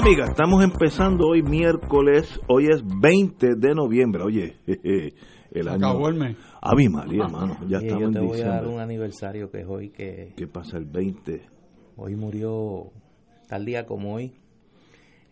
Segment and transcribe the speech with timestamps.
[0.00, 4.56] Amigas, estamos empezando hoy miércoles, hoy es 20 de noviembre, oye,
[5.52, 5.88] el año...
[5.88, 6.36] Acabó el mes.
[6.62, 9.60] Ave María, hermano, ya Y estamos yo te en voy a dar un aniversario que
[9.60, 11.42] es hoy, que ¿Qué pasa el 20?
[11.96, 12.90] hoy murió,
[13.48, 14.32] tal día como hoy,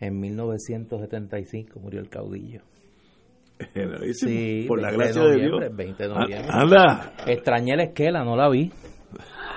[0.01, 2.63] en 1975 murió el caudillo.
[4.13, 5.51] Sí, por la 20 gracia de de Dios.
[5.51, 6.49] noviembre, 20 de noviembre.
[6.51, 8.71] Ah, Anda, Extrañé la esquela, no la vi.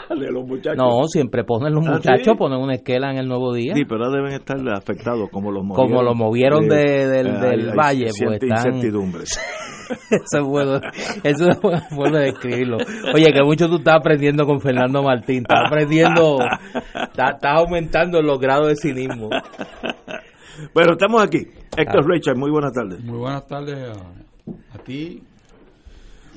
[0.10, 0.78] De los muchachos.
[0.78, 2.38] No, siempre ponen los ¿Ah, muchachos, sí?
[2.38, 3.74] ponen una esquela en el nuevo día.
[3.76, 5.88] Sí, pero ahora deben estar afectados como los movieron.
[5.90, 9.40] Como lo movieron de- del- eh, del hay valle, pues, cierta están- incertidumbres.
[10.10, 10.80] Eso es bueno,
[11.22, 12.78] eso es una forma de escribirlo.
[13.14, 16.38] Oye, que mucho tú estás aprendiendo con Fernando Martín, estás aprendiendo,
[16.94, 19.30] estás, estás aumentando los grados de cinismo.
[20.74, 21.40] Pero estamos aquí.
[21.76, 22.08] Héctor Ah.
[22.10, 23.04] Richard, muy buenas tardes.
[23.04, 25.24] Muy buenas tardes a, a ti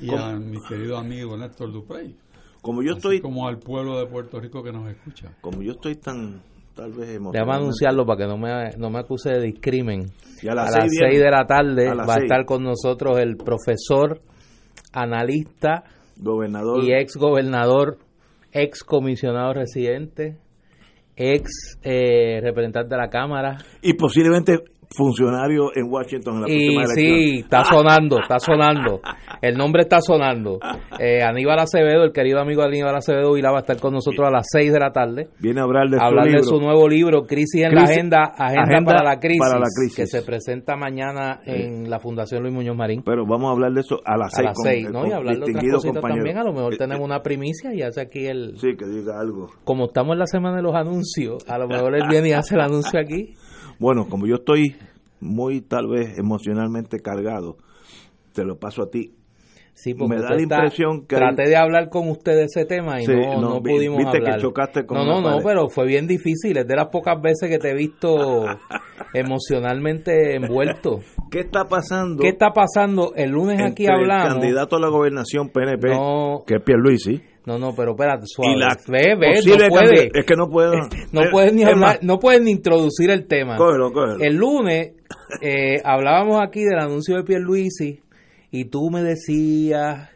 [0.03, 2.17] y a mi querido amigo Néstor Duprey.
[2.65, 5.31] Como yo así estoy, como al pueblo de Puerto Rico que nos escucha.
[5.43, 6.41] como yo estoy tan,
[6.75, 10.07] tal vez Déjame anunciarlo para que no me, no me acuse de discrimen.
[10.43, 11.12] Y a A las seis viene.
[11.12, 14.20] 6 de la tarde A va a estar con nosotros el profesor,
[14.92, 15.85] analista
[16.17, 16.83] Gobernador.
[16.85, 17.98] y ex gobernador,
[18.53, 20.39] ex comisionado residente,
[21.17, 23.59] ex eh, representante de la Cámara.
[23.83, 24.59] y posiblemente
[24.91, 27.45] funcionario en Washington en la Y próxima sí, elección.
[27.45, 29.01] está sonando, está sonando.
[29.43, 30.59] El nombre está sonando.
[30.99, 34.31] Eh, Aníbal Acevedo, el querido amigo Aníbal Acevedo Vila va a estar con nosotros a
[34.31, 35.29] las 6 de la tarde.
[35.41, 36.45] Viene a hablar de a hablar su de libro.
[36.57, 39.97] su nuevo libro, Crisis en la Agenda, Agenda, Agenda para, la crisis, para la Crisis.
[39.97, 43.03] que se presenta mañana en la Fundación Luis Muñoz Marín.
[43.05, 44.47] Pero vamos a hablar de eso a las A seis.
[44.47, 45.07] las con- 6, ¿no?
[45.07, 46.39] Y hablar de otras cositas también.
[46.39, 48.55] A lo mejor Eh, tenemos eh, una primicia y hace aquí el...
[48.58, 49.51] Sí, que diga algo.
[49.64, 52.55] Como estamos en la semana de los anuncios, a lo mejor él viene y hace
[52.55, 53.35] el anuncio aquí.
[53.79, 54.77] Bueno, como yo estoy
[55.20, 57.57] muy tal vez emocionalmente cargado,
[58.33, 59.12] te lo paso a ti.
[59.77, 62.45] Sí, porque Me da la está- impresión que traté hay- de hablar con usted de
[62.45, 64.40] ese tema y Sí, no, no, no pudimos viste que hablar.
[64.40, 66.57] chocaste con no, no, no, pero fue bien difícil.
[66.57, 68.45] Es de las pocas veces que te he visto
[69.14, 71.01] emocionalmente envuelto.
[71.30, 72.23] ¿Qué está pasando?
[72.23, 73.13] ¿Qué está pasando?
[73.17, 74.27] El lunes aquí hablamos.
[74.34, 76.45] El candidato a la gobernación PNP, No.
[76.46, 78.52] que es Pierluisi, No, no, pero espérate, suave.
[78.55, 80.11] y la ve, ve, no puede.
[80.14, 80.73] Es que no puedo.
[81.13, 83.57] No Eh, puedes ni hablar, no puedes ni introducir el tema.
[83.57, 84.18] Cógelo, cógelo.
[84.23, 84.95] El lunes
[85.42, 88.01] eh, hablábamos aquí del anuncio de Pierluisi
[88.57, 90.11] y tú me decías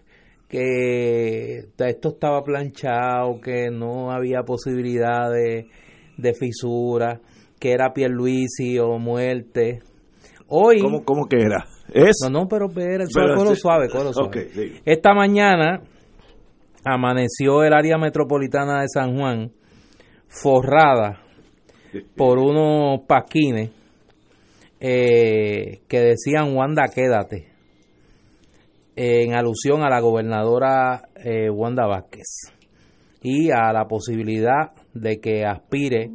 [0.48, 5.66] que esto estaba planchado, que no había posibilidad de,
[6.16, 7.20] de fisura,
[7.58, 9.80] que era Pierluisi o muerte.
[10.46, 11.64] Hoy, ¿Cómo, ¿Cómo que era?
[11.92, 12.18] Es.
[12.22, 13.60] no, no, pero Pero suave, sí.
[13.60, 14.82] suave, cógelo suave.
[14.84, 15.82] Esta mañana
[16.84, 19.50] amaneció el área metropolitana de San Juan
[20.28, 21.24] forrada
[22.16, 23.72] por unos pasquines
[24.78, 27.47] eh, que decían Wanda quédate
[29.00, 32.52] en alusión a la gobernadora eh, Wanda Vázquez
[33.22, 36.10] y a la posibilidad de que aspire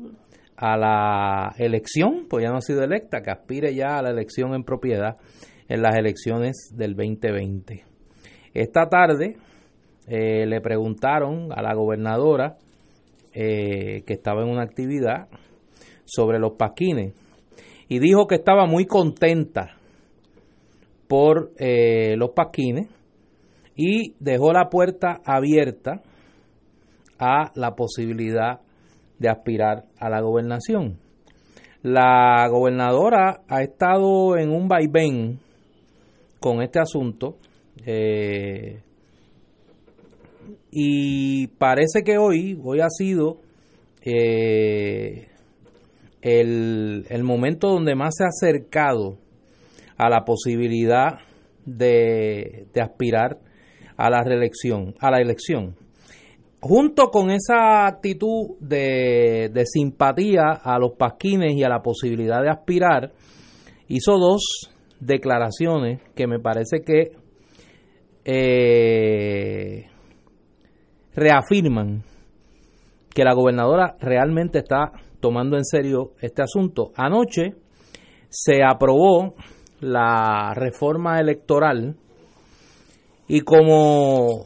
[0.57, 4.53] a la elección, pues ya no ha sido electa, que aspire ya a la elección
[4.53, 5.16] en propiedad
[5.69, 7.85] en las elecciones del 2020.
[8.53, 9.38] Esta tarde
[10.09, 12.57] eh, le preguntaron a la gobernadora
[13.33, 15.29] eh, que estaba en una actividad
[16.03, 17.13] sobre los pasquines
[17.88, 19.77] y dijo que estaba muy contenta
[21.07, 22.87] por eh, los pasquines
[23.75, 26.01] y dejó la puerta abierta
[27.19, 28.59] a la posibilidad
[29.19, 30.97] de aspirar a la gobernación.
[31.81, 35.39] La gobernadora ha estado en un vaivén
[36.39, 37.38] con este asunto
[37.85, 38.81] eh,
[40.71, 43.38] y parece que hoy, hoy ha sido
[44.01, 45.27] eh,
[46.21, 49.17] el, el momento donde más se ha acercado
[49.98, 51.19] a la posibilidad
[51.66, 53.40] de, de aspirar
[53.98, 55.75] a la reelección, a la elección.
[56.62, 62.50] Junto con esa actitud de, de simpatía a los pasquines y a la posibilidad de
[62.50, 63.12] aspirar,
[63.88, 67.12] hizo dos declaraciones que me parece que
[68.25, 69.88] eh,
[71.13, 72.04] reafirman
[73.13, 76.92] que la gobernadora realmente está tomando en serio este asunto.
[76.95, 77.56] Anoche
[78.30, 79.36] se aprobó
[79.83, 81.95] la reforma electoral
[83.27, 84.45] y como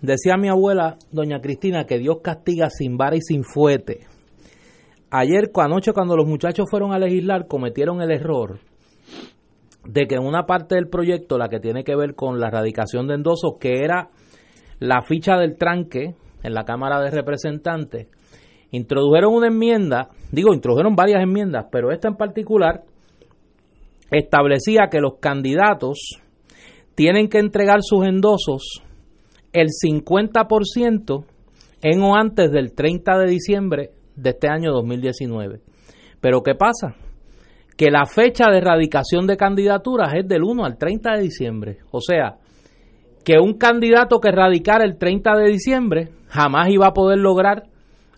[0.00, 4.06] decía mi abuela, doña Cristina, que Dios castiga sin vara y sin fuete.
[5.10, 8.58] Ayer, anoche, cuando los muchachos fueron a legislar, cometieron el error
[9.84, 13.06] de que en una parte del proyecto, la que tiene que ver con la erradicación
[13.06, 14.08] de endosos, que era
[14.80, 18.08] la ficha del tranque en la Cámara de Representantes,
[18.72, 22.82] introdujeron una enmienda, digo, introdujeron varias enmiendas, pero esta en particular
[24.10, 26.20] establecía que los candidatos
[26.94, 28.82] tienen que entregar sus endosos
[29.52, 31.24] el 50%
[31.82, 35.60] en o antes del 30 de diciembre de este año 2019.
[36.20, 36.96] Pero ¿qué pasa?
[37.76, 41.78] Que la fecha de erradicación de candidaturas es del 1 al 30 de diciembre.
[41.90, 42.36] O sea,
[43.24, 47.64] que un candidato que radicara el 30 de diciembre jamás iba a poder lograr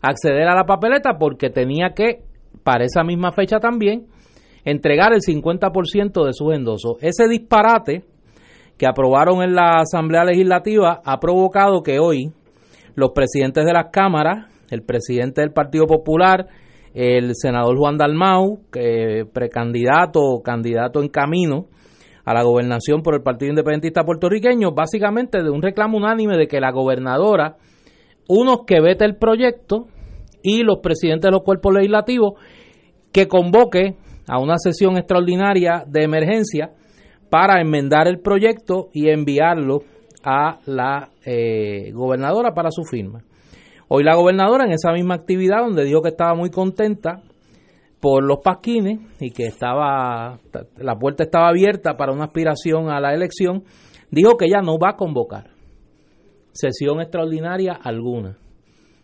[0.00, 2.22] acceder a la papeleta porque tenía que,
[2.62, 4.06] para esa misma fecha también,
[4.64, 6.96] entregar el 50% de sus endosos.
[7.00, 8.04] Ese disparate
[8.76, 12.32] que aprobaron en la Asamblea Legislativa ha provocado que hoy
[12.94, 16.46] los presidentes de las cámaras, el presidente del Partido Popular,
[16.94, 21.66] el senador Juan Dalmau, que precandidato candidato en camino
[22.24, 26.60] a la gobernación por el Partido Independentista Puertorriqueño, básicamente de un reclamo unánime de que
[26.60, 27.56] la gobernadora,
[28.28, 29.86] unos que vete el proyecto
[30.42, 32.34] y los presidentes de los cuerpos legislativos,
[33.12, 33.96] que convoque
[34.28, 36.72] a una sesión extraordinaria de emergencia
[37.30, 39.82] para enmendar el proyecto y enviarlo
[40.24, 43.22] a la eh, gobernadora para su firma.
[43.88, 47.22] Hoy la gobernadora en esa misma actividad donde dijo que estaba muy contenta
[48.00, 50.38] por los pasquines y que estaba
[50.76, 53.64] la puerta estaba abierta para una aspiración a la elección,
[54.10, 55.50] dijo que ella no va a convocar
[56.52, 58.36] sesión extraordinaria alguna.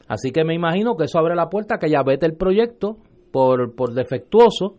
[0.09, 2.99] Así que me imagino que eso abre la puerta a que ella vete el proyecto
[3.33, 4.77] por, por defectuoso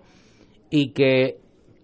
[0.75, 1.37] y que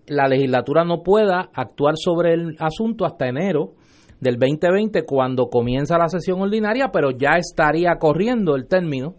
[0.07, 3.71] la legislatura no pueda actuar sobre el asunto hasta enero
[4.19, 9.15] del 2020 cuando comienza la sesión ordinaria, pero ya estaría corriendo el término,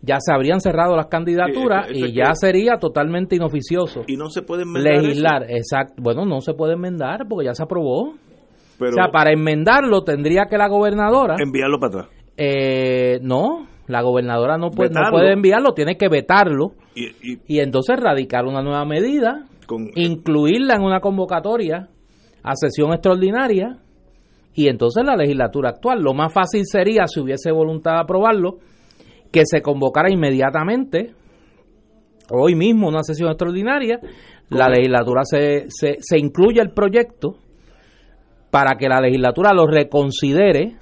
[0.00, 4.04] ya se habrían cerrado las candidaturas y ya sería totalmente inoficioso.
[4.06, 5.94] Y no se puede enmendar legislar, exacto.
[6.00, 8.12] Bueno, no se puede enmendar porque ya se aprobó.
[8.12, 12.16] o sea, para enmendarlo tendría que la gobernadora enviarlo para atrás.
[12.36, 17.96] Eh, no, la gobernadora no puede, no puede enviarlo, tiene que vetarlo y, y entonces
[17.98, 19.46] radicar una nueva medida
[19.94, 21.88] incluirla en una convocatoria
[22.42, 23.78] a sesión extraordinaria
[24.54, 26.02] y entonces la legislatura actual.
[26.02, 28.58] Lo más fácil sería, si hubiese voluntad de aprobarlo,
[29.30, 31.12] que se convocara inmediatamente,
[32.30, 34.00] hoy mismo, una sesión extraordinaria,
[34.48, 37.36] la legislatura se, se, se incluya el proyecto
[38.50, 40.76] para que la legislatura lo reconsidere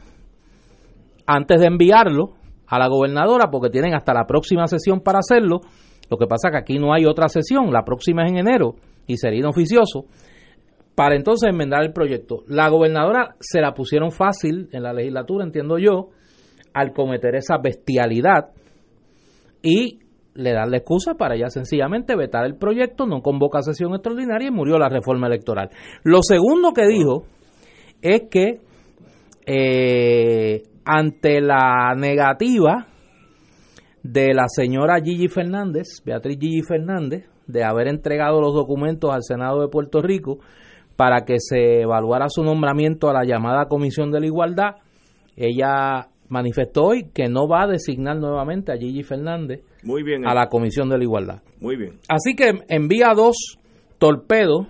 [1.26, 2.37] antes de enviarlo
[2.68, 5.60] a la gobernadora, porque tienen hasta la próxima sesión para hacerlo,
[6.10, 8.74] lo que pasa es que aquí no hay otra sesión, la próxima es en enero
[9.06, 10.04] y sería inoficioso
[10.94, 12.42] para entonces enmendar el proyecto.
[12.48, 16.08] La gobernadora se la pusieron fácil en la legislatura, entiendo yo,
[16.74, 18.50] al cometer esa bestialidad
[19.62, 20.00] y
[20.34, 24.52] le dan la excusa para ya sencillamente vetar el proyecto, no convoca sesión extraordinaria y
[24.52, 25.70] murió la reforma electoral.
[26.04, 27.24] Lo segundo que dijo
[28.02, 28.60] es que
[29.46, 32.86] eh, ante la negativa
[34.02, 39.60] de la señora Gigi Fernández, Beatriz Gigi Fernández, de haber entregado los documentos al Senado
[39.60, 40.38] de Puerto Rico
[40.96, 44.76] para que se evaluara su nombramiento a la llamada Comisión de la Igualdad.
[45.36, 50.32] Ella manifestó hoy que no va a designar nuevamente a Gigi Fernández Muy bien, a
[50.32, 51.42] la Comisión de la Igualdad.
[51.60, 51.98] Muy bien.
[52.08, 53.58] Así que envía dos
[53.98, 54.68] torpedos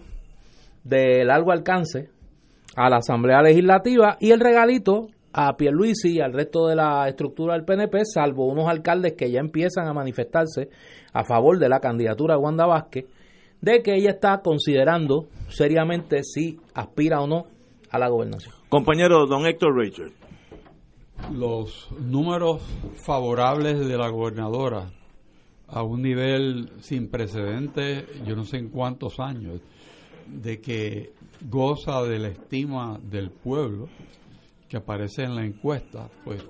[0.83, 2.11] de largo alcance
[2.75, 5.11] a la Asamblea Legislativa y el regalito
[5.41, 9.39] a Pierluisi y al resto de la estructura del PNP, salvo unos alcaldes que ya
[9.39, 10.69] empiezan a manifestarse
[11.13, 13.05] a favor de la candidatura de Wanda Vázquez,
[13.61, 17.45] de que ella está considerando seriamente si aspira o no
[17.89, 18.53] a la gobernación.
[18.69, 20.11] Compañero don Héctor Richard.
[21.33, 22.61] Los números
[23.07, 24.91] favorables de la gobernadora
[25.69, 29.61] a un nivel sin precedentes, yo no sé en cuántos años,
[30.27, 31.13] de que
[31.49, 33.89] goza de la estima del pueblo,
[34.69, 36.45] que aparece en la encuesta, pues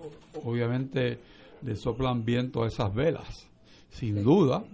[0.44, 1.18] obviamente
[1.62, 3.48] le soplan viento a esas velas,
[3.90, 4.64] sin duda,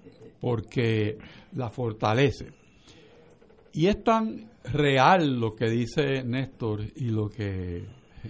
[0.40, 1.18] porque
[1.52, 2.52] la fortalece.
[3.72, 7.84] Y es tan real lo que dice Néstor y lo que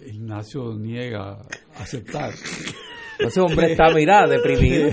[0.07, 1.39] Ignacio niega
[1.77, 2.33] aceptar.
[3.19, 4.91] Ese hombre está, mira, deprimido.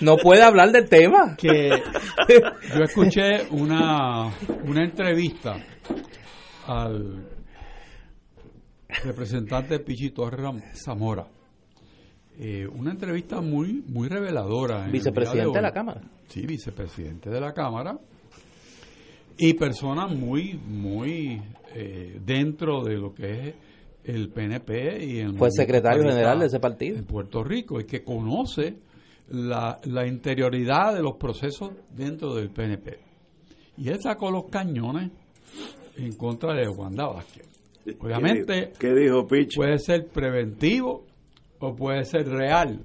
[0.00, 1.36] No puede hablar del tema.
[1.36, 1.70] Que
[2.74, 4.32] yo escuché una,
[4.64, 5.56] una entrevista
[6.66, 7.37] al
[8.88, 10.28] representante Pichito
[10.74, 11.26] Zamora.
[12.40, 14.86] Eh, una entrevista muy muy reveladora.
[14.86, 16.00] vicepresidente de, la Cámara.
[16.28, 17.98] Sí, vicepresidente de la Cámara.
[19.36, 21.40] y personas muy, muy
[21.74, 23.54] eh, dentro de lo que es
[24.04, 28.02] el PNP y el fue secretario general de ese partido en Puerto Rico y que
[28.02, 28.78] conoce
[29.28, 32.98] la, la interioridad de los procesos dentro del PNP
[33.76, 35.10] y él sacó los cañones
[35.96, 37.47] en contra de Wanda Vázquez
[38.00, 39.56] obviamente ¿Qué dijo Pich?
[39.56, 41.04] puede ser preventivo
[41.58, 42.84] o puede ser real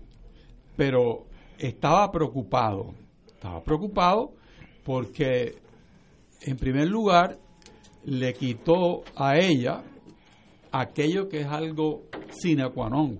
[0.75, 1.25] pero
[1.57, 2.93] estaba preocupado
[3.27, 4.33] estaba preocupado
[4.83, 5.55] porque
[6.41, 7.37] en primer lugar
[8.05, 9.83] le quitó a ella
[10.71, 13.19] aquello que es algo sine qua non,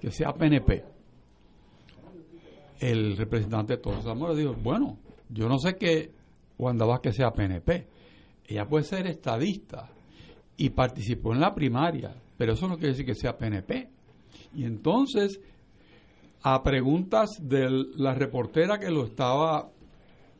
[0.00, 0.84] que sea PNP.
[2.78, 6.12] El representante de Todos Zamora dijo, bueno, yo no sé que
[6.58, 7.86] Wanda que sea PNP.
[8.48, 9.90] Ella puede ser estadista
[10.56, 13.88] y participó en la primaria, pero eso no quiere decir que sea PNP.
[14.54, 15.40] Y entonces,
[16.42, 19.70] a preguntas de la reportera que lo estaba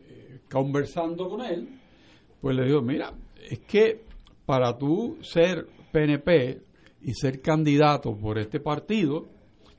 [0.08, 1.68] eh, conversando con él,
[2.40, 3.12] pues le dijo, mira,
[3.50, 4.04] es que
[4.44, 6.62] para tú ser PNP
[7.02, 9.26] y ser candidato por este partido,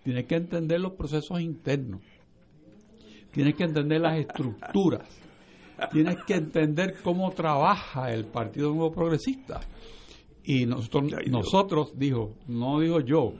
[0.03, 2.01] tienes que entender los procesos internos,
[3.32, 5.08] tienes que entender las estructuras,
[5.91, 9.62] tienes que entender cómo trabaja el Partido Nuevo Progresista.
[10.50, 13.34] Y nosotros, nosotros dijo, no digo yo,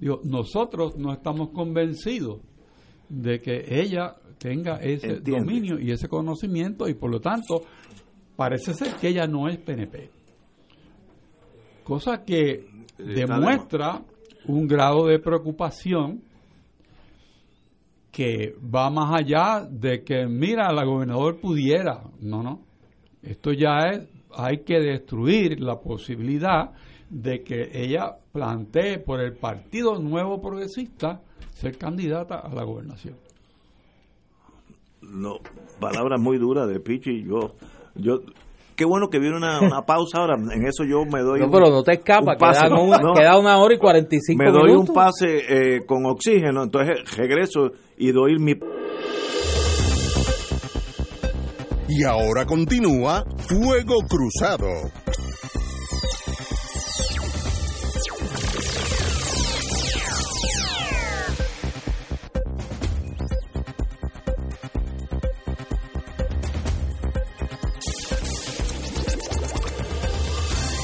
[0.00, 2.40] digo, nosotros no estamos convencidos
[3.08, 7.62] de que ella tenga ese dominio y ese conocimiento y por lo tanto
[8.34, 10.10] parece ser que ella no es PNP.
[11.84, 12.66] Cosa que
[12.98, 14.02] demuestra
[14.46, 16.20] un grado de preocupación
[18.10, 22.02] que va más allá de que, mira, la gobernador pudiera.
[22.20, 22.60] No, no.
[23.22, 26.72] Esto ya es, hay que destruir la posibilidad
[27.08, 31.20] de que ella plantee por el Partido Nuevo Progresista
[31.52, 33.16] ser candidata a la gobernación.
[35.02, 35.38] No,
[35.80, 37.24] palabras muy duras de Pichi.
[37.24, 37.56] Yo,
[37.94, 38.20] yo
[38.76, 40.36] qué bueno que viene una, una, pausa ahora.
[40.36, 41.40] En eso yo me doy.
[41.40, 44.62] No, pero no te escapas, queda, una hora y 45 minutos.
[44.62, 48.54] Me doy un pase eh, con oxígeno, entonces regreso y doy mi.
[51.92, 54.68] Y ahora continúa Fuego Cruzado.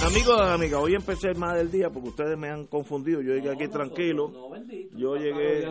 [0.04, 3.22] Amigos, amigas, hoy empecé más del día porque ustedes me han confundido.
[3.22, 4.32] Yo llegué aquí tranquilo.
[4.96, 5.66] yo llegué.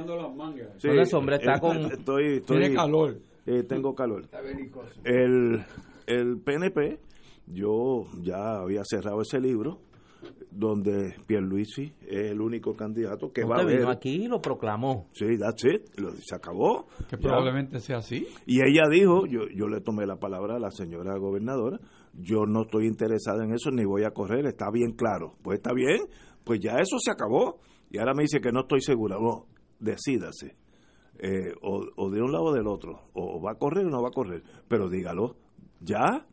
[0.78, 1.92] Sí, el hombre está con.
[1.92, 3.18] Estoy, estoy, Tiene calor.
[3.46, 4.28] Eh, tengo calor.
[5.04, 5.64] El,
[6.08, 7.00] el PNP,
[7.48, 9.82] yo ya había cerrado ese libro
[10.50, 13.86] donde Pierluisi es el único candidato que va a ver.
[13.88, 15.08] aquí y lo proclamó.
[15.14, 15.84] Sí, that's it.
[16.24, 16.88] se acabó.
[17.10, 18.26] Que probablemente sea así.
[18.46, 21.80] Y ella dijo, yo, yo le tomé la palabra a la señora gobernadora,
[22.14, 25.36] yo no estoy interesada en eso ni voy a correr, está bien claro.
[25.44, 26.02] Pues está bien,
[26.44, 27.60] pues ya eso se acabó.
[27.92, 29.18] Y ahora me dice que no estoy segura.
[29.20, 29.46] No,
[29.80, 30.56] decídase.
[31.20, 33.10] Eh, o, de un lado o del otro.
[33.14, 34.44] O va a correr o no va a correr.
[34.68, 35.36] Pero dígalo
[35.80, 36.26] ya,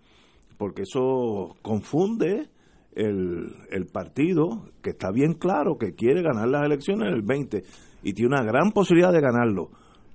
[0.58, 2.48] porque eso confunde
[2.92, 7.62] el, el partido, que está bien claro que quiere ganar las elecciones en el 20
[8.02, 9.70] y tiene una gran posibilidad de ganarlo.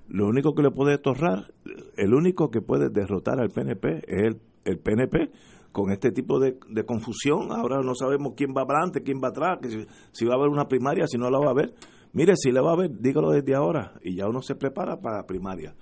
[0.08, 1.52] Lo único que le puede torrar,
[1.96, 5.30] el único que puede derrotar al PNP es el, el PNP
[5.72, 7.52] con este tipo de, confusión.
[7.52, 10.66] Ahora no sabemos quién va adelante, quién va atrás, que si, va a haber una
[10.66, 11.74] primaria, si no la va a haber.
[12.12, 15.26] Mire, si la va a haber, dígalo desde ahora y ya uno se prepara para
[15.26, 15.74] primaria.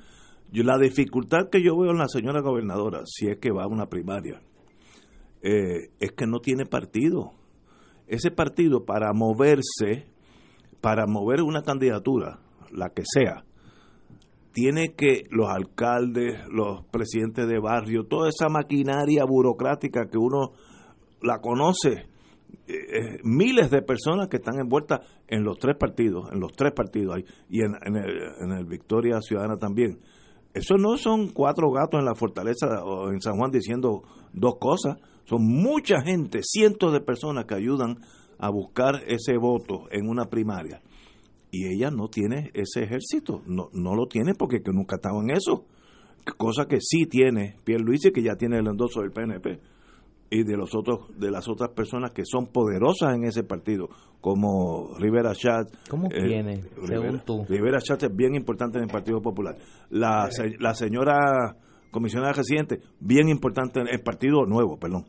[0.53, 3.69] Yo, la dificultad que yo veo en la señora gobernadora, si es que va a
[3.69, 4.41] una primaria,
[5.43, 7.33] eh, es que no tiene partido.
[8.07, 10.07] Ese partido para moverse,
[10.81, 12.41] para mover una candidatura,
[12.71, 13.45] la que sea,
[14.53, 20.53] tiene que los alcaldes, los presidentes de barrio, toda esa maquinaria burocrática que uno
[21.21, 22.07] la conoce,
[22.69, 26.73] eh, eh, miles de personas que están envueltas en los tres partidos, en los tres
[26.73, 30.01] partidos y en, el, en el Victoria Ciudadana también.
[30.53, 34.99] Eso no son cuatro gatos en la fortaleza o en San Juan diciendo dos cosas,
[35.25, 37.99] son mucha gente, cientos de personas que ayudan
[38.39, 40.81] a buscar ese voto en una primaria.
[41.51, 45.67] Y ella no tiene ese ejército, no, no lo tiene porque nunca estaba en eso,
[46.37, 49.61] cosa que sí tiene Pierre Luis que ya tiene el endoso del PNP
[50.31, 53.89] y de los otros de las otras personas que son poderosas en ese partido
[54.21, 57.45] como Rivera Chat ¿Cómo eh, tiene según tú.
[57.49, 59.57] Rivera Chat es bien importante en el Partido Popular.
[59.91, 60.29] La,
[60.59, 61.57] la señora
[61.91, 65.05] comisionada residente bien importante en el Partido Nuevo perdón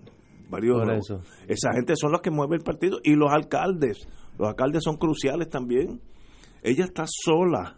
[0.49, 1.11] varios
[1.47, 4.07] esa gente son los que mueven el partido y los alcaldes.
[4.37, 6.01] Los alcaldes son cruciales también.
[6.63, 7.77] Ella está sola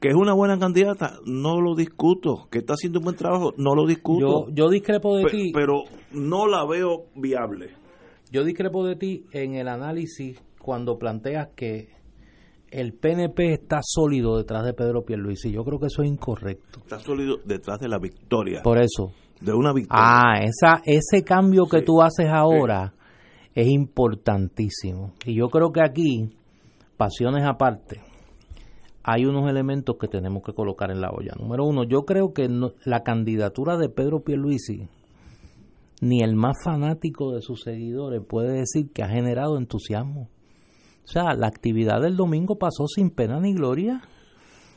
[0.00, 2.48] que es una buena candidata, no lo discuto.
[2.50, 4.46] Que está haciendo un buen trabajo, no lo discuto.
[4.48, 5.52] Yo, yo discrepo de Pe- ti.
[5.54, 7.70] Pero no la veo viable.
[8.30, 11.88] Yo discrepo de ti en el análisis cuando planteas que
[12.70, 15.52] el PNP está sólido detrás de Pedro Pierluisi.
[15.52, 16.80] Yo creo que eso es incorrecto.
[16.80, 18.62] Está sólido detrás de la victoria.
[18.62, 19.12] Por eso.
[19.40, 20.02] de una victoria.
[20.02, 21.84] Ah, esa, ese cambio que Sí.
[21.84, 22.94] tú haces ahora
[23.54, 25.12] es importantísimo.
[25.24, 26.30] Y yo creo que aquí,
[26.96, 28.00] pasiones aparte,
[29.08, 31.32] hay unos elementos que tenemos que colocar en la olla.
[31.38, 32.50] Número uno, yo creo que
[32.84, 34.88] la candidatura de Pedro Pierluisi,
[36.00, 40.28] ni el más fanático de sus seguidores puede decir que ha generado entusiasmo.
[41.04, 44.02] O sea, la actividad del domingo pasó sin pena ni gloria.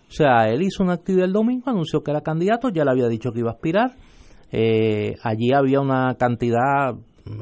[0.07, 3.07] O sea, él hizo una actividad el domingo, anunció que era candidato, ya le había
[3.07, 3.95] dicho que iba a aspirar.
[4.51, 6.93] Eh, allí había una cantidad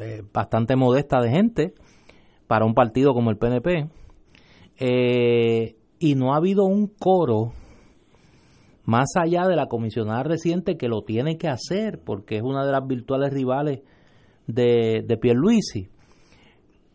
[0.02, 1.74] eh, bastante modesta de gente
[2.48, 3.90] para un partido como el PNP.
[4.80, 7.54] Eh, y no ha habido un coro
[8.86, 12.72] más allá de la comisionada reciente que lo tiene que hacer porque es una de
[12.72, 13.82] las virtuales rivales
[14.48, 15.90] de, de Pierluisi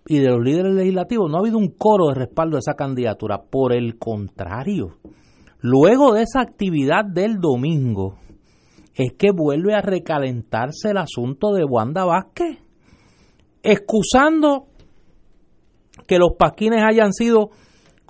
[0.07, 1.31] y de los líderes legislativos.
[1.31, 3.43] No ha habido un coro de respaldo de esa candidatura.
[3.43, 4.97] Por el contrario,
[5.61, 8.17] luego de esa actividad del domingo,
[8.95, 12.59] es que vuelve a recalentarse el asunto de Wanda Vázquez,
[13.63, 14.67] excusando
[16.07, 17.51] que los pasquines hayan sido,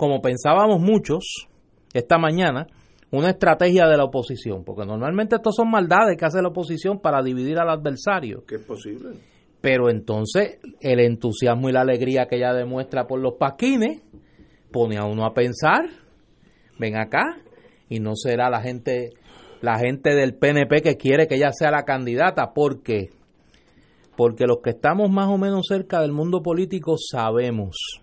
[0.03, 1.47] como pensábamos muchos
[1.93, 2.67] esta mañana,
[3.09, 7.23] una estrategia de la oposición, porque normalmente estos son maldades que hace la oposición para
[7.23, 8.43] dividir al adversario.
[8.45, 9.11] que es posible.
[9.61, 14.01] Pero entonces el entusiasmo y la alegría que ella demuestra por los pasquines
[14.73, 15.85] pone a uno a pensar,
[16.77, 17.37] ven acá,
[17.87, 19.11] y no será la gente,
[19.61, 23.07] la gente del PNP que quiere que ella sea la candidata, ¿por qué?
[24.17, 28.01] Porque los que estamos más o menos cerca del mundo político sabemos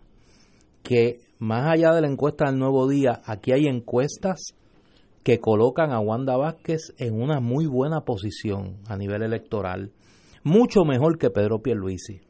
[0.83, 4.55] que más allá de la encuesta del nuevo día, aquí hay encuestas
[5.25, 9.91] que colocan a Wanda Vázquez en una muy buena posición a nivel electoral,
[10.45, 12.21] mucho mejor que Pedro Pierluisi.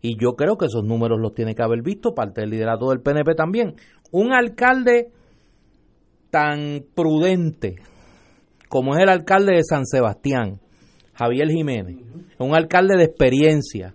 [0.00, 3.00] Y yo creo que esos números los tiene que haber visto parte del liderato del
[3.00, 3.74] PNP también.
[4.12, 5.10] Un alcalde
[6.30, 7.76] tan prudente
[8.68, 10.60] como es el alcalde de San Sebastián,
[11.14, 11.96] Javier Jiménez,
[12.38, 13.94] un alcalde de experiencia,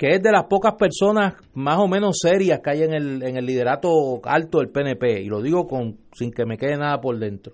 [0.00, 3.36] que es de las pocas personas más o menos serias que hay en el, en
[3.36, 7.18] el liderato alto del PNP, y lo digo con, sin que me quede nada por
[7.18, 7.52] dentro,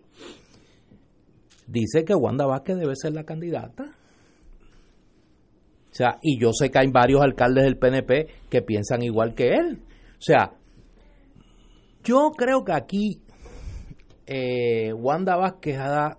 [1.66, 3.82] dice que Wanda Vázquez debe ser la candidata.
[5.90, 9.48] O sea, y yo sé que hay varios alcaldes del PNP que piensan igual que
[9.48, 9.80] él.
[10.12, 10.52] O sea,
[12.04, 13.22] yo creo que aquí
[14.24, 16.16] eh, Wanda Vázquez ha,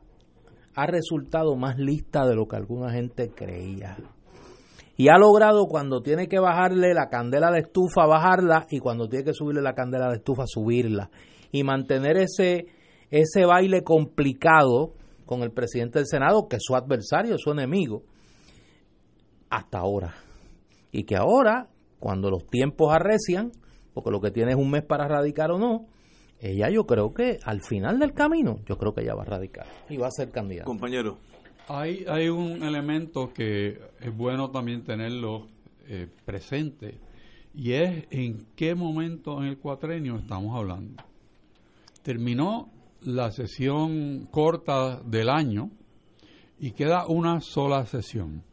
[0.75, 3.95] ha resultado más lista de lo que alguna gente creía.
[4.97, 9.25] Y ha logrado cuando tiene que bajarle la candela de estufa, bajarla, y cuando tiene
[9.25, 11.11] que subirle la candela de estufa, subirla.
[11.51, 12.65] Y mantener ese,
[13.11, 14.95] ese baile complicado
[15.27, 18.01] con el presidente del Senado, que es su adversario, su enemigo,
[19.51, 20.15] hasta ahora.
[20.91, 23.51] Y que ahora, cuando los tiempos arrecian,
[23.93, 25.85] porque lo que tiene es un mes para radicar o no,
[26.39, 29.65] ella yo creo que al final del camino, yo creo que ella va a radicar
[29.89, 30.65] y va a ser candidata.
[30.65, 31.17] Compañero,
[31.69, 35.47] Hay, hay un elemento que es bueno también tenerlo
[35.87, 36.97] eh, presente
[37.53, 41.03] y es en qué momento en el cuatrenio estamos hablando.
[42.03, 42.69] Terminó
[43.01, 45.71] la sesión corta del año
[46.59, 48.43] y queda una sola sesión.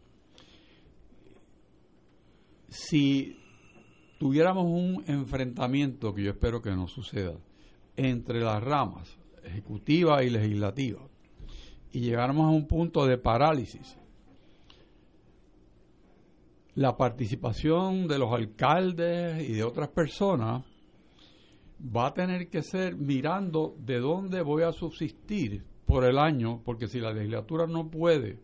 [2.69, 3.39] Si
[4.19, 7.37] tuviéramos un enfrentamiento, que yo espero que no suceda,
[7.97, 11.01] entre las ramas ejecutiva y legislativa,
[11.95, 13.97] y llegáramos a un punto de parálisis,
[16.75, 20.65] la participación de los alcaldes y de otras personas
[21.81, 26.89] va a tener que ser mirando de dónde voy a subsistir por el año, porque
[26.89, 28.41] si la legislatura no puede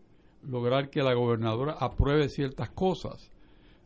[0.47, 3.31] lograr que la gobernadora apruebe ciertas cosas,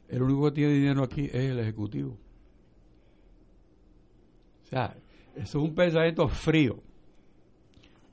[0.10, 2.16] el único que tiene dinero aquí es el Ejecutivo.
[4.64, 4.96] O sea,
[5.36, 6.84] eso es un pensamiento frío.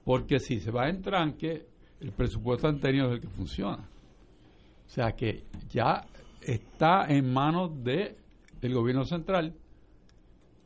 [0.04, 1.66] Porque si se va en tranque,
[2.00, 3.88] el presupuesto anterior es el que funciona.
[4.86, 6.04] O sea que ya
[6.40, 8.16] está en manos del
[8.60, 9.54] el gobierno central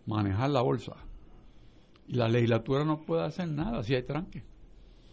[0.07, 0.92] manejar la bolsa.
[2.09, 4.42] Y la legislatura no puede hacer nada si hay tranque.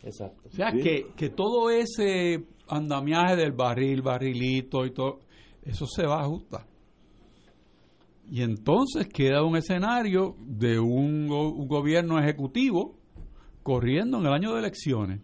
[0.03, 0.41] Exacto.
[0.47, 0.81] O sea, Sí.
[0.81, 5.19] que, que todo ese andamiaje del barril, barrilito y todo,
[5.63, 6.65] eso se va a ajustar.
[8.29, 11.27] Y entonces queda un escenario de un
[11.67, 12.95] gobierno ejecutivo
[13.63, 15.21] corriendo en el año de elecciones.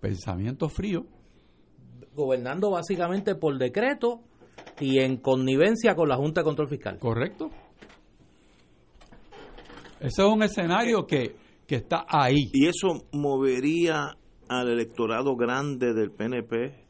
[0.00, 1.06] Pensamiento frío.
[2.14, 4.20] Gobernando básicamente por decreto
[4.80, 6.98] y en connivencia con la Junta de Control Fiscal.
[6.98, 7.50] ¿Correcto?
[10.00, 11.36] Ese es un escenario que,
[11.66, 12.50] que está ahí.
[12.52, 14.16] ¿Y eso movería
[14.48, 16.81] al electorado grande del PNP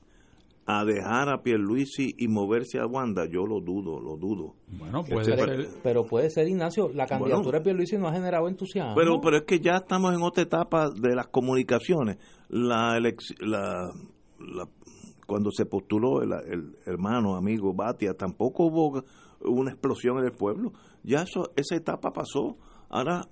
[0.67, 3.27] a dejar a Pierluisi y moverse a Wanda?
[3.27, 4.55] Yo lo dudo, lo dudo.
[4.79, 5.69] Bueno, puede Este- ser.
[5.83, 7.59] Pero puede ser, Ignacio, la candidatura Bueno.
[7.59, 8.95] de Pierluisi no ha generado entusiasmo.
[8.95, 12.19] Pero, pero es que ya estamos en otra etapa de las comunicaciones.
[12.49, 13.91] La, elec- la,
[14.39, 14.69] la-
[15.27, 19.03] cuando se postuló el, el hermano, amigo Batia, tampoco hubo
[19.45, 20.73] una explosión en el pueblo.
[21.03, 22.57] Ya eso, esa etapa pasó.
[22.89, 23.23] Ahora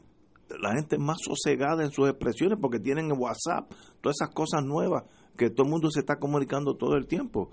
[0.61, 5.05] la gente es más sosegada en sus expresiones porque tienen WhatsApp, todas esas cosas nuevas
[5.41, 7.49] que todo el mundo se está comunicando todo el tiempo.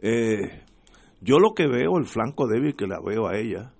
[0.00, 0.64] Eh,
[1.20, 3.72] yo lo que veo, el flanco débil que la veo a ella,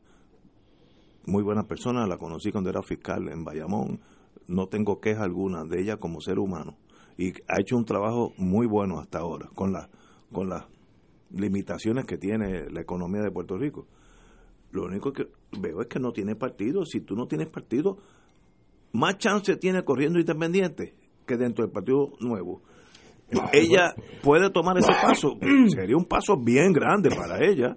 [1.27, 3.99] muy buena persona, la conocí cuando era fiscal en Bayamón,
[4.47, 6.77] no tengo queja alguna de ella como ser humano
[7.17, 9.91] y ha hecho un trabajo muy bueno hasta ahora con la
[10.31, 10.65] con las
[11.33, 13.89] limitaciones que tiene la economía de Puerto Rico.
[14.71, 15.27] Lo único que
[15.61, 17.99] veo es que no tiene partido, si tú no tienes partido,
[18.93, 20.95] más chance tiene corriendo independiente
[21.27, 22.63] que dentro del partido nuevo.
[23.53, 25.37] Ella puede tomar ese paso,
[25.69, 27.77] sería un paso bien grande para ella.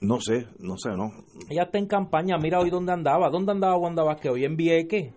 [0.00, 1.10] No sé, no sé, no.
[1.48, 3.30] Ella está en campaña, mira hoy dónde andaba.
[3.30, 4.30] ¿Dónde andaba Wanda Vázquez?
[4.32, 5.14] Hoy en Vieques.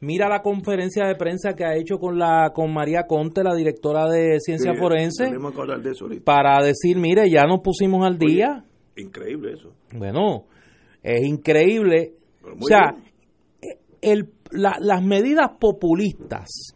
[0.00, 4.06] Mira la conferencia de prensa que ha hecho con la con María Conte, la directora
[4.08, 6.22] de Ciencia Sí, Forense, tenemos que hablar de eso ahorita.
[6.24, 8.62] para decir, mire, ya nos pusimos al día.
[8.96, 9.72] Increíble eso.
[9.94, 10.44] Bueno,
[11.02, 12.12] es increíble.
[12.44, 13.78] O sea, bien.
[14.02, 16.75] el, la- las medidas populistas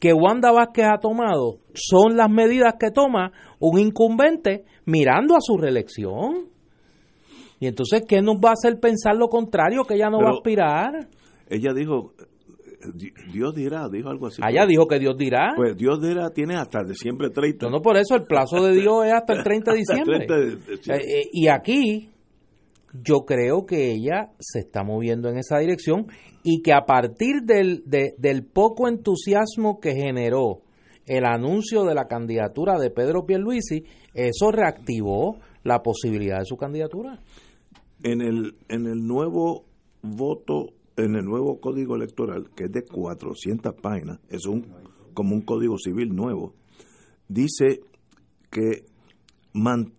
[0.00, 5.56] que Wanda Vázquez ha tomado son las medidas que toma un incumbente mirando a su
[5.56, 6.46] reelección.
[7.60, 9.84] Y entonces, ¿qué nos va a hacer pensar lo contrario?
[9.84, 11.08] Que ella no va a aspirar.
[11.48, 12.14] Ella dijo,
[12.94, 14.40] Di- Dios dirá, dijo algo así.
[14.42, 15.52] Allá dijo que Dios dirá.
[15.54, 17.66] Pues Dios dirá tiene hasta diciembre 30.
[17.66, 20.26] no, no, por eso el plazo de Dios es hasta el 30 de el diciembre.
[20.26, 20.90] 30 de- de- sí.
[20.90, 22.08] Eh, eh, y aquí
[22.92, 26.06] yo creo que ella se está moviendo en esa dirección
[26.42, 30.62] y que a partir del, de- del poco entusiasmo que generó
[31.06, 37.18] el anuncio de la candidatura de Pedro Pierluisi, eso reactivó la posibilidad de su candidatura.
[38.02, 39.64] En el, en el nuevo
[40.02, 44.66] voto, en el nuevo código electoral, que es de 400 páginas, es un
[45.14, 46.54] como un código civil nuevo,
[47.28, 47.80] dice
[48.50, 48.84] que
[49.52, 49.92] man-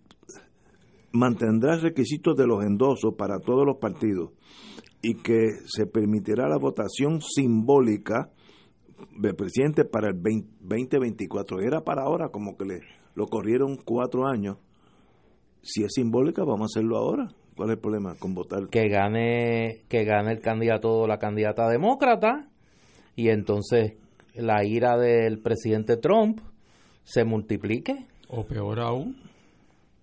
[1.11, 4.31] mantendrá el requisito de los endosos para todos los partidos
[5.01, 8.31] y que se permitirá la votación simbólica
[9.17, 11.59] del presidente para el 20 2024.
[11.61, 12.79] Era para ahora, como que le
[13.15, 14.57] lo corrieron cuatro años.
[15.61, 17.29] Si es simbólica, vamos a hacerlo ahora.
[17.55, 18.67] ¿Cuál es el problema con votar?
[18.69, 22.47] Que gane, que gane el candidato o la candidata demócrata
[23.15, 23.97] y entonces
[24.33, 26.39] la ira del presidente Trump
[27.03, 28.07] se multiplique.
[28.29, 29.17] O peor aún,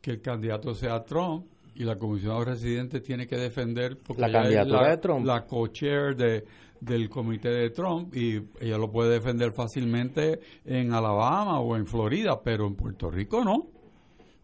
[0.09, 1.45] que el candidato sea Trump
[1.75, 5.27] y la comisionada residente tiene que defender porque La candidatura la, de Trump.
[5.27, 6.45] la co-chair de,
[6.81, 12.41] del comité de Trump y ella lo puede defender fácilmente en Alabama o en Florida,
[12.43, 13.67] pero en Puerto Rico no.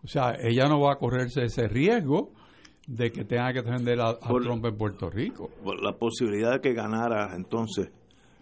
[0.03, 2.33] O sea, ella no va a correrse ese riesgo
[2.87, 5.49] de que tenga que defender a, a Por- Trump en Puerto Rico.
[5.65, 7.91] Por la posibilidad de que ganara entonces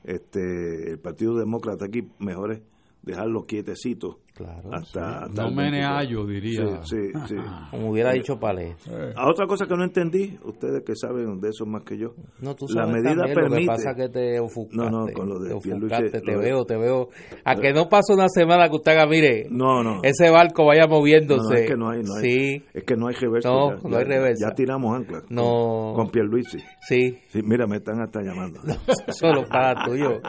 [0.03, 2.63] este el Partido Demócrata aquí, mejor es
[3.03, 4.71] dejarlo quietecito Claro.
[4.73, 5.55] hasta, hasta No el 24.
[5.55, 6.83] meneallo, diría.
[6.85, 7.35] Sí, sí, sí.
[7.71, 8.77] Como hubiera dicho Palé.
[9.15, 12.15] Ah, otra cosa que no entendí, ustedes que saben de eso más que yo.
[12.41, 14.77] No, tú La sabes medida también, Lo que permite- pasa que te ofuscaste.
[14.77, 17.09] No, no, con lo de te ofuscaste, te lo de- veo, te veo.
[17.45, 20.01] A que no pasa una semana que usted haga, mire, No, no.
[20.03, 21.55] ese barco vaya No, no, moviéndose.
[21.65, 22.23] es que no hay, no hay.
[22.31, 23.49] Sí, Es que no hay reversa.
[23.51, 24.49] No, ya, no hay reversa.
[24.49, 25.23] Ya tiramos ancla.
[25.29, 25.93] No.
[25.95, 26.59] Con, con Pierluisi.
[26.89, 27.19] sí.
[27.29, 28.61] Sí, mira, me están hasta llamando.
[29.07, 30.21] Eso lo para tuyo.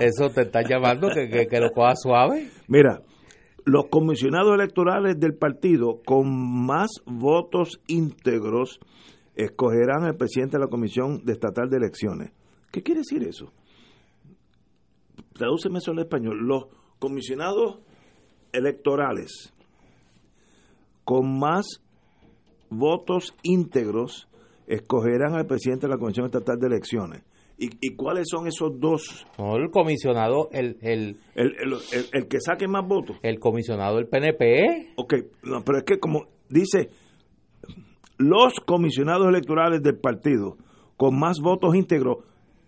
[0.00, 2.48] Eso te está llamando que, que, que lo coja suave.
[2.68, 3.00] Mira,
[3.68, 8.80] los comisionados electorales del partido con más votos íntegros
[9.34, 12.32] escogerán al presidente de la Comisión de Estatal de Elecciones.
[12.72, 13.52] ¿Qué quiere decir eso?
[15.34, 16.38] Tradúceme eso al español.
[16.46, 17.80] Los comisionados
[18.52, 19.52] electorales
[21.04, 21.82] con más
[22.70, 24.28] votos íntegros
[24.66, 27.22] escogerán al presidente de la Comisión Estatal de Elecciones.
[27.60, 29.26] ¿Y, y cuáles son esos dos?
[29.36, 33.16] No, el comisionado, el, el, El, el- el- el que saque más votos.
[33.22, 34.92] el comisionado del PNP.
[34.96, 36.90] Ok, no, pero es que como dice,
[38.18, 40.56] los comisionados electorales del partido
[40.96, 42.18] con más votos íntegros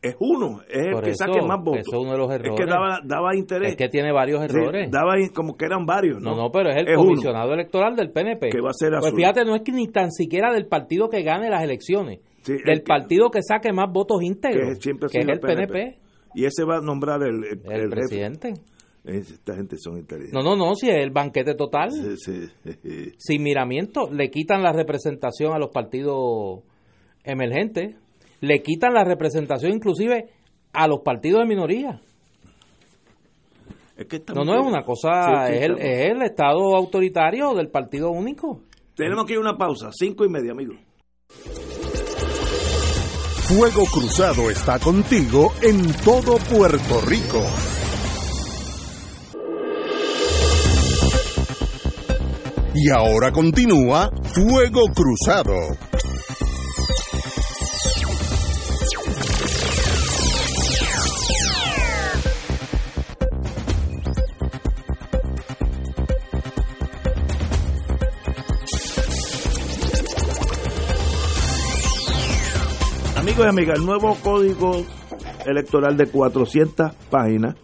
[0.03, 1.83] es uno, es el Por que eso, saque más votos.
[1.87, 2.67] eso es uno de los Es que errores.
[2.69, 3.71] daba, daba interés.
[3.73, 4.91] Es que tiene varios Sí, errores.
[4.91, 6.23] daba como que eran varios.
[6.23, 8.49] No, No, no, pero es el comisionado electoral del PNP.
[8.49, 9.17] Que va a ser Pues azul.
[9.19, 12.79] fíjate, no es que ni tan siquiera del partido que gane las elecciones, Sí, del
[12.79, 15.99] que- partido que saque más votos Que íntegros, siempre que es sido el PNP,
[16.35, 17.89] Y ese va a nombrar el, el, el, el jefe.
[17.91, 18.53] presidente.
[19.05, 20.33] Es- Esta gente son inteligentes.
[20.35, 23.13] No, no, no, si es el banquete total, Sí, sí.
[23.19, 26.61] sin miramiento, le quitan la representación a los partidos
[27.25, 27.97] emergentes.
[28.41, 30.31] le quitan la representación inclusive
[30.73, 32.01] a los partidos de minoría.
[34.35, 38.63] no, no es una cosa, es, el, es, el, Estado autoritario del partido único.
[38.95, 40.77] Tenemos que ir a una pausa, cinco y media, amigos.
[43.51, 47.45] Fuego Cruzado está contigo en todo Puerto Rico.
[52.77, 55.90] Y ahora continúa Fuego Cruzado.
[73.49, 74.85] Amigos el nuevo código
[75.47, 77.57] electoral de 400 páginas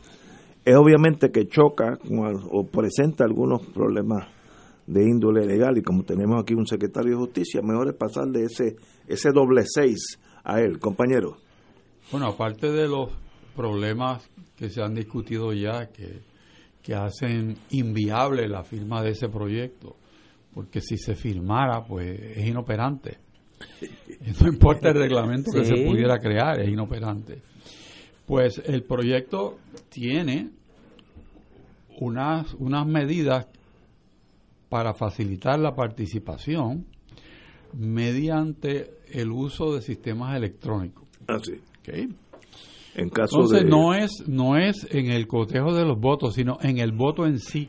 [0.65, 1.99] es obviamente que choca
[2.51, 4.27] o presenta algunos problemas
[4.87, 8.77] de índole legal y como tenemos aquí un secretario de justicia, mejor es pasarle ese,
[9.07, 11.37] ese doble seis a él, compañero.
[12.11, 13.11] Bueno, aparte de los
[13.55, 16.23] problemas que se han discutido ya, que,
[16.83, 19.95] que hacen inviable la firma de ese proyecto,
[20.55, 23.26] porque si se firmara, pues es inoperante.
[24.41, 27.41] No importa el reglamento que se pudiera crear, es inoperante.
[28.27, 30.51] Pues el proyecto tiene
[32.01, 33.47] unas, unas medidas
[34.69, 36.87] para facilitar la participación
[37.73, 41.05] mediante el uso de sistemas electrónicos.
[41.29, 41.61] Así.
[41.81, 42.09] Okay.
[42.97, 43.71] En caso Entonces de...
[43.71, 47.39] no es no es en el cotejo de los votos, sino en el voto en
[47.39, 47.69] sí,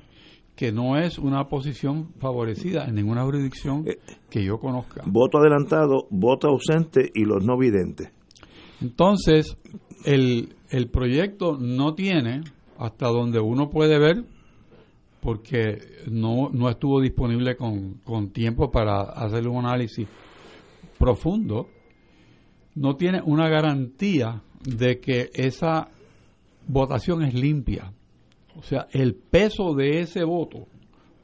[0.58, 5.04] que no es una posición favorecida en ninguna jurisdicción eh, que yo conozca.
[5.06, 8.12] Voto adelantado, voto ausente y los no videntes.
[8.82, 9.56] Entonces,
[10.04, 12.42] el, el proyecto no tiene,
[12.80, 14.26] hasta donde uno puede ver,
[15.22, 15.78] porque
[16.10, 20.08] no, no estuvo disponible con, con tiempo para hacer un análisis
[20.98, 21.68] profundo,
[22.74, 25.90] no tiene una garantía de que esa
[26.68, 27.94] votación es limpia.
[28.58, 30.68] O sea, el peso de ese voto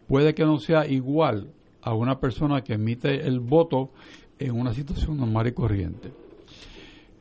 [0.08, 3.91] puede que no sea igual a una persona que emite el voto
[4.39, 6.12] en una situación normal y corriente.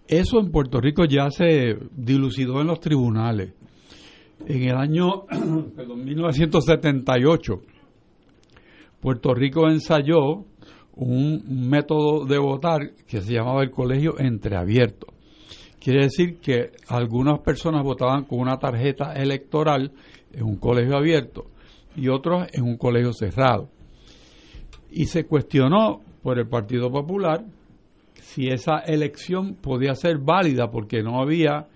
[0.06, 3.54] Eso en Puerto Rico ya se dilucidó en los tribunales
[4.46, 5.24] en el año
[5.96, 7.60] 1978,
[9.00, 10.44] Puerto Rico ensayó
[10.94, 15.11] un método de votar que se llamaba el colegio entreabierto.
[15.82, 19.90] Quiere decir que algunas personas votaban con una tarjeta electoral
[20.32, 21.46] en un colegio abierto
[21.96, 23.68] y otros en un colegio cerrado.
[24.92, 27.44] Y se cuestionó por el Partido Popular
[28.14, 31.66] si esa elección podía ser válida porque no había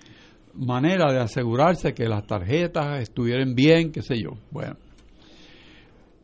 [0.55, 4.31] manera de asegurarse que las tarjetas estuvieran bien, qué sé yo.
[4.53, 4.77] Bueno,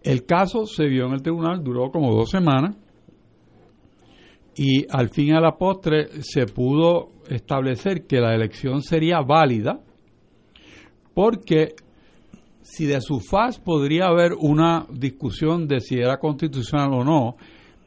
[0.05, 2.77] el caso se vio en el tribunal, duró como dos semanas
[4.55, 9.81] y al fin a la postre se pudo establecer que la elección sería válida
[11.15, 11.75] porque
[12.63, 17.37] si de su faz podría haber una discusión de si era constitucional o no,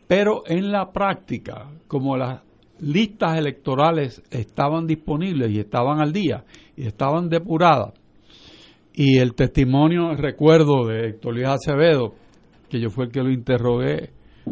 [0.08, 2.42] pero en la práctica, como las
[2.80, 6.44] listas electorales estaban disponibles y estaban al día
[6.76, 7.94] y estaban depuradas.
[8.94, 12.14] Y el testimonio, recuerdo de Héctor Luis Acevedo,
[12.70, 14.12] que yo fue el que lo interrogué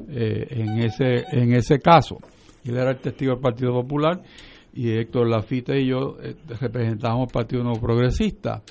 [0.10, 2.18] eh, en, ese, en ese caso.
[2.66, 4.22] Él era el testigo del Partido Popular
[4.74, 8.62] y Héctor Lafite y yo eh, representamos Partido Nuevo Progresista.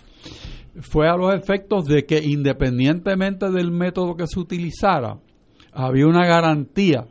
[0.80, 5.18] Fue a los efectos de que independientemente del método que se utilizara,
[5.72, 7.06] había una garantía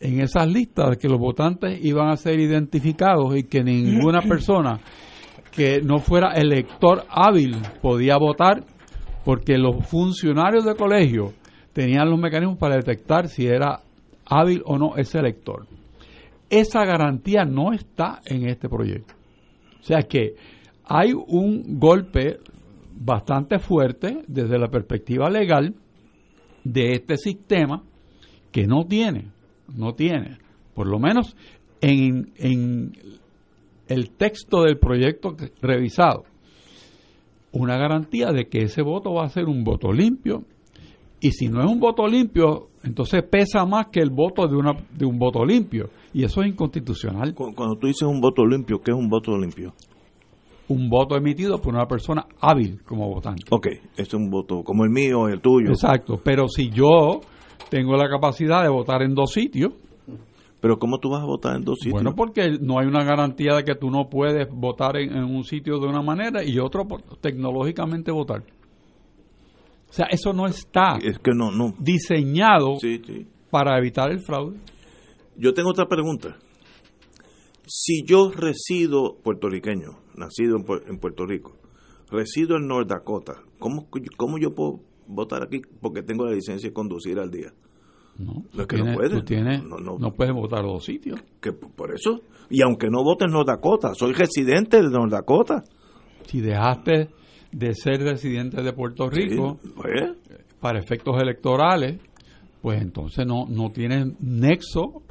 [0.00, 4.80] en esas listas de que los votantes iban a ser identificados y que ninguna persona
[5.52, 8.64] que no fuera elector hábil podía votar
[9.24, 11.32] porque los funcionarios de colegio
[11.72, 13.80] tenían los mecanismos para detectar si era
[14.26, 15.66] hábil o no ese elector.
[16.50, 19.14] Esa garantía no está en este proyecto.
[19.80, 20.34] O sea que
[20.84, 22.40] hay un golpe
[22.92, 25.74] bastante fuerte desde la perspectiva legal
[26.64, 27.82] de este sistema
[28.52, 29.30] que no tiene
[29.76, 30.38] no tiene,
[30.74, 31.36] por lo menos
[31.80, 32.92] en, en
[33.88, 36.24] el texto del proyecto revisado,
[37.52, 40.44] una garantía de que ese voto va a ser un voto limpio
[41.20, 44.72] y si no es un voto limpio, entonces pesa más que el voto de, una,
[44.96, 47.34] de un voto limpio y eso es inconstitucional.
[47.34, 49.74] Cuando tú dices un voto limpio, ¿qué es un voto limpio?
[50.68, 53.44] Un voto emitido por una persona hábil como votante.
[53.50, 55.68] Ok, es un voto como el mío, el tuyo.
[55.70, 57.20] Exacto, pero si yo
[57.68, 59.72] tengo la capacidad de votar en dos sitios.
[60.60, 61.94] Pero ¿cómo tú vas a votar en dos sitios?
[61.94, 65.78] Bueno, porque no hay una garantía de que tú no puedes votar en, un sitio
[65.78, 66.86] de una manera y otro
[67.22, 68.42] tecnológicamente votar.
[69.90, 71.74] O sea, eso no está es que no, no.
[71.78, 72.76] diseñado
[73.50, 74.58] para evitar el fraude.
[75.36, 76.36] Yo tengo otra pregunta.
[77.66, 81.56] Si yo resido puertorriqueño, nacido en, Pu- en Puerto Rico,
[82.10, 86.72] resido en North Dakota, ¿cómo, cómo yo puedo votar aquí porque tengo la licencia de
[86.74, 87.52] conducir al día?
[88.18, 88.66] No, No,
[89.12, 90.12] tú que tienes- No, no, no.
[90.12, 91.20] puedes votar dos sitios.
[91.40, 95.62] Que por eso, y aunque no vote en North Dakota, soy residente de North Dakota.
[96.26, 97.08] Si dejaste
[97.52, 100.12] de ser residente de Puerto Rico Sí, pues,
[100.60, 102.00] para efectos electorales,
[102.62, 105.02] pues entonces no, no tienes nexo,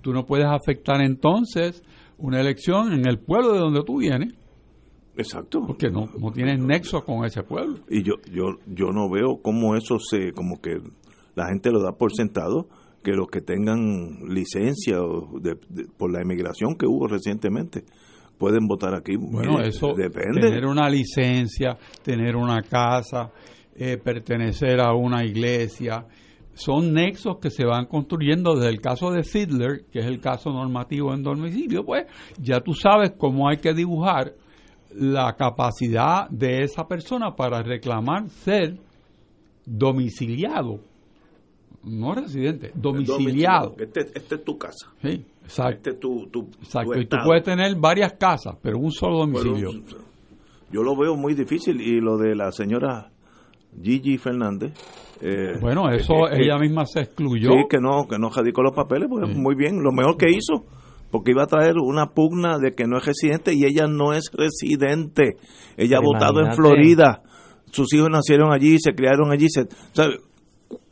[0.00, 1.82] tú no puedes afectar entonces
[2.18, 4.34] una elección en el pueblo de donde tú vienes,
[5.16, 5.62] exacto.
[5.66, 7.78] porque no, no tienes nexo con ese pueblo.
[7.88, 10.78] Y yo, yo, yo no veo cómo eso se, como que
[11.34, 12.68] la gente lo da por sentado,
[13.02, 17.84] que los que tengan licencia o de- de- por la emigración que hubo recientemente
[18.38, 19.16] pueden votar aquí.
[19.16, 20.40] Bueno, eso, depende.
[20.40, 23.30] tener una licencia, tener una casa,
[23.76, 26.06] eh, pertenecer a una iglesia,
[26.54, 30.50] son nexos que se van construyendo desde el caso de Fiddler, que es el caso
[30.50, 32.06] normativo en domicilio, pues
[32.38, 34.34] ya tú sabes cómo hay que dibujar
[34.94, 38.78] la capacidad de esa persona para reclamar ser
[39.66, 40.78] domiciliado,
[41.84, 43.74] no residente, domiciliado.
[43.78, 44.92] Este, este es tu casa.
[45.02, 45.72] Sí, exacto.
[45.76, 46.92] Este es tu, tu, exacto.
[46.92, 49.70] tu Y tú puedes tener varias casas, pero un solo Pero, domicilio.
[50.70, 53.10] yo lo veo muy difícil y lo de la señora
[53.82, 54.72] Gigi Fernández.
[55.20, 57.50] eh, Bueno, eso ella misma se excluyó.
[57.50, 60.64] Sí, que no, que no radicó los papeles, pues muy bien, lo mejor que hizo,
[61.10, 64.30] porque iba a traer una pugna de que no es residente y ella no es
[64.32, 65.36] residente.
[65.76, 66.52] Ella ha votado en.
[66.54, 67.22] Florida,
[67.70, 70.18] sus hijos nacieron allí, se criaron allí, se, ¿sabe?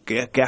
[0.05, 0.43] ¿Qué, qué,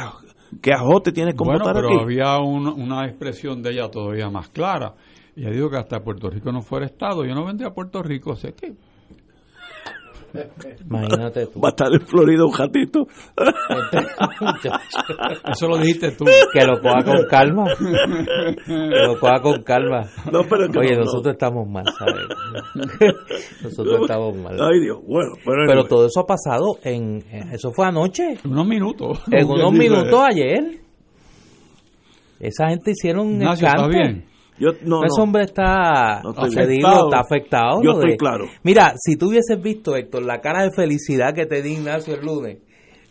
[0.61, 1.99] qué ajote tiene con bueno, votar pero aquí?
[2.03, 4.93] había un- una expresión de ella todavía más clara.
[5.35, 7.25] Ella dijo que hasta Puerto Rico no fuera Estado.
[7.25, 8.73] Yo no vendría a Puerto Rico, sé que.
[10.89, 11.59] Imagínate tú.
[11.61, 13.07] Va a estar en Florida un ratito.
[15.51, 16.25] Eso lo dijiste tú.
[16.53, 17.65] que lo coja con calma.
[18.65, 20.01] Que lo coja con calma.
[20.31, 21.05] No, pero que Oye, no, no.
[21.05, 22.25] nosotros estamos mal, ¿sabes?
[23.63, 24.57] nosotros estamos mal.
[24.61, 25.87] Ay Dios, bueno, pero, Pero anyway.
[25.89, 27.23] todo eso ha pasado en...
[27.31, 28.37] en- Eso fue anoche.
[28.45, 29.19] Unos minutos.
[29.31, 30.79] En unos minutos ayer.
[32.39, 33.97] Esa gente hicieron un Ignacio, ¿está escante.
[33.97, 34.25] bien?
[34.57, 37.81] Yo, no, Ese hombre está, No está afectado.
[37.83, 38.45] Yo estoy de- claro.
[38.63, 42.25] Mira, si tú hubieses visto, Héctor, la cara de felicidad que te di Ignacio el
[42.25, 42.57] lunes,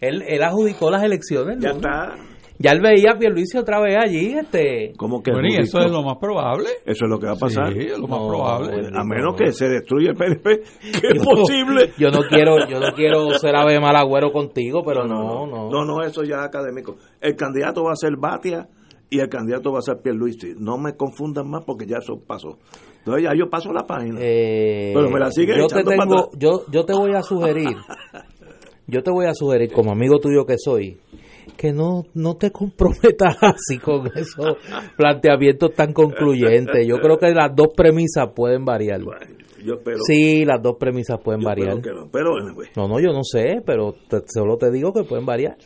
[0.00, 1.56] él, él adjudicó las elecciones.
[1.56, 1.84] el ya lunes.
[1.86, 2.14] está.
[2.56, 4.92] Ya él veía a Pierluisi otra vez allí, este...
[4.96, 6.68] Como que Bueno, y eso es lo más probable.
[6.86, 7.72] Eso es lo que va a pasar.
[7.72, 8.90] Sí, es lo más No, probable.
[8.94, 10.62] A menos que se destruya el PNP,
[11.00, 11.90] que es posible.
[11.98, 15.68] Yo no quiero, yo no quiero ser ave mal agüero contigo, pero no, no.
[15.68, 16.96] No, no, eso ya es académico.
[17.20, 18.68] El candidato va a ser Batia
[19.16, 20.54] y el candidato va a ser Pierluisi.
[20.58, 22.58] No me confundan más porque ya eso pasó.
[22.98, 24.18] Entonces ya yo paso la página.
[24.20, 27.76] Eh, Pero me la sigue yo te echando tengo, yo, yo te voy a sugerir,
[28.86, 30.96] yo te voy a sugerir como amigo tuyo que soy,
[31.56, 34.56] que no, no te comprometas así con esos
[34.96, 36.86] planteamientos tan concluyentes.
[36.86, 39.02] Yo creo que las dos premisas pueden variar.
[39.02, 39.20] Bueno,
[39.64, 41.80] yo espero, Sí, las dos premisas pueden yo variar.
[41.82, 42.08] que no.
[42.10, 45.56] Pero, anyway, No, no, yo no sé, pero te- solo te digo que pueden variar.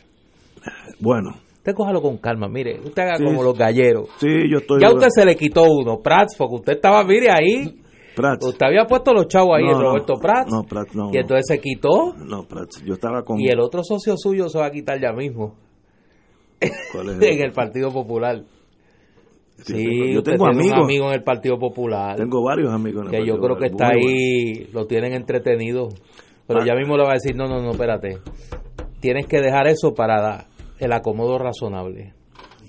[0.99, 4.09] bueno, Usted cójalo con calma, mire, usted haga Sí, como los galleros.
[4.17, 4.81] sí, yo estoy...
[4.81, 7.81] Ya usted se le quitó uno, Prats, porque usted estaba, mire, ahí,
[8.15, 8.45] Prats.
[8.45, 11.11] usted había puesto los chavos ahí, No, el Roberto Prats, No, Prats, no.
[11.13, 13.39] y entonces se quitó, No, Prats, yo estaba con...
[13.39, 15.55] y el otro socio suyo se va a quitar ya mismo,
[16.93, 18.41] ¿cuál es en el Partido Popular.
[19.57, 20.71] Sí, yo tengo amigos.
[20.77, 23.69] un amigo en el Partido Popular, Tengo varios amigos en el que yo creo que
[23.69, 23.91] Popular.
[23.97, 25.89] está ahí, lo tienen entretenido,
[26.47, 26.65] pero Ah.
[26.65, 28.19] ya mismo le va a decir, no, no, no, espérate,
[29.01, 30.45] tienes que dejar eso para dar
[30.79, 32.13] el acomodo razonable.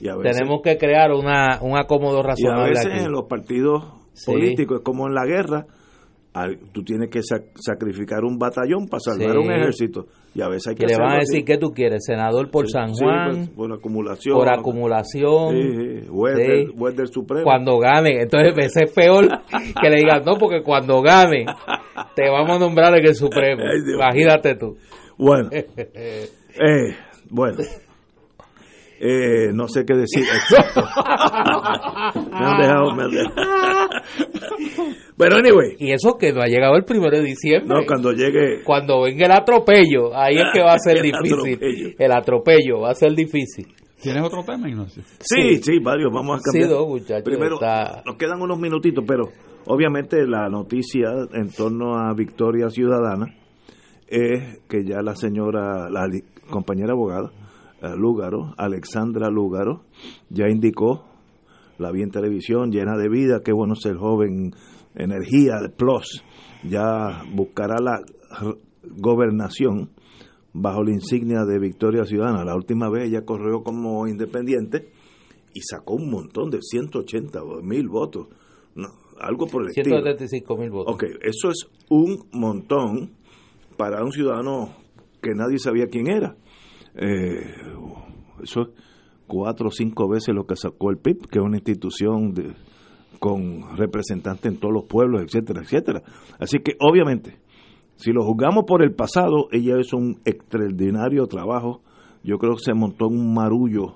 [0.01, 3.05] veces- Tenemos que crear una, un acomodo Y a razonable veces aquí.
[3.05, 4.31] en los partidos Sí.
[4.33, 5.67] políticos, es como en la guerra,
[6.73, 9.39] tú tienes que sac- sacrificar un batallón para salvar Sí.
[9.39, 10.07] un ejército.
[10.35, 12.73] Y a veces hay que le van a decir que tú quieres, senador por Sí,
[12.73, 14.37] San Juan, por, acumulación.
[14.39, 15.51] por acumulación.
[15.57, 16.75] Sí, sí, juez, del, Sí.
[16.79, 17.43] juez del Supremo.
[17.45, 19.27] Cuando gane, entonces ese es peor
[19.83, 21.47] que le digan, no, porque cuando gane
[22.15, 23.63] te vamos a nombrar en el Supremo.
[23.65, 24.77] Ay, Imagínate tú.
[25.19, 26.29] Bueno, eh,
[27.29, 27.59] bueno.
[29.03, 30.23] Eh, no sé qué decir.
[30.25, 30.83] exacto.
[32.31, 33.35] me han dejado, me han dejado.
[35.17, 37.69] Pero anyway, Y eso que no ha llegado el primero de diciembre.
[37.81, 41.33] no, cuando llegue Cuando venga el atropello, ahí es que va a ser El difícil.
[41.55, 41.89] atropello.
[41.99, 43.67] El atropello va a ser difícil.
[44.03, 45.03] ¿Tienes otro tema, Ignacio?
[45.21, 46.69] Sí, sí, varios, vamos a cambiar.
[46.71, 49.25] Sí, no, muchachos, Primero, está- nos quedan unos minutitos, pero
[49.67, 53.27] obviamente la noticia en torno a Victoria Ciudadana
[54.09, 56.09] es que ya la señora, la
[56.49, 57.31] compañera abogada,
[57.97, 59.85] Lúgaro, Alexandra Lúgaro,
[60.29, 61.05] ya indicó,
[61.79, 64.53] la vi en televisión, llena de vida, qué bueno ser joven,
[64.95, 66.23] energía, plus,
[66.65, 68.01] ya buscará la
[68.85, 69.91] gobernación
[70.53, 72.45] bajo la insignia de Victoria Ciudadana.
[72.45, 74.91] La última vez ella corrió como independiente
[75.55, 78.29] y sacó un montón de 180 mil votos.
[78.75, 78.89] No,
[79.21, 79.97] algo por el estilo.
[79.97, 80.95] 175 mil votos.
[80.95, 83.11] Ok, eso es un montón
[83.77, 84.77] para un ciudadano
[85.23, 86.37] que nadie sabía quién era.
[86.95, 87.55] Eh,
[88.43, 88.69] eso es
[89.27, 92.35] cuatro o cinco veces lo que sacó el PIB, que es una institución
[93.19, 96.03] con representantes en todos los pueblos, etcétera, etcétera.
[96.39, 97.39] Así que obviamente,
[97.97, 101.83] si lo juzgamos por el pasado, ella hizo un extraordinario trabajo.
[102.25, 103.95] Yo creo que se montó un marullo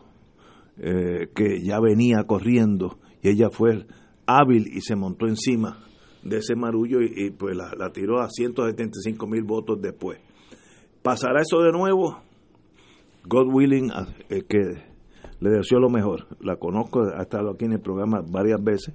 [0.77, 3.87] eh, que ya venía corriendo y ella fue
[4.27, 5.79] hábil y se montó encima
[6.23, 10.19] de ese marullo y, pues la, tiró a 175 mil votos después.
[11.03, 12.24] ¿Pasará eso de nuevo?
[13.27, 13.91] God willing,
[14.29, 14.59] eh, que
[15.41, 16.27] le deseo lo mejor.
[16.41, 18.95] La conozco, ha estado aquí en el programa varias veces.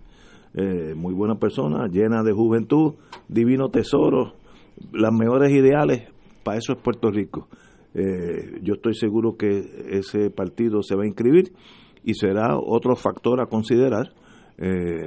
[0.54, 2.96] Eh, muy buena persona, llena de juventud,
[3.28, 4.34] divino tesoro,
[4.92, 6.10] las mejores ideales,
[6.44, 7.48] para eso es Puerto Rico.
[7.94, 9.60] Eh, yo estoy seguro que
[9.90, 11.54] ese partido se va a inscribir
[12.04, 14.14] y será otro factor a considerar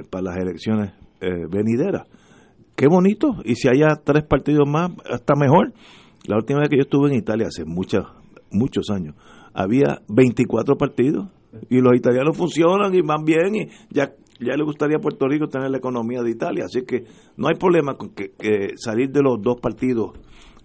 [0.09, 2.07] para las elecciones venideras.
[2.75, 5.73] Qué bonito, y si haya tres partidos más, está mejor.
[6.27, 8.03] La última vez que yo estuve en Italia, hace muchas,
[8.53, 9.15] muchos años,
[9.53, 11.27] había 24 partidos
[11.69, 15.47] y los italianos funcionan y van bien y ya ya le gustaría a Puerto Rico
[15.47, 17.05] tener la economía de Italia, así que
[17.37, 20.13] no hay problema con que, que salir de los dos partidos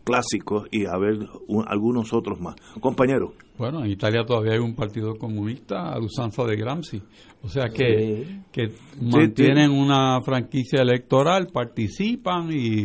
[0.08, 1.18] clásicos y a ver
[1.66, 2.54] algunos otros más.
[2.80, 3.34] Compañero.
[3.58, 7.02] Bueno, en Italia todavía hay un partido comunista a usanza de Gramsci.
[7.42, 8.40] O sea que, sí.
[8.50, 8.68] que
[9.02, 12.84] mantienen sí, una franquicia electoral, participan y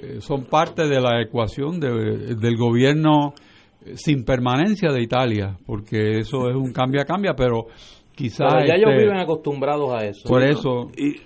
[0.00, 3.34] eh, son parte de la ecuación de, del gobierno
[3.94, 7.66] sin permanencia de Italia, porque eso es un cambia-cambia, pero
[8.14, 8.52] quizás...
[8.52, 10.28] Pero ya este, ellos viven acostumbrados a eso.
[10.28, 10.90] Por eso...
[10.96, 11.16] Y,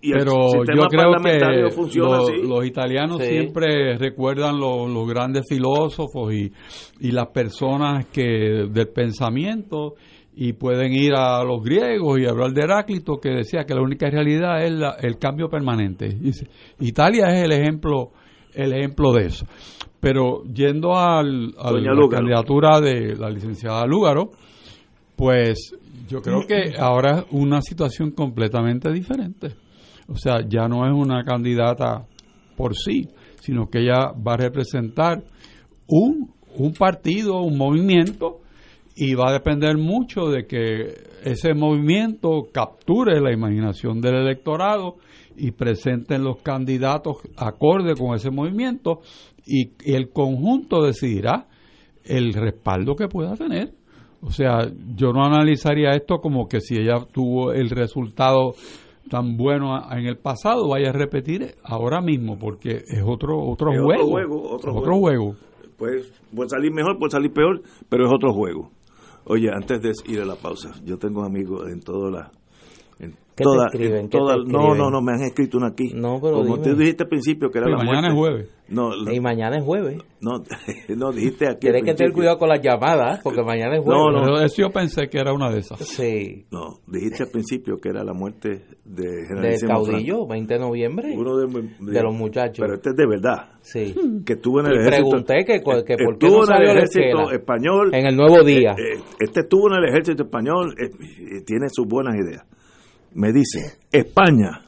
[0.00, 3.30] y pero yo creo que lo, los italianos sí.
[3.30, 6.52] siempre recuerdan los, los grandes filósofos y,
[7.00, 9.94] y, las personas que del pensamiento
[10.36, 14.08] y pueden ir a los griegos y hablar de Heráclito que decía que la única
[14.08, 16.16] realidad es la, el cambio permanente.
[16.78, 18.12] Italia es el ejemplo
[18.54, 19.46] el ejemplo de eso.
[20.00, 24.30] Pero yendo al, a la candidatura de la licenciada Lúgaro,
[25.16, 25.74] pues
[26.08, 29.56] yo creo que ahora es una situación completamente diferente.
[30.08, 32.06] O sea, ya no es una candidata
[32.56, 33.08] por sí,
[33.40, 35.22] sino que ella va a representar
[35.88, 38.40] un, un partido, un movimiento,
[39.00, 40.92] y va a depender mucho de que
[41.22, 44.96] ese movimiento capture la imaginación del electorado
[45.36, 49.00] y presenten los candidatos acorde con ese movimiento
[49.48, 51.48] y, y el conjunto decidirá
[52.04, 53.72] el respaldo que pueda tener.
[54.20, 58.54] O sea, yo no analizaría esto como que si ella tuvo el resultado
[59.08, 63.80] tan bueno en el pasado vaya a repetir ahora mismo porque es otro otro, es
[63.80, 65.24] juego, otro juego otro, otro juego.
[65.24, 65.36] juego.
[65.78, 68.70] Pues puede salir mejor, puede salir peor, pero es otro juego.
[69.24, 72.37] Oye, antes de ir a la pausa, yo tengo amigos en toda la en
[73.38, 74.00] ¿Qué toda, te escriben?
[74.00, 75.92] en ¿Qué toda te no, no, no, me han escrito una aquí.
[75.94, 76.68] No, pero Como dime.
[76.70, 78.12] tú dijiste al principio que era Sí, la mañana muerte.
[78.12, 78.58] es jueves.
[78.70, 79.98] No, Y mañana es jueves.
[80.20, 80.42] no,
[80.96, 81.60] no, dijiste aquí.
[81.60, 84.02] Tienes que tener cuidado con las llamadas, porque mañana es jueves.
[84.02, 84.22] No, no.
[84.24, 85.78] Pero eso yo pensé que era una de esas.
[85.80, 86.44] Sí.
[86.50, 91.14] No, dijiste al principio que era la muerte de Del Generalísimo caudillo, 20 de noviembre.
[91.16, 91.46] Uno de,
[91.80, 92.58] De los muchachos.
[92.60, 93.52] Pero este es de verdad.
[93.62, 93.94] Sí.
[94.26, 95.08] Que estuvo en el Y ejército.
[95.08, 95.84] pregunté que, que por
[96.18, 97.94] qué estuvo no en el ejército español.
[97.94, 98.72] En el nuevo día.
[98.72, 100.90] Eh, eh, este estuvo en el ejército español eh,
[101.40, 102.44] y tiene sus buenas ideas.
[103.14, 104.62] Me dice, España,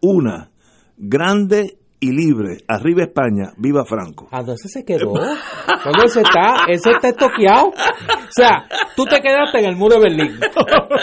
[0.00, 0.50] una,
[0.96, 2.58] grande y libre.
[2.68, 4.28] Arriba España, viva Franco.
[4.30, 5.12] Ah, entonces se quedó.
[5.12, 6.66] ¿Dónde ese está?
[6.68, 7.68] Ese está estoqueado.
[7.68, 10.38] O sea, tú te quedaste en el muro de Berlín.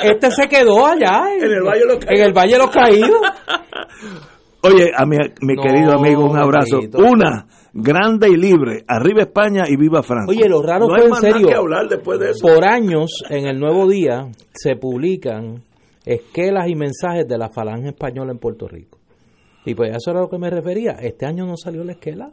[0.04, 1.24] Este se quedó allá.
[1.40, 2.20] En el Valle de los Caídos.
[2.20, 3.22] En el Valle de los Caídos.
[4.64, 6.82] Oye, a mi, mi No, querido amigo, un abrazo.
[6.94, 8.84] Una, grande y libre.
[8.88, 10.30] Arriba España y viva Franco.
[10.30, 11.48] Oye, lo raro no fue hay en serio.
[11.48, 12.46] que hablar después de eso.
[12.46, 15.64] Por años, en el Nuevo Día, se publican
[16.06, 18.98] esquelas y mensajes de la falange española en Puerto Rico.
[19.66, 20.94] Y pues eso era a lo que me refería.
[20.94, 22.32] Este año no salió la esquela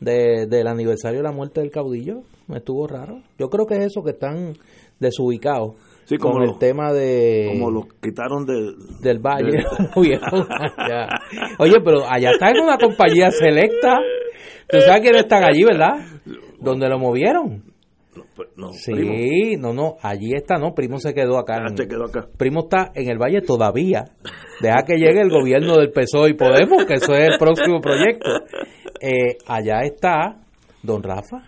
[0.00, 2.22] de, del aniversario de la muerte del caudillo.
[2.48, 3.22] Me estuvo raro.
[3.38, 4.54] Yo creo que es eso que están
[5.00, 5.74] desubicados
[6.04, 9.50] Sí, como con lo- el tema de Como lo quitaron de, del valle.
[9.52, 9.64] de-.
[11.58, 13.98] Oye, pero allá está en una compañía selecta.
[14.68, 15.94] Tú sabes quiénes están allí, ¿verdad?
[16.60, 17.62] Donde lo movieron.
[18.16, 18.24] No,
[18.56, 19.14] no, Sí, primo,
[19.58, 21.56] no, no, allí está, no, Primo se quedó acá.
[21.60, 22.28] ya en- te quedó acá.
[22.36, 24.04] Primo está en el Valle todavía.
[24.60, 28.28] Deja que llegue el gobierno del PSOE y Podemos, que eso es el próximo proyecto.
[29.00, 30.40] Eh, allá está
[30.82, 31.42] Don Rafa.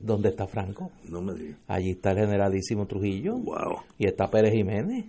[0.00, 0.90] ¿Dónde está Franco?
[1.08, 1.58] No me digas.
[1.68, 3.34] Allí está el generalísimo Trujillo.
[3.38, 3.82] Wow.
[3.98, 5.04] Y está Pérez Jiménez.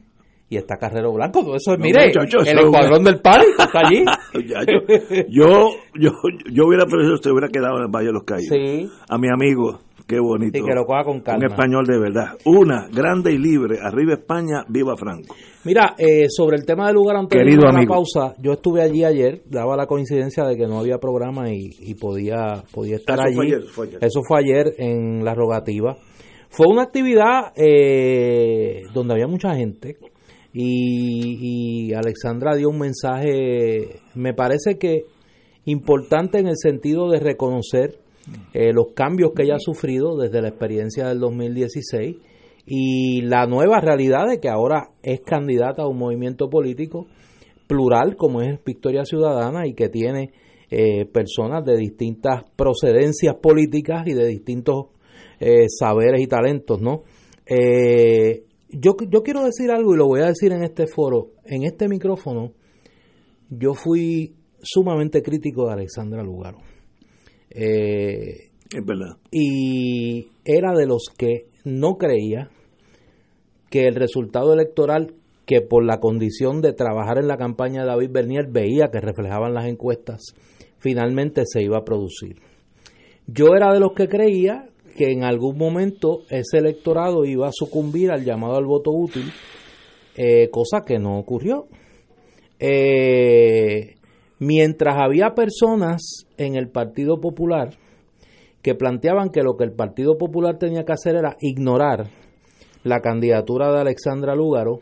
[0.49, 1.41] Y está Carrero Blanco.
[1.43, 4.03] Todo eso es, No, mire, muchacho, el escuadrón del PAN está allí.
[5.29, 6.11] Yo, yo, yo,
[6.51, 8.49] yo hubiera preferido que se hubiera quedado en el Valle de los Caídos.
[8.49, 8.89] Sí.
[9.09, 9.79] A mi amigo,
[10.11, 10.57] Qué bonito.
[10.57, 11.45] Y que lo coja con calma.
[11.45, 12.37] Un español de verdad.
[12.45, 13.77] Una, grande y libre.
[13.81, 15.33] Arriba España, viva Franco.
[15.63, 17.93] Mira, eh, sobre el tema del lugar anterior Querido de la amigo.
[17.93, 21.95] pausa, yo estuve allí ayer, daba la coincidencia de que no había programa y, y
[21.95, 23.35] podía, podía estar Eso allí.
[23.35, 23.99] fue ayer, fue ayer.
[24.03, 25.95] Eso fue ayer en la rogativa.
[26.49, 29.95] Fue una actividad eh, donde había mucha gente
[30.51, 35.05] y, y Alexandra dio un mensaje, me parece que
[35.63, 38.00] importante en el sentido de reconocer
[38.53, 42.17] eh, los cambios que ella ha sufrido desde la experiencia del 2016
[42.65, 47.07] y la nueva realidad de que ahora es candidata a un movimiento político
[47.67, 50.31] plural como es Victoria Ciudadana y que tiene
[50.69, 54.87] eh, personas de distintas procedencias políticas y de distintos
[55.39, 57.03] eh, saberes y talentos, ¿no?
[57.45, 61.63] Eh, yo, yo quiero decir algo y lo voy a decir en este foro, en
[61.63, 62.53] este micrófono,
[63.49, 66.59] yo fui sumamente crítico de Alexandra Lugaro.
[67.53, 69.17] Eh, Es verdad.
[69.31, 72.49] y era de los que no creía
[73.69, 75.13] que el resultado electoral
[75.45, 79.53] que por la condición de trabajar en la campaña de David Bernier veía que reflejaban
[79.53, 80.21] las encuestas,
[80.77, 82.37] finalmente se iba a producir.
[83.27, 88.11] Yo era de los que creía que en algún momento ese electorado iba a sucumbir
[88.11, 89.31] al llamado al voto útil,
[90.15, 91.67] eh, cosa que no ocurrió.
[92.59, 93.95] Eh,
[94.41, 97.75] mientras había personas en el Partido Popular
[98.63, 102.07] que planteaban que lo que el Partido Popular tenía que hacer era ignorar
[102.83, 104.79] la candidatura de Alexandra Lúgaro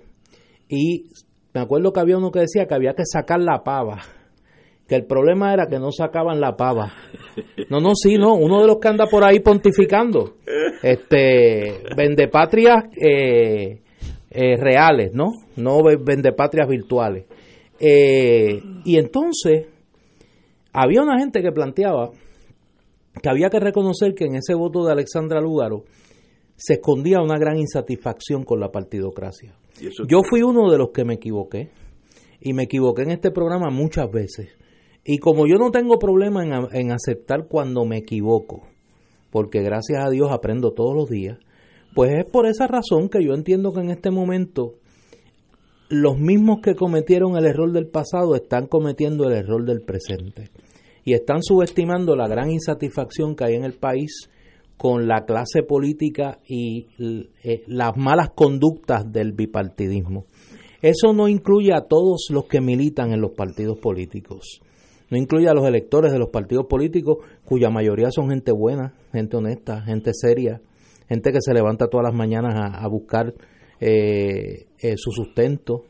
[0.69, 1.07] y
[1.53, 3.99] me acuerdo que había uno que decía que había que sacar la pava,
[4.87, 6.93] que el problema era que no sacaban la pava.
[7.69, 10.35] No, no, sí, no, uno de los que anda por ahí pontificando,
[10.81, 13.81] este, vendepatrias eh,
[14.31, 15.31] eh, reales, ¿no?
[15.57, 17.25] No ve- vendepatrias virtuales.
[17.79, 19.67] Eh, y entonces,
[20.73, 22.11] había una gente que planteaba
[23.21, 25.83] que había que reconocer que en ese voto de Alexandra Lúgaro
[26.55, 29.55] se escondía una gran insatisfacción con la partidocracia.
[30.07, 31.69] Yo fui uno de los que me equivoqué
[32.41, 34.49] y me equivoqué en este programa muchas veces.
[35.05, 38.67] Y como yo no tengo problema en, en aceptar cuando me equivoco,
[39.31, 41.39] porque gracias a Dios aprendo todos los días,
[41.95, 44.75] pues es por esa razón que yo entiendo que en este momento
[45.89, 50.49] los mismos que cometieron el error del pasado están cometiendo el error del presente
[51.03, 54.29] y están subestimando la gran insatisfacción que hay en el país
[54.77, 56.87] con la clase política y
[57.43, 60.25] eh, las malas conductas del bipartidismo.
[60.81, 64.61] Eso no incluye a todos los que militan en los partidos políticos.
[65.09, 69.35] No incluye a los electores de los partidos políticos, cuya mayoría son gente buena, gente
[69.35, 70.61] honesta, gente seria,
[71.09, 73.33] gente que se levanta todas las mañanas a buscar
[73.79, 75.85] eh, eh, su sustento,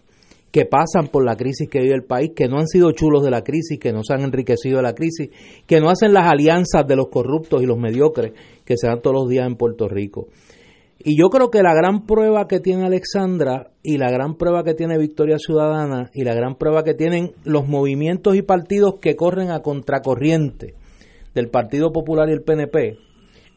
[0.51, 3.31] que pasan por la crisis que vive el país, que no han sido chulos de
[3.31, 5.29] la crisis, que no se han enriquecido de la crisis,
[5.67, 8.33] que no hacen las alianzas de los corruptos y los mediocres
[8.65, 10.27] que se dan todos los días en Puerto Rico.
[11.01, 14.73] Y yo creo que la gran prueba que tiene Alexandra y la gran prueba que
[14.73, 19.49] tiene Victoria Ciudadana y la gran prueba que tienen los movimientos y partidos que corren
[19.51, 20.73] a contracorriente
[21.33, 22.97] del Partido Popular y el PNP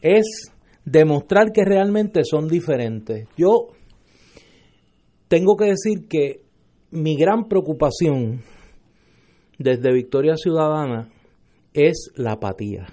[0.03, 0.53] es
[0.85, 3.26] demostrar que realmente son diferentes.
[3.37, 3.68] Yo
[5.33, 6.43] tengo que decir que
[6.91, 8.43] mi gran preocupación
[9.59, 11.09] desde Victoria Ciudadana
[11.72, 12.85] es la apatía,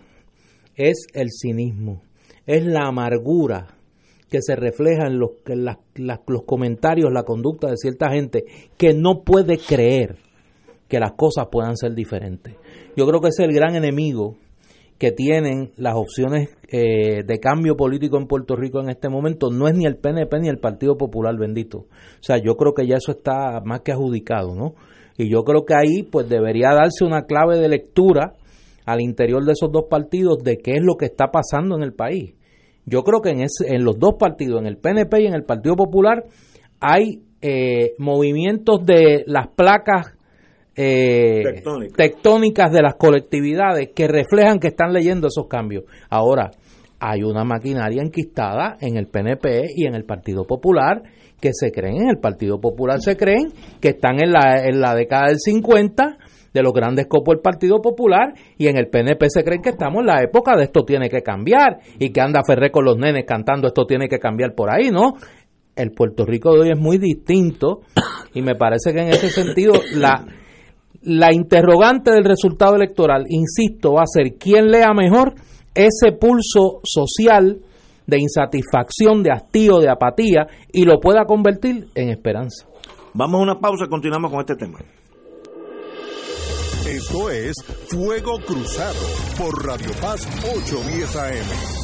[0.78, 2.02] es el cinismo,
[2.46, 3.76] es la amargura
[4.30, 5.32] que se refleja en los,
[6.28, 8.46] los comentarios, la conducta de cierta gente
[8.78, 10.16] que no puede creer
[10.88, 12.56] que las cosas puedan ser diferentes.
[12.96, 14.38] Yo creo que es el gran enemigo
[15.00, 19.68] que tienen las opciones eh, de cambio político en Puerto Rico en este momento no
[19.68, 21.78] es ni el PNP ni el Partido Popular, bendito.
[21.80, 21.88] O
[22.22, 24.76] sea, yo creo que ya eso está más que adjudicado, ¿no?
[25.18, 28.34] Y yo creo que ahí pues debería darse una clave de lectura
[28.86, 31.93] al interior de esos dos partidos de qué es lo que está pasando en el
[31.93, 32.36] país.
[32.86, 35.43] Yo creo que en, ese- en los dos partidos, en el PNP y en el
[35.43, 36.26] Partido Popular,
[36.82, 40.16] hay eh, movimientos de las placas
[40.82, 41.98] eh, Tectónicas.
[41.98, 45.84] tectónicas de las colectividades que reflejan que están leyendo esos cambios.
[46.10, 46.52] Ahora,
[47.02, 51.04] hay una maquinaria enquistada en el PNP y en el Partido Popular
[51.42, 53.52] que se creen, en el Partido Popular se creen
[53.82, 56.18] que están en la, en la década del 50
[56.54, 60.00] de los grandes copos del Partido Popular y en el PNP se creen que estamos
[60.00, 63.26] en la época de esto tiene que cambiar y que anda Ferré con los nenes
[63.26, 65.16] cantando esto tiene que cambiar por ahí, ¿no?
[65.76, 67.82] El Puerto Rico de hoy es muy distinto
[68.34, 70.26] y me parece que en ese sentido la,
[71.02, 75.34] la interrogante del resultado electoral, insisto, va a ser quién lea mejor
[75.74, 77.60] ese pulso social
[78.06, 82.68] de insatisfacción, de hastío, de apatía y lo pueda convertir en esperanza.
[83.14, 84.80] Vamos a una pausa y continuamos con este tema.
[86.88, 87.54] Esto es
[87.90, 89.00] Fuego Cruzado
[89.38, 91.80] por Radio Paz 810 AM.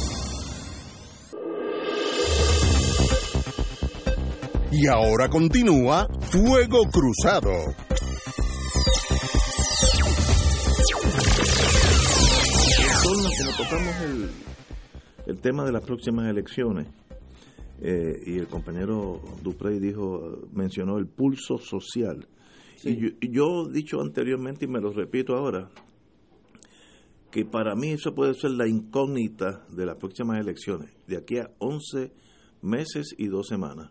[4.72, 7.52] Y ahora continúa Fuego Cruzado.
[13.06, 14.30] Como tocamos el,
[15.26, 16.88] el tema de las próximas elecciones,
[17.80, 22.26] eh, y el compañero Duprey dijo, mencionó el pulso social.
[22.82, 25.70] Y, yo, y yo he dicho anteriormente y me lo repito ahora,
[27.30, 31.50] que para mí eso puede ser la incógnita de las próximas elecciones, de aquí a
[31.58, 32.12] 11
[32.62, 33.90] meses y dos semanas,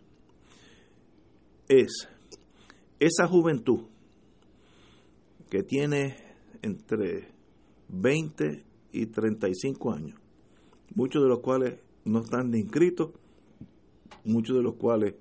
[1.68, 2.08] es
[2.98, 3.84] esa juventud
[5.48, 6.16] que tiene
[6.62, 7.28] entre
[7.88, 8.64] 20
[8.96, 10.18] y 35 años,
[10.94, 13.10] muchos de los cuales no están inscritos,
[14.24, 15.14] muchos de los cuales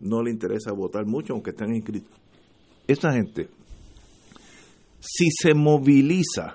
[0.00, 2.12] no le interesa votar mucho, aunque estén inscritos.
[2.86, 3.48] Esa gente,
[5.00, 6.54] si se moviliza,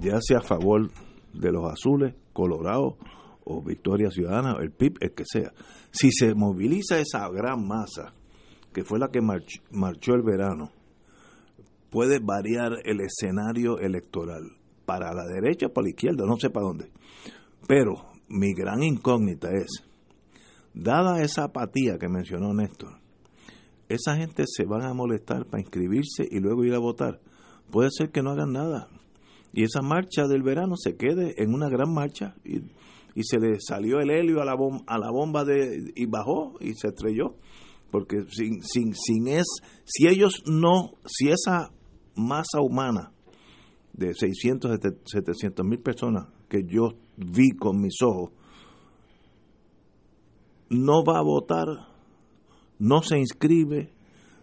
[0.00, 0.90] ya sea a favor
[1.32, 2.98] de los azules, Colorado
[3.44, 5.52] o Victoria Ciudadana, el PIB, el que sea,
[5.90, 8.12] si se moviliza esa gran masa,
[8.72, 10.70] que fue la que marchó el verano,
[11.90, 14.59] puede variar el escenario electoral
[14.90, 16.90] para la derecha o para la izquierda, no sé para dónde.
[17.68, 19.84] Pero mi gran incógnita es,
[20.74, 22.98] dada esa apatía que mencionó Néstor,
[23.88, 27.20] esa gente se van a molestar para inscribirse y luego ir a votar.
[27.70, 28.88] Puede ser que no hagan nada.
[29.52, 32.58] Y esa marcha del verano se quede en una gran marcha y,
[33.14, 36.54] y se le salió el helio a la, bom, a la bomba de, y bajó
[36.58, 37.36] y se estrelló.
[37.92, 39.46] Porque sin, sin, sin es,
[39.84, 41.70] si ellos no, si esa
[42.16, 43.12] masa humana
[43.92, 48.30] de 600, 700 mil personas que yo vi con mis ojos,
[50.68, 51.66] no va a votar,
[52.78, 53.92] no se inscribe,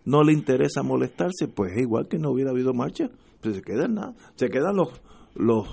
[0.05, 3.09] no le interesa molestarse, pues es igual que no hubiera habido marcha,
[3.41, 4.89] pues se quedan nada, se quedan los
[5.35, 5.67] los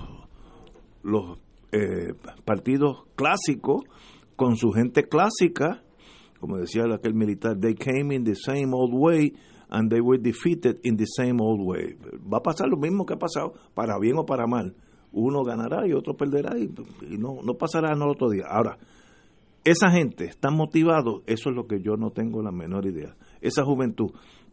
[1.03, 1.39] los
[1.73, 2.15] eh,
[2.45, 3.85] partidos clásicos
[4.37, 5.83] con su gente clásica,
[6.41, 9.33] como decía aquel militar, they came in the same old way
[9.75, 11.97] and they were defeated in the same old way.
[12.33, 14.75] Va a pasar lo mismo que ha pasado, para bien o para mal.
[15.13, 16.69] Uno ganará y otro perderá y,
[17.19, 18.45] no, no pasará no otro día.
[18.49, 18.79] Ahora,
[19.65, 23.17] esa gente está motivado, eso es lo que yo no tengo la menor idea.
[23.41, 24.13] Esa juventud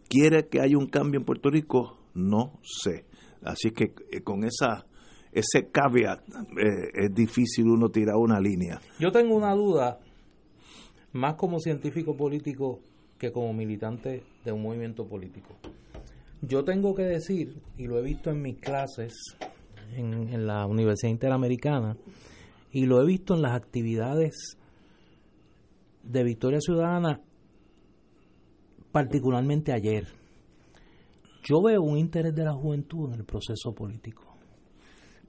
[0.09, 3.05] quiere que haya un cambio en Puerto Rico, no sé.
[3.43, 4.85] Así que eh, con esa
[5.31, 8.81] ese caveat eh, es difícil uno tirar una línea.
[8.99, 9.99] Yo tengo una duda,
[11.13, 12.79] más como científico político
[13.21, 15.49] que como militante de un movimiento político.
[16.41, 19.13] Yo tengo que decir, y lo he visto en mis clases
[19.95, 21.97] en, la Universidad Interamericana,
[22.71, 24.57] y lo he visto en las actividades
[26.01, 27.21] de Victoria Ciudadana,
[28.91, 30.07] particularmente ayer.
[31.43, 34.35] Yo veo un interés de la juventud en el proceso político.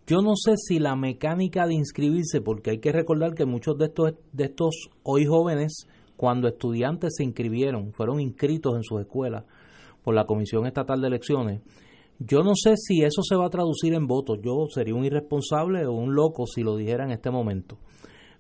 [0.07, 3.85] Yo no sé si la mecánica de inscribirse, porque hay que recordar que muchos de
[3.85, 5.87] estos, de estos hoy jóvenes,
[6.23, 9.43] cuando estudiantes se inscribieron, fueron inscritos en sus escuelas
[10.05, 11.63] por la Comisión Estatal de Elecciones,
[12.21, 14.39] yo no sé si eso se va a traducir en votos.
[14.41, 17.77] Yo sería un irresponsable o un loco si lo dijera en este momento.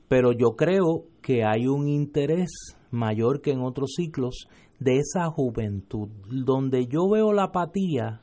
[0.06, 2.52] Pero yo creo que hay un interés
[2.92, 4.46] mayor que en otros ciclos
[4.78, 6.08] de esa juventud.
[6.30, 8.20] Donde yo veo la apatía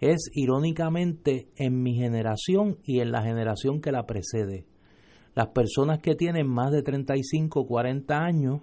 [0.00, 4.66] es irónicamente en mi generación y en la generación que la precede.
[5.34, 8.60] Las personas que tienen más de 35, 40 años,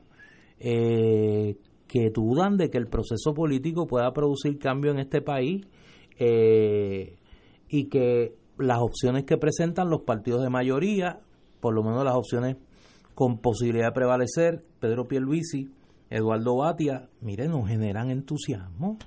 [0.59, 1.57] eh,
[1.87, 5.65] que dudan de que el proceso político pueda producir cambio en este país
[6.19, 7.17] eh,
[7.67, 11.21] y que las opciones que presentan los partidos de mayoría,
[11.59, 12.57] por lo menos las opciones
[13.15, 15.69] con posibilidad de prevalecer, Pedro Pierluisi,
[16.09, 18.97] Eduardo Batia, miren, nos generan entusiasmo.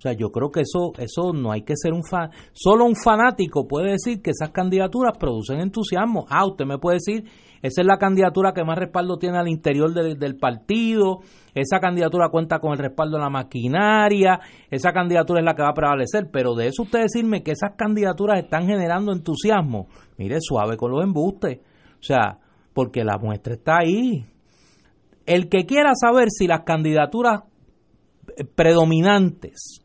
[0.00, 2.30] O sea, yo creo que eso, eso no hay que ser un fan.
[2.54, 6.24] Solo un fanático puede decir que esas candidaturas producen entusiasmo.
[6.30, 7.24] Ah, usted me puede decir,
[7.60, 11.18] esa es la candidatura que más respaldo tiene al interior del, del partido,
[11.54, 14.40] esa candidatura cuenta con el respaldo de la maquinaria,
[14.70, 17.72] esa candidatura es la que va a prevalecer, pero de eso usted decirme que esas
[17.76, 21.58] candidaturas están generando entusiasmo, mire, suave con los embustes.
[22.00, 22.38] O sea,
[22.72, 24.24] porque la muestra está ahí.
[25.26, 27.42] El que quiera saber si las candidaturas
[28.54, 29.79] predominantes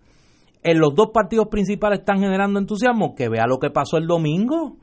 [0.65, 4.77] en los dos partidos principales están generando entusiasmo, que vea lo que pasó el domingo.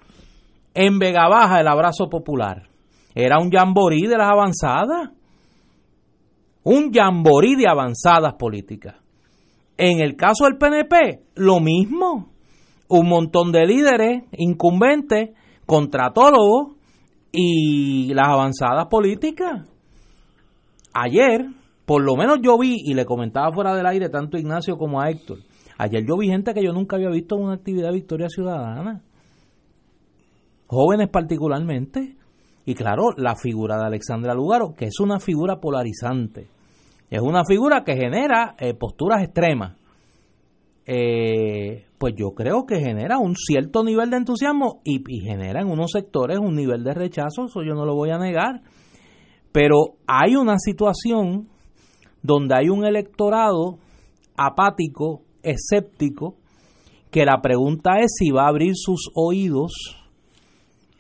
[0.75, 2.69] En Vega Baja, el abrazo popular.
[3.17, 5.11] Era un jamborí de las avanzadas.
[6.63, 8.95] Un jamborí de avanzadas políticas.
[9.77, 12.29] En el caso del PNP, lo mismo.
[12.89, 15.31] Un montón de líderes incumbentes,
[15.67, 16.77] contratólogos
[17.33, 19.69] y las avanzadas políticas.
[20.95, 21.45] Ayer,
[21.85, 25.01] por lo menos yo vi, y le comentaba fuera del aire tanto a Ignacio como
[25.01, 25.39] a Héctor,
[25.79, 29.03] ayer yo vi gente que yo nunca había visto en una actividad de Victoria Ciudadana.
[30.67, 32.17] Jóvenes particularmente.
[32.65, 36.49] Y claro, la figura de Alexandra Lugaro, que es una figura polarizante.
[37.11, 39.77] Es una figura que genera eh, posturas extremas.
[40.87, 45.69] Eh, pues yo creo que genera un cierto nivel de entusiasmo y, y, genera en
[45.69, 48.63] unos sectores un nivel de rechazo, eso yo no lo voy a negar.
[49.53, 51.49] Pero hay una situación
[52.23, 53.79] donde hay un electorado
[54.37, 56.37] apático, escéptico,
[57.11, 59.73] que la pregunta es si va a abrir sus oídos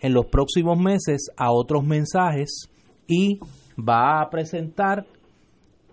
[0.00, 2.68] en los próximos meses a otros mensajes
[3.06, 3.38] y
[3.78, 5.06] va a presentar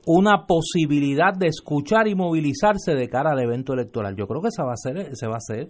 [0.06, 4.16] una posibilidad de escuchar y movilizarse de cara al evento electoral.
[4.16, 5.70] Yo creo que ese va a ser, ese va a ser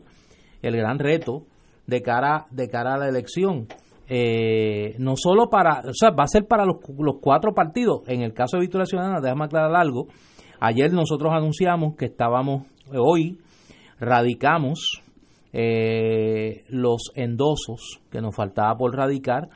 [0.61, 1.43] el gran reto
[1.87, 3.67] de cara, de cara a la elección.
[4.07, 8.01] Eh, no solo para, o sea, va a ser para los, los cuatro partidos.
[8.07, 10.07] En el caso de Victoria Ciudadana, déjame aclarar algo.
[10.61, 13.39] Ayer nosotros anunciamos que estábamos, hoy
[13.97, 15.01] radicamos
[15.53, 19.47] eh, los endosos que nos faltaba por radicar.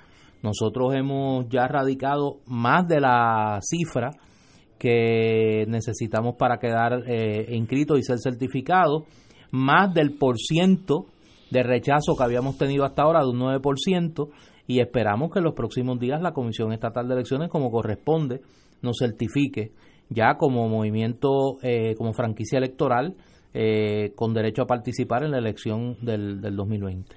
[0.41, 4.11] Nosotros hemos ya radicado más de la cifra
[4.79, 9.03] que necesitamos para quedar eh, inscritos y ser certificados,
[9.51, 11.07] más del por ciento
[11.51, 14.29] de rechazo que habíamos tenido hasta ahora, de un 9%,
[14.67, 18.41] y esperamos que en los próximos días la Comisión Estatal de Elecciones, como corresponde,
[18.81, 19.71] nos certifique
[20.09, 23.15] ya como movimiento, eh, como franquicia electoral,
[23.53, 27.15] eh, con derecho a participar en la elección del, del 2020.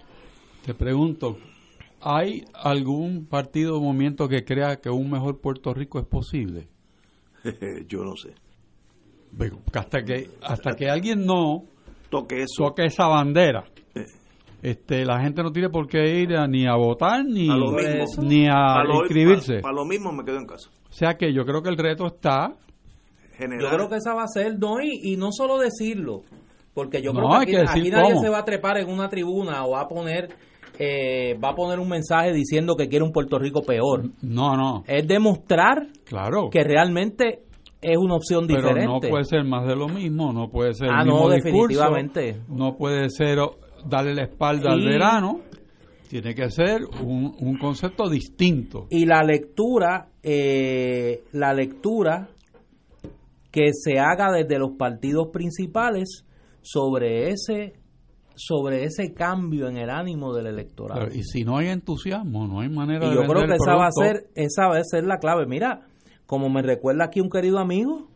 [0.64, 1.38] Te pregunto,
[2.00, 6.68] ¿hay algún partido o movimiento que crea que un mejor Puerto Rico es posible?
[7.88, 8.34] Yo no sé.
[9.74, 11.64] Hasta que, hasta que alguien no
[12.10, 12.64] toque, eso.
[12.64, 13.64] toque esa bandera,
[14.62, 17.72] este, la gente no tiene por qué ir a, ni a votar ni a, lo
[17.72, 18.22] mismo.
[18.22, 19.52] ni a lo- inscribirse.
[19.60, 20.70] Para, para lo mismo me quedo en casa.
[20.88, 22.56] O sea que yo creo que el reto está
[23.36, 26.22] Generar, Yo creo que esa va a ser, no, y, y no solo decirlo,
[26.74, 28.22] porque yo No, creo que aquí, nadie cómo.
[28.22, 30.28] se va a trepar en una tribuna o va a poner
[30.78, 34.10] eh, va a poner un mensaje diciendo que quiere un Puerto Rico peor.
[34.20, 36.50] no, no, Es demostrar claro.
[36.50, 37.44] que realmente
[37.80, 38.86] es una opción pero diferente.
[38.86, 41.56] no puede ser más de lo mismo, no puede ser Ah, el no, mismo discurso,
[41.68, 42.36] definitivamente.
[42.48, 43.38] no puede ser
[43.86, 45.40] darle la espalda al verano,
[46.10, 48.86] tiene que ser un, un concepto distinto.
[48.90, 52.28] y la lectura eh, la lectura
[53.56, 56.26] que se haga desde los partidos principales
[56.60, 57.72] sobre ese
[58.34, 61.00] sobre ese cambio en el ánimo del electorado.
[61.00, 63.74] Claro, y si no hay entusiasmo, no hay manera y de yo creo que esa
[63.74, 64.02] va a producto.
[64.02, 65.46] ser esa va a ser la clave.
[65.46, 65.86] Mira,
[66.26, 68.08] como me recuerda aquí un querido amigo,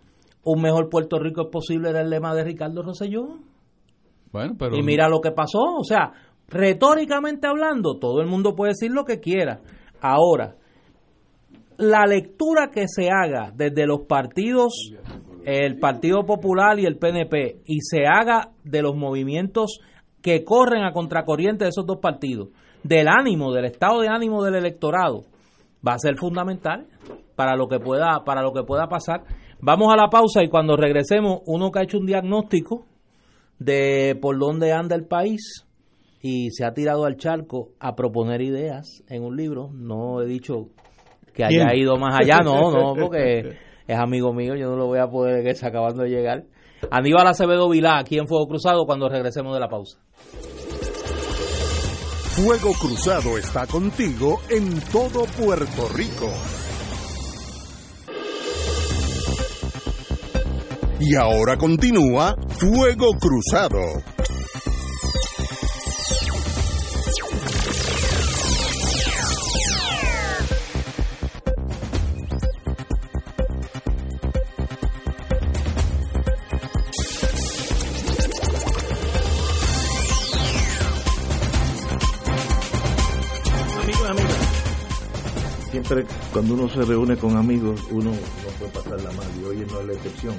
[0.44, 3.38] un mejor Puerto Rico es posible era el lema de Ricardo Rosselló.
[4.32, 6.12] Bueno, pero Y mira lo que pasó, o sea,
[6.48, 9.62] retóricamente hablando, todo el mundo puede decir lo que quiera.
[10.02, 10.56] Ahora,
[11.80, 14.92] la lectura que se haga desde los partidos,
[15.44, 19.80] el Partido Popular y el PNP, y se haga de los movimientos
[20.22, 22.48] que corren a contracorriente de esos dos partidos,
[22.82, 25.24] del ánimo, del estado de ánimo del electorado,
[25.86, 26.86] va a ser fundamental
[27.36, 29.24] para lo que pueda, para lo que pueda pasar.
[29.60, 32.86] Vamos a la pausa y cuando regresemos, uno que ha hecho un diagnóstico
[33.58, 35.66] de por dónde anda el país
[36.22, 39.70] y se ha tirado al charco a proponer ideas en un libro.
[39.72, 40.68] No he dicho
[41.32, 43.56] que haya ido más allá, no, no, porque
[43.90, 46.44] es amigo mío, yo no lo voy a poder que está acabando de llegar.
[46.90, 49.98] Aníbal Acevedo Vilá, aquí en Fuego Cruzado, cuando regresemos de la pausa.
[52.36, 56.30] Fuego Cruzado está contigo en todo Puerto Rico.
[61.00, 63.80] Y ahora continúa Fuego Cruzado.
[85.82, 89.80] Siempre cuando uno se reúne con amigos, uno no puede pasarla mal y hoy no
[89.80, 90.34] es la excepción.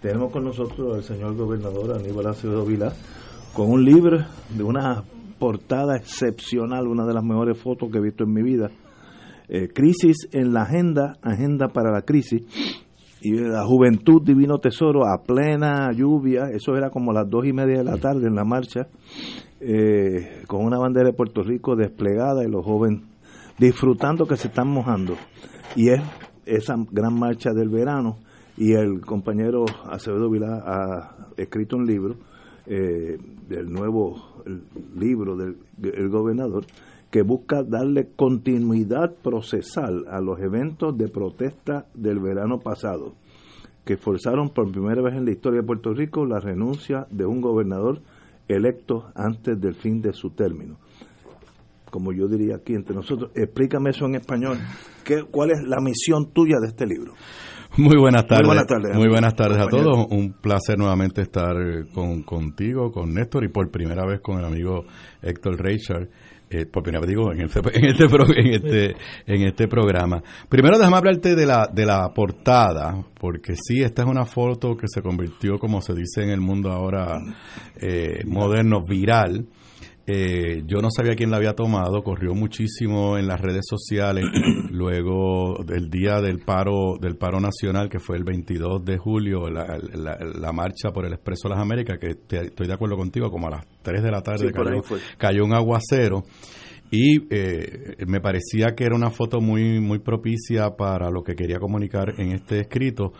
[0.00, 2.92] Tenemos con nosotros al señor gobernador Aníbal Acevedo Vilá
[3.54, 4.18] con un libro
[4.50, 5.02] de una
[5.38, 8.70] portada excepcional, una de las mejores fotos que he visto en mi vida.
[9.48, 12.42] Eh, crisis en la agenda, agenda para la crisis.
[13.22, 17.78] Y la juventud divino tesoro a plena lluvia, eso era como las dos y media
[17.78, 18.88] de la tarde en la marcha,
[19.60, 23.13] eh, con una bandera de Puerto Rico desplegada y los jóvenes
[23.58, 25.16] disfrutando que se están mojando.
[25.76, 26.02] Y es
[26.46, 28.18] esa gran marcha del verano.
[28.56, 32.16] Y el compañero Acevedo Vilá ha escrito un libro,
[32.66, 34.62] eh, del nuevo el
[34.98, 36.64] libro del el gobernador,
[37.10, 43.14] que busca darle continuidad procesal a los eventos de protesta del verano pasado,
[43.84, 47.40] que forzaron por primera vez en la historia de Puerto Rico la renuncia de un
[47.40, 48.00] gobernador
[48.48, 50.76] electo antes del fin de su término.
[51.94, 54.58] Como yo diría aquí entre nosotros, explícame eso en español.
[55.04, 57.12] ¿Qué, ¿Cuál es la misión tuya de este libro?
[57.76, 58.48] Muy buenas tardes.
[58.96, 60.08] Muy buenas tardes, a todos.
[60.10, 61.54] Un placer nuevamente estar
[61.94, 64.86] con, contigo, con Néstor y por primera vez con el amigo
[65.22, 66.08] Héctor Richard.
[66.50, 70.20] Eh, por primera vez digo en este, en este, en este, en este programa.
[70.48, 74.88] Primero déjame hablarte de la, de la portada, porque sí, esta es una foto que
[74.88, 77.20] se convirtió, como se dice en el mundo ahora
[77.80, 79.46] eh, moderno, viral
[80.06, 84.24] eh, yo no sabía quién la había tomado, corrió muchísimo en las redes sociales.
[84.70, 90.52] Luego del día del paro del paro nacional que fue el 22 de julio, la,
[90.52, 93.66] marcha por el Expreso de las Américas, que estoy de acuerdo contigo, como a las
[93.82, 94.52] 3 de la tarde
[95.16, 96.24] cayó, un aguacero.
[96.90, 101.58] Y eh, me parecía que era una foto muy muy propicia para lo que quería
[101.58, 103.12] comunicar en este escrito.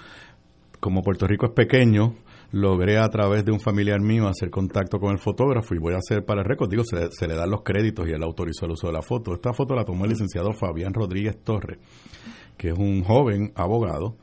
[0.80, 2.14] Como Puerto Rico es pequeño,
[2.54, 5.98] logré a través de un familiar mío hacer contacto con el fotógrafo y voy a
[5.98, 8.86] hacer para el récord, digo, se, le dan los créditos y él autorizó el uso
[8.86, 9.34] de la foto.
[9.34, 11.78] Esta foto la tomó el licenciado Fabián Rodríguez Torres,
[12.56, 14.18] que es un joven abogado.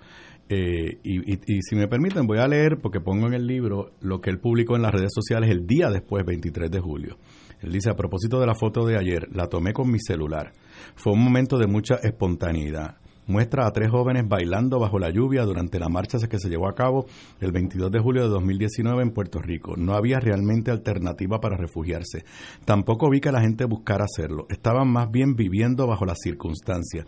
[0.47, 4.21] Eh, y, y, si me permiten, voy a leer, porque pongo en el libro lo
[4.21, 7.17] que él publicó en las redes sociales el día después, 23 de julio.
[7.59, 10.53] Él dice, a propósito de la foto de ayer, la tomé con mi celular.
[10.95, 15.79] Fue un momento de mucha espontaneidad muestra a tres jóvenes bailando bajo la lluvia durante
[15.79, 17.05] la marcha que se llevó a cabo
[17.39, 19.75] el 22 de julio de 2019 en Puerto Rico.
[19.77, 22.25] No había realmente alternativa para refugiarse.
[22.65, 24.45] Tampoco vi que la gente buscara hacerlo.
[24.49, 27.05] Estaban más bien viviendo bajo las circunstancias.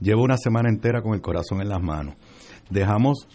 [0.00, 2.16] Llevo una semana entera con el corazón en las manos.
[2.70, 3.28] Dejamos,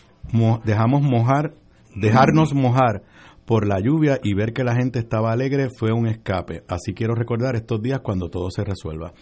[0.64, 1.54] dejamos mojar,
[1.96, 3.04] dejarnos mojar
[3.46, 6.64] por la lluvia y ver que la gente estaba alegre fue un escape.
[6.68, 9.14] Así quiero recordar estos días cuando todo se resuelva.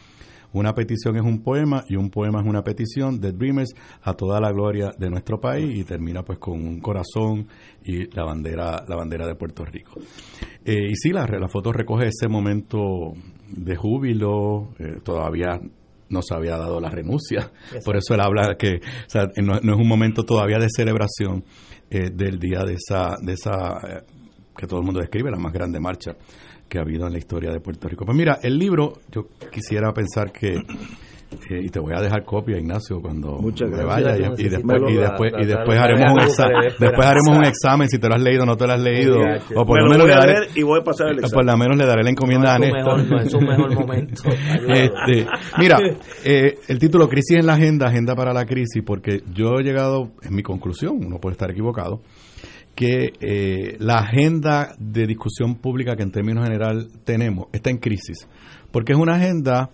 [0.53, 4.39] Una petición es un poema y un poema es una petición de Dreamers a toda
[4.39, 7.47] la gloria de nuestro país y termina pues con un corazón
[7.83, 9.99] y la bandera la bandera de Puerto Rico.
[10.65, 13.13] Eh, y sí, la, la foto recoge ese momento
[13.47, 15.59] de júbilo, eh, todavía
[16.09, 17.51] no se había dado la renuncia,
[17.85, 21.43] por eso él habla que o sea, no, es un momento todavía de celebración
[21.91, 24.03] eh, del día de esa, de esa
[24.57, 26.15] que todo el mundo describe, la más grande marcha
[26.69, 28.05] que ha habido en la historia de Puerto Rico.
[28.05, 32.57] Pues mira, el libro, yo quisiera pensar que, eh, y te voy a dejar copia,
[32.57, 37.37] Ignacio, cuando me vaya, y, después, y después, y después haremos un examen, después haremos
[37.37, 39.19] un examen, si te lo has leído o no te lo has leído,
[39.55, 41.33] o por lo menos le daré, y voy a pasar el examen.
[41.33, 43.03] por lo menos le daré la encomienda a Néstor.
[43.03, 44.23] no es un mejor momento.
[44.69, 45.79] este, mira,
[46.23, 50.11] eh, el título Crisis en la Agenda, Agenda para la Crisis, porque yo he llegado,
[50.21, 52.01] en mi conclusión, uno puede estar equivocado,
[52.75, 58.27] que eh, la agenda de discusión pública que en términos general tenemos está en crisis,
[58.71, 59.69] porque es una agenda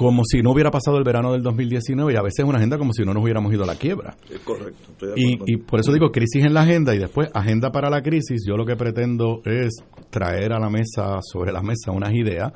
[0.00, 2.78] como si no hubiera pasado el verano del 2019 y a veces es una agenda
[2.78, 4.16] como si no nos hubiéramos ido a la quiebra.
[4.30, 5.14] Es correcto.
[5.14, 8.42] y, y, por eso digo crisis en la agenda y después agenda para la crisis.
[8.48, 9.74] Yo lo que pretendo es
[10.08, 12.50] traer a la mesa, sobre la mesa, unas ideas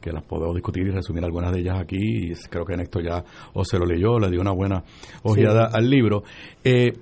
[0.00, 1.96] que las puedo discutir y resumir algunas de ellas aquí.
[1.98, 3.24] Y creo que Néstor ya
[3.54, 4.84] o se lo leyó, le dio una buena
[5.22, 6.22] ojeada al libro.
[6.62, 6.92] Eh,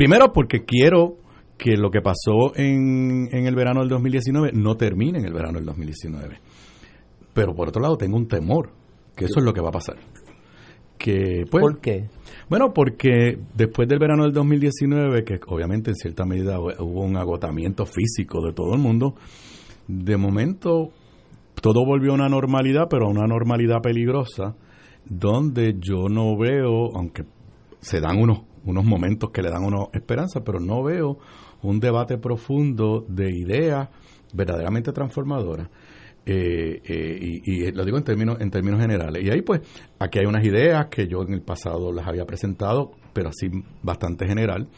[0.00, 1.18] Primero porque quiero
[1.58, 5.58] que lo que pasó en, en el verano del 2019 no termine en el verano
[5.58, 6.38] del 2019.
[7.34, 8.70] Pero por otro lado tengo un temor,
[9.14, 9.96] que eso es lo que va a pasar.
[10.96, 12.08] Que, pues, ¿Por qué?
[12.48, 17.84] Bueno, porque después del verano del 2019, que obviamente en cierta medida hubo un agotamiento
[17.84, 19.16] físico de todo el mundo,
[19.86, 20.92] de momento
[21.60, 24.56] todo volvió a una normalidad, pero a una normalidad peligrosa,
[25.04, 27.24] donde yo no veo, aunque
[27.80, 31.18] se dan unos unos momentos que le dan una esperanza, pero no veo
[31.62, 33.88] un debate profundo de ideas
[34.32, 35.68] verdaderamente transformadoras.
[36.26, 39.24] Eh, eh, y, lo digo en términos en términos generales.
[39.24, 39.62] Y ahí pues
[39.98, 43.50] aquí hay unas ideas que yo en el pasado las había presentado pero así
[43.82, 44.68] bastante general.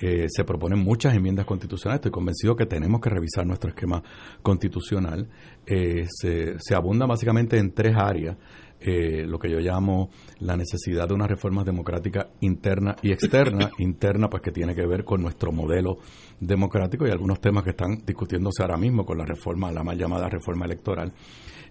[0.00, 1.98] Eh, se proponen muchas enmiendas constitucionales.
[1.98, 4.02] Estoy convencido que tenemos que revisar nuestro esquema
[4.42, 5.28] constitucional.
[5.66, 8.36] Se, se abunda básicamente en tres áreas
[8.80, 10.10] eh, lo que yo llamo
[10.40, 13.70] la necesidad de unas reformas democráticas interna y externa.
[13.78, 15.98] interna, pues que tiene que ver con nuestro modelo
[16.38, 20.28] democrático y algunos temas que están discutiéndose ahora mismo con la reforma, la mal llamada
[20.28, 21.12] reforma electoral.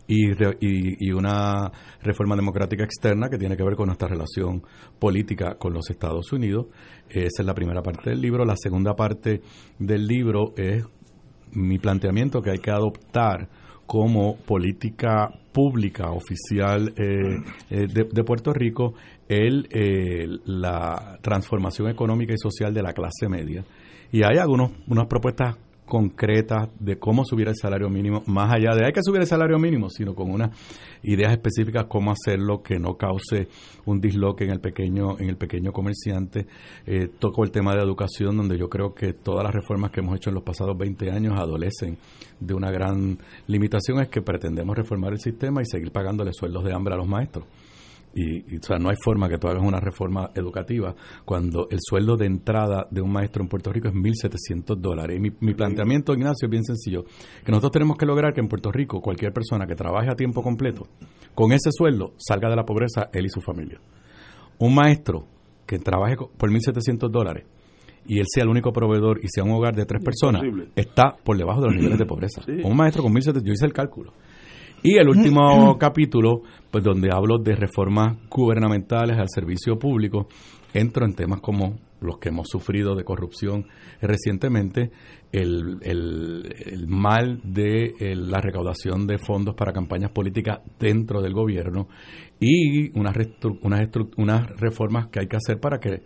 [0.10, 0.32] Y,
[0.62, 1.70] y, una
[2.01, 4.64] reforma democrática externa que tiene que ver con nuestra relación
[4.99, 6.68] política con los Estados Unidos.
[7.10, 8.45] Esa es la primera parte del libro.
[8.45, 9.41] La segunda parte
[9.78, 10.86] del libro es
[11.51, 13.49] mi planteamiento que hay que adoptar
[13.88, 17.38] como política pública oficial eh,
[17.72, 18.94] eh, de, Puerto Rico
[19.28, 23.66] el, eh, la transformación económica y social de la clase media.
[24.12, 25.56] Y hay algunas unas propuestas
[25.88, 29.58] concretas de cómo subir el salario mínimo, más allá de hay que subir el salario
[29.58, 30.52] mínimo, sino con unas
[31.02, 33.48] ideas específicas cómo hacerlo que no cause
[33.86, 36.46] un disloque en el pequeño en el pequeño comerciante.
[36.86, 40.16] Eh, toco el tema de educación, donde yo creo que todas las reformas que hemos
[40.18, 41.98] hecho en los pasados 20 años adolecen
[42.40, 43.18] de una gran
[43.48, 47.08] limitación, es que pretendemos reformar el sistema y seguir pagándole sueldos de hambre a los
[47.08, 47.46] maestros
[48.20, 52.18] Y, o sea, no hay forma que tú hagas una reforma educativa cuando el sueldo
[52.18, 55.18] de entrada de un maestro en Puerto Rico es 1.700 dólares.
[55.18, 57.05] Y mi, mi planteamiento, Ignacio, es bien sencillo.
[57.45, 60.41] Que nosotros tenemos que lograr que en Puerto Rico cualquier persona que trabaje a tiempo
[60.41, 60.88] completo,
[61.36, 63.80] con ese sueldo, salga de la pobreza él y su familia.
[64.57, 65.28] Un maestro
[65.68, 67.45] que trabaje por 1.700 dólares
[68.07, 70.41] y él sea el único proveedor y sea un hogar de tres personas,
[70.76, 72.41] está por debajo de los niveles de pobreza.
[72.63, 74.13] Un maestro con 1.700, yo hice el cálculo.
[74.84, 80.28] Y el último capítulo, pues donde hablo de reformas gubernamentales al servicio público,
[80.73, 83.65] entro en temas como los que hemos sufrido de corrupción
[84.01, 84.91] recientemente,
[85.32, 91.88] el, el, mal de la recaudación de fondos para campañas políticas dentro del gobierno
[92.39, 93.15] y unas,
[93.61, 96.03] unas, unas reformas que hay que hacer para que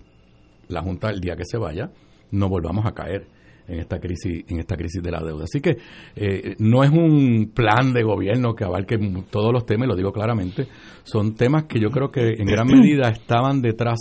[0.70, 1.92] la Junta, el día que se vaya,
[2.32, 3.28] no volvamos a caer
[3.68, 5.44] en esta crisis en esta crisis de la deuda.
[5.46, 5.78] Así que
[6.16, 8.98] eh, no es un plan de gobierno que abarque
[9.30, 10.68] todos los temas, lo digo claramente,
[11.04, 14.00] son temas que yo creo que en gran medida estaban detrás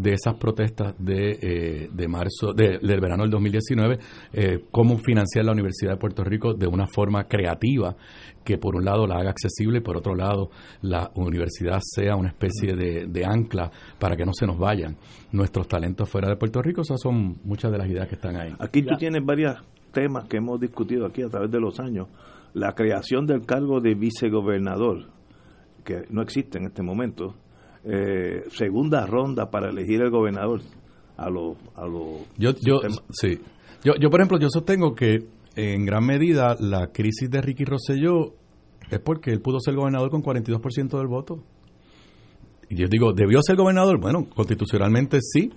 [0.00, 3.98] de esas protestas de, eh, de marzo, del verano del 2019,
[4.32, 7.96] eh, cómo financiar la Universidad de Puerto Rico de una forma creativa
[8.44, 12.28] que por un lado la haga accesible y por otro lado la universidad sea una
[12.28, 14.96] especie de, de ancla para que no se nos vayan
[15.32, 16.80] nuestros talentos fuera de Puerto Rico.
[16.80, 18.54] Esas son muchas de las ideas que están ahí.
[18.58, 19.56] Aquí tú tienes varios
[19.92, 22.08] temas que hemos discutido aquí a través de los años.
[22.54, 25.08] La creación del cargo de vicegobernador,
[25.84, 27.34] que no existe en este momento.
[27.90, 30.60] Eh, segunda ronda para elegir el gobernador
[31.16, 31.86] a los a
[32.36, 32.80] yo yo
[33.10, 33.40] sí
[33.82, 35.24] yo yo por ejemplo yo sostengo que
[35.56, 38.34] en gran medida la crisis de Ricky Rosselló
[38.90, 41.42] es porque él pudo ser gobernador con 42% del voto
[42.68, 43.98] y yo digo, ¿debió ser gobernador?
[43.98, 45.50] Bueno, constitucionalmente sí,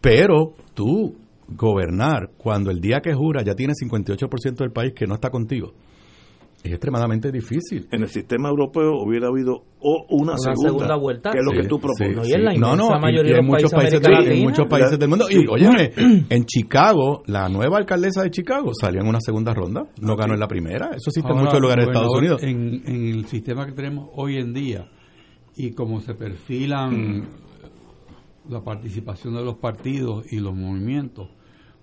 [0.00, 1.14] pero tú
[1.48, 5.72] gobernar cuando el día que jura ya tiene 58% del país que no está contigo.
[6.62, 7.88] Es extremadamente difícil.
[7.90, 9.64] En el sistema europeo hubiera habido
[10.10, 12.58] una, segunda, vuelta, que es lo que tú propones.
[12.58, 15.24] no, no, mayoría en, muchos países, en muchos países del mundo.
[15.30, 20.16] Y óyeme, en Chicago, la nueva alcaldesa de Chicago salió en una segunda ronda, no
[20.16, 20.88] ganó en la primera.
[20.88, 22.42] Eso existe en muchos lugares de Estados Unidos.
[22.42, 24.86] En, en el sistema que tenemos hoy en día,
[25.56, 27.28] y como se perfilan
[28.50, 31.28] la participación de los partidos y los movimientos,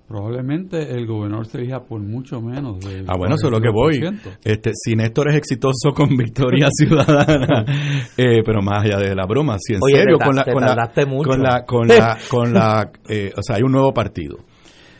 [0.07, 3.69] probablemente el gobernador se elija por mucho menos de ah bueno eso es lo que
[3.69, 3.99] voy.
[4.43, 7.65] este si Néstor es exitoso con Victoria Ciudadana
[8.15, 10.89] eh, pero más allá de la broma si en serio con, la, con, la,
[11.25, 14.37] con la con la con la eh, o sea hay un nuevo partido.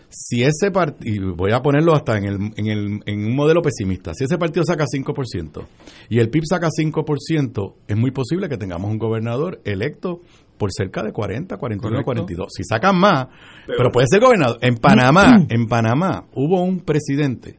[0.10, 4.14] Si ese partido, voy a ponerlo hasta en, el, en, el, en un modelo pesimista,
[4.14, 5.66] si ese partido saca 5%
[6.10, 10.22] y el PIB saca 5%, es muy posible que tengamos un gobernador electo
[10.58, 12.48] por cerca de 40, 41, 42.
[12.56, 13.28] Si sacan más,
[13.66, 14.58] pero puede ser gobernador.
[14.62, 17.58] En Panamá, en Panamá hubo un presidente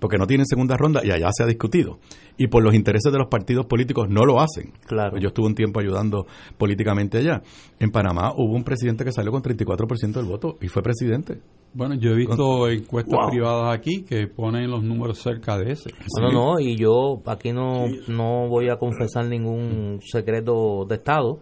[0.00, 1.98] porque no tienen segunda ronda y allá se ha discutido.
[2.36, 4.72] Y por los intereses de los partidos políticos no lo hacen.
[4.86, 5.18] Claro.
[5.18, 6.26] Yo estuve un tiempo ayudando
[6.56, 7.42] políticamente allá.
[7.78, 11.42] En Panamá hubo un presidente que salió con 34% del voto y fue presidente.
[11.74, 15.90] Bueno, yo he visto encuestas privadas aquí que ponen los números cerca de ese.
[16.18, 21.40] No, no, y yo aquí no, no voy a confesar ningún secreto de Estado.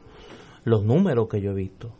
[0.68, 1.90] Los números que yo he visto,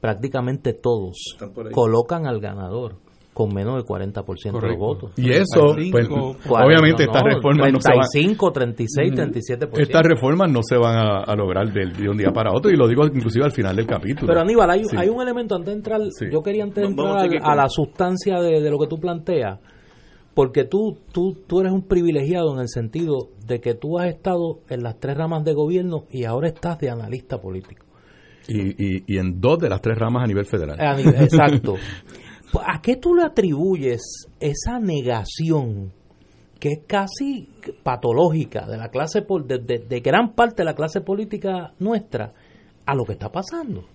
[0.00, 1.36] prácticamente todos
[1.72, 2.96] colocan al ganador
[3.36, 5.12] con menos del 40% de votos.
[5.16, 9.78] Y eso, pues, obviamente estas reformas no se van 36, 37%.
[9.78, 13.04] Estas reformas no se van a, lograr de, un día para otro y lo digo
[13.04, 14.26] inclusive al final del capítulo.
[14.26, 16.00] Pero Aníbal, hay, hay un elemento antes de entrar,
[16.32, 19.60] yo quería antes de entrar a, la sustancia de, lo que tú planteas,
[20.36, 24.60] porque tú, tú, tú eres un privilegiado en el sentido de que tú has estado
[24.68, 27.86] en las tres ramas de gobierno y ahora estás de analista político.
[28.46, 30.76] Y, y, y en dos de las tres ramas a nivel federal.
[31.22, 31.76] exacto.
[32.66, 35.94] ¿A qué tú le atribuyes esa negación
[36.60, 37.48] que es casi
[37.82, 42.34] patológica de la clase de, de gran parte de la clase política nuestra
[42.84, 43.86] a lo que está pasando?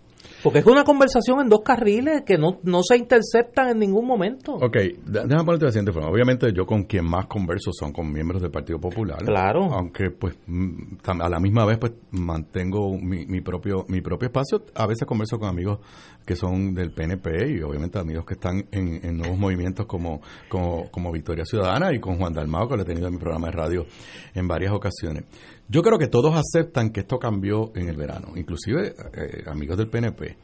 [0.43, 4.53] Porque es una conversación en dos carriles que no, no se interceptan en ningún momento.
[4.53, 6.09] Ok, déjame ponerte de la siguiente forma.
[6.09, 9.23] Obviamente yo con quien más converso son con miembros del Partido Popular.
[9.23, 9.71] Claro.
[9.73, 14.63] Aunque pues mm, a la misma vez pues mantengo mi, mi, propio mi propio espacio.
[14.75, 15.79] A veces converso con amigos
[16.25, 20.89] que son del PNP y obviamente amigos que están en, en nuevos movimientos como, como,
[20.91, 23.53] como Victoria Ciudadana y con Juan Dalmao que lo he tenido en mi programa de
[23.53, 23.85] radio
[24.33, 25.25] en varias ocasiones.
[25.71, 29.87] Yo creo que todos aceptan que esto cambió en el verano, inclusive eh, amigos del
[29.87, 30.35] PNP.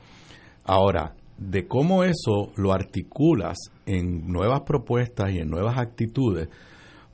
[0.63, 6.47] Ahora, de cómo eso lo articulas en nuevas propuestas y en nuevas actitudes,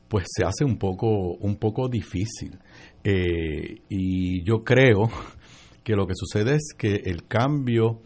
[0.08, 2.60] pues se hace un poco, un poco difícil.
[3.04, 5.10] Eh, y yo creo
[5.84, 8.02] que lo que sucede es que el cambio,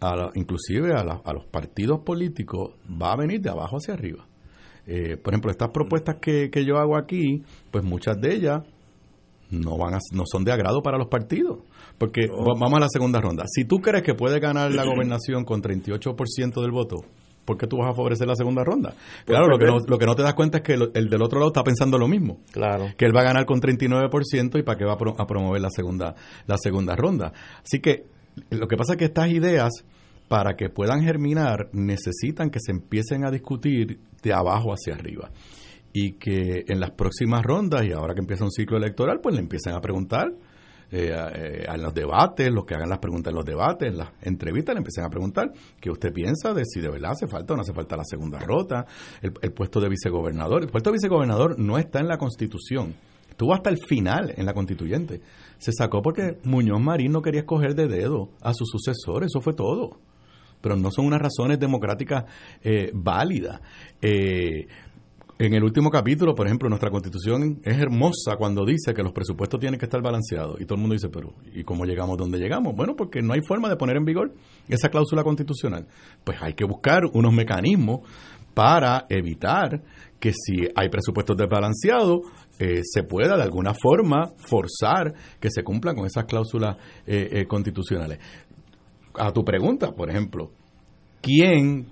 [0.00, 4.26] a inclusive a, los partidos políticos, va a venir de abajo hacia arriba.
[4.88, 8.62] Eh, por ejemplo, estas propuestas que, que yo hago aquí, pues muchas de ellas
[9.60, 11.58] no van no son de agrado para los partidos.
[11.98, 13.44] Porque vamos a la segunda ronda.
[13.46, 17.04] Si tú crees que puedes ganar la gobernación con 38% del voto,
[17.44, 18.90] ¿por qué tú vas a favorecer la segunda ronda?
[18.90, 21.22] Pues claro, lo que, no, lo que no te das cuenta es que el, del
[21.22, 22.38] otro lado está pensando lo mismo.
[22.50, 22.86] Claro.
[22.96, 26.14] Que él va a ganar con 39% y para qué va a, promover la segunda,
[26.46, 27.32] la segunda ronda.
[27.62, 28.06] Así que
[28.50, 29.70] lo que pasa es que estas ideas,
[30.28, 35.30] para que puedan germinar, necesitan que se empiecen a discutir de abajo hacia arriba
[35.96, 39.40] y que en las próximas rondas y ahora que empieza un ciclo electoral, pues le
[39.40, 40.26] empiecen a preguntar
[40.90, 44.10] eh, eh, en los debates, los que hagan las preguntas en los debates, en las
[44.22, 47.56] entrevistas, le empiecen a preguntar qué usted piensa de si de verdad hace falta o
[47.56, 48.84] no hace falta la segunda rota,
[49.22, 50.64] el, puesto de vicegobernador.
[50.64, 52.96] El puesto de vicegobernador no está en la Constitución,
[53.30, 55.20] estuvo hasta el final en la constituyente.
[55.58, 59.54] Se sacó porque Muñoz Marín no quería escoger de dedo a su sucesor, eso fue
[59.54, 60.00] todo
[60.64, 62.24] pero no son unas razones democráticas
[62.62, 63.60] eh, válidas.
[64.00, 64.66] Eh,
[65.38, 69.58] en el último capítulo, por ejemplo, nuestra constitución es hermosa cuando dice que los presupuestos
[69.58, 70.60] tienen que estar balanceados.
[70.60, 72.74] Y todo el mundo dice, pero ¿y cómo llegamos donde llegamos?
[72.76, 74.32] Bueno, porque no hay forma de poner en vigor
[74.68, 75.86] esa cláusula constitucional.
[76.22, 78.02] Pues hay que buscar unos mecanismos
[78.54, 79.82] para evitar
[80.20, 82.20] que si hay presupuestos desbalanceados,
[82.60, 86.76] eh, se pueda de alguna forma forzar que se cumplan con esas cláusulas
[87.06, 88.20] eh, eh, constitucionales.
[89.14, 90.52] A tu pregunta, por ejemplo,
[91.20, 91.86] ¿quién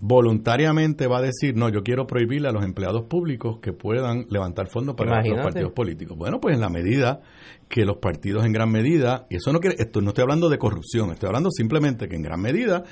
[0.00, 4.68] voluntariamente va a decir, no, yo quiero prohibirle a los empleados públicos que puedan levantar
[4.68, 6.16] fondos para los partidos políticos.
[6.16, 7.20] Bueno, pues en la medida
[7.68, 10.58] que los partidos en gran medida, y eso no quiere, esto no estoy hablando de
[10.58, 12.82] corrupción, estoy hablando simplemente que en gran medida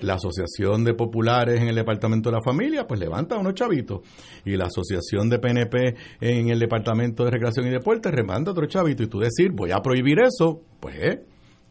[0.00, 4.00] la Asociación de Populares en el Departamento de la Familia, pues levanta unos chavitos,
[4.44, 9.02] y la Asociación de PNP en el Departamento de Recreación y Deportes levanta otro chavito,
[9.02, 11.20] y tú decir, voy a prohibir eso, pues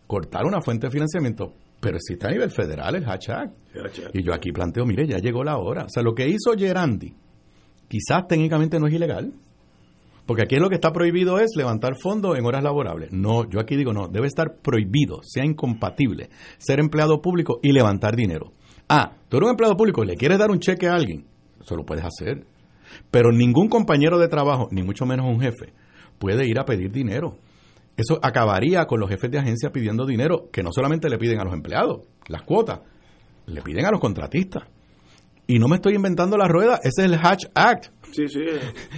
[0.08, 1.54] cortar una fuente de financiamiento
[1.84, 3.52] pero existe a nivel federal el hashtag.
[4.14, 5.84] Y yo aquí planteo, mire, ya llegó la hora.
[5.84, 7.14] O sea, lo que hizo Gerandi,
[7.90, 9.34] quizás técnicamente no es ilegal,
[10.26, 13.12] porque aquí lo que está prohibido es levantar fondos en horas laborables.
[13.12, 18.16] No, yo aquí digo no, debe estar prohibido, sea incompatible, ser empleado público y levantar
[18.16, 18.54] dinero.
[18.88, 21.26] Ah, tú eres un empleado público y le quieres dar un cheque a alguien,
[21.60, 22.46] eso lo puedes hacer.
[23.12, 25.74] Pero ningún compañero de trabajo, ni mucho menos un jefe,
[26.18, 27.36] puede ir a pedir dinero.
[27.96, 31.44] Eso acabaría con los jefes de agencia pidiendo dinero que no solamente le piden a
[31.44, 32.80] los empleados, las cuotas,
[33.46, 34.64] le piden a los contratistas.
[35.46, 37.88] Y no me estoy inventando la rueda, ese es el Hatch Act.
[38.12, 38.42] Sí, sí,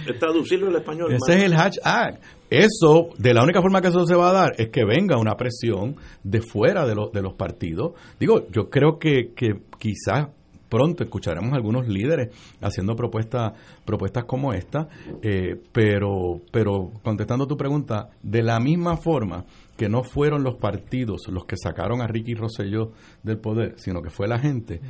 [0.06, 1.12] es traducirlo al español.
[1.12, 2.22] Ese es el Hatch Act.
[2.48, 5.36] Eso, de la única forma que eso se va a dar es que venga una
[5.36, 7.94] presión de fuera de, los de los partidos.
[8.20, 10.28] Digo, yo creo que, que quizás
[10.68, 13.52] pronto escucharemos algunos líderes haciendo propuestas
[13.84, 14.88] propuestas como esta,
[15.22, 19.44] eh, pero, pero contestando tu pregunta, de la misma forma
[19.76, 22.92] que no fueron los partidos los que sacaron a Ricky Rosselló
[23.22, 24.80] del poder, sino que fue la gente,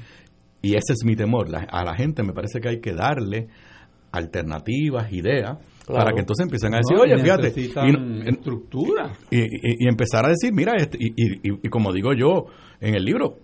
[0.63, 3.49] y ese es mi temor, a la gente me parece que hay que darle
[4.13, 9.13] alternativas, ideas, para que entonces empiecen a decir, oye, fíjate, y, estructura.
[9.31, 12.47] Y, empezar a decir, mira, este, y, como digo yo
[12.81, 13.39] en el libro,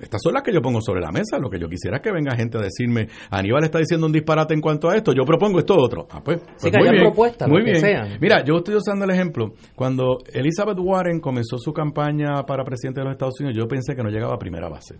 [0.00, 1.38] estas son las que yo pongo sobre la mesa.
[1.38, 4.52] Lo que yo quisiera es que venga gente a decirme, Aníbal está diciendo un disparate
[4.54, 6.06] en cuanto a esto, yo propongo esto otro.
[6.10, 7.80] Ah, pues, pues muy bien, propuestas, muy bien.
[8.20, 9.52] Mira, yo estoy usando el ejemplo.
[9.74, 14.02] Cuando Elizabeth Warren comenzó su campaña para presidente de los Estados Unidos, yo pensé que
[14.02, 14.96] no llegaba a primera base.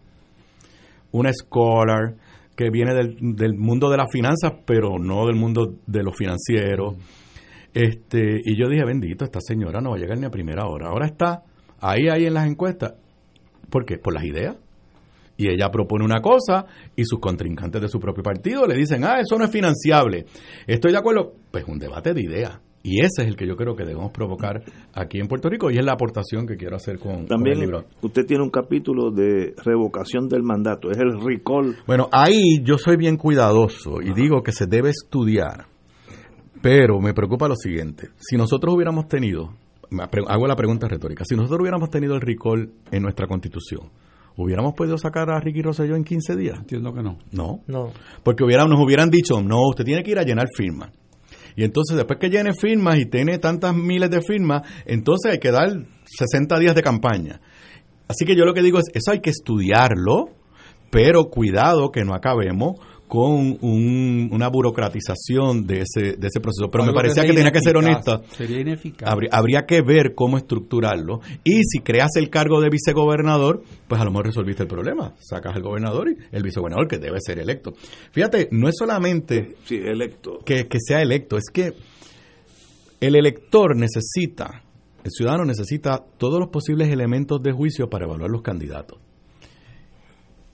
[1.12, 2.14] Una scholar
[2.54, 6.94] que viene del, del mundo de las finanzas, pero no del mundo de los financieros.
[7.74, 10.88] Este, y yo dije, bendito, esta señora no va a llegar ni a primera hora.
[10.88, 11.42] Ahora está
[11.80, 12.94] ahí, ahí en las encuestas.
[13.68, 13.98] ¿Por qué?
[13.98, 14.56] Por las ideas
[15.36, 19.20] y ella propone una cosa y sus contrincantes de su propio partido le dicen, ah,
[19.20, 20.26] eso no es financiable.
[20.66, 22.60] Estoy de acuerdo, pues un debate de ideas.
[22.86, 24.62] Y ese es el que yo creo que debemos provocar
[24.94, 27.84] aquí en Puerto Rico y es la aportación que quiero hacer con, También el libro.
[28.00, 31.76] Usted tiene un capítulo de revocación del mandato, es el recall.
[31.84, 35.66] Bueno, ahí yo soy bien cuidadoso y digo que se debe estudiar,
[36.62, 39.52] pero me preocupa lo siguiente, si nosotros hubiéramos tenido,
[40.28, 43.90] hago la pregunta retórica, si nosotros hubiéramos tenido el recall en nuestra constitución,
[44.36, 46.58] ¿Hubiéramos podido sacar a Ricky Rosselló en 15 días?
[46.58, 47.18] Entiendo que no.
[47.32, 47.60] No.
[47.66, 47.90] No.
[48.22, 50.90] Porque hubiera, nos hubieran dicho, no, usted tiene que ir a llenar firmas.
[51.56, 55.50] Y entonces, después que llene firmas y tiene tantas miles de firmas, entonces hay que
[55.50, 55.70] dar
[56.04, 57.40] 60 días de campaña.
[58.08, 60.28] Así que yo lo que digo es, eso hay que estudiarlo,
[60.90, 66.68] pero cuidado que no acabemos con una burocratización de ese, de ese proceso.
[66.70, 68.22] Pero me parecía que, tenía que ser honesta.
[68.32, 69.08] Sería ineficaz.
[69.30, 71.20] Habría, que ver cómo estructurarlo.
[71.44, 75.14] Y si creas el cargo de vicegobernador, pues a lo mejor resolviste el problema.
[75.20, 77.74] Sacas al gobernador y el vicegobernador que debe ser electo.
[78.10, 80.40] Fíjate, no es solamente sí, electo.
[80.44, 81.74] Que, que sea electo, es que
[83.00, 84.62] el elector necesita,
[85.04, 88.98] el ciudadano necesita todos los posibles elementos de juicio para evaluar los candidatos.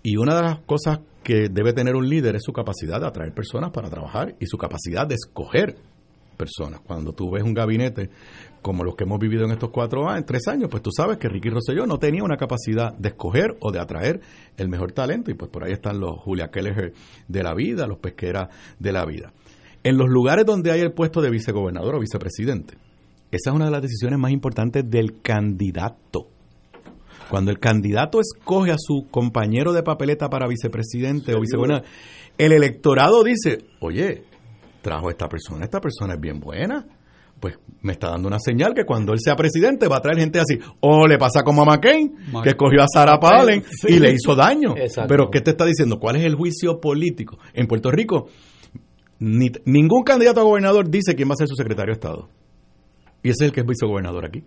[0.03, 3.33] Y una de las cosas que debe tener un líder es su capacidad de atraer
[3.33, 5.77] personas para trabajar y su capacidad de escoger
[6.37, 6.81] personas.
[6.81, 8.11] Cuando tú ves un gabinete
[8.61, 11.29] como los que hemos vivido en estos cuatro años, tres años, pues tú sabes que
[11.29, 14.21] Ricky Rosselló no tenía una capacidad de escoger o de atraer
[14.57, 16.93] el mejor talento y pues por ahí están los Julia Keller
[17.29, 19.33] de la vida, los pesqueras de la vida.
[19.85, 22.75] En los lugares donde hay el puesto de vicegobernador o vicepresidente,
[23.33, 26.29] esa es una de las decisiones más importantes del candidato.
[27.33, 31.87] Cuando el candidato escoge a su compañero de papeleta para vicepresidente o vicegobernador,
[32.37, 34.25] el electorado dice, oye,
[34.83, 36.87] trajo a esta persona, esta persona es bien buena,
[37.41, 40.41] pues me está dando una señal que cuando él sea presidente va a traer gente
[40.41, 40.59] así.
[40.81, 44.75] O le pasa como a McCain, que escogió a Sarah Palin y le hizo daño.
[45.09, 45.99] Pero ¿qué te está diciendo?
[45.99, 47.39] ¿Cuál es el juicio político?
[47.55, 48.29] En Puerto Rico,
[49.21, 52.29] ningún candidato a gobernador dice quién va a ser su secretario de Estado.
[53.23, 54.45] Y ese es el que es vicegobernador aquí.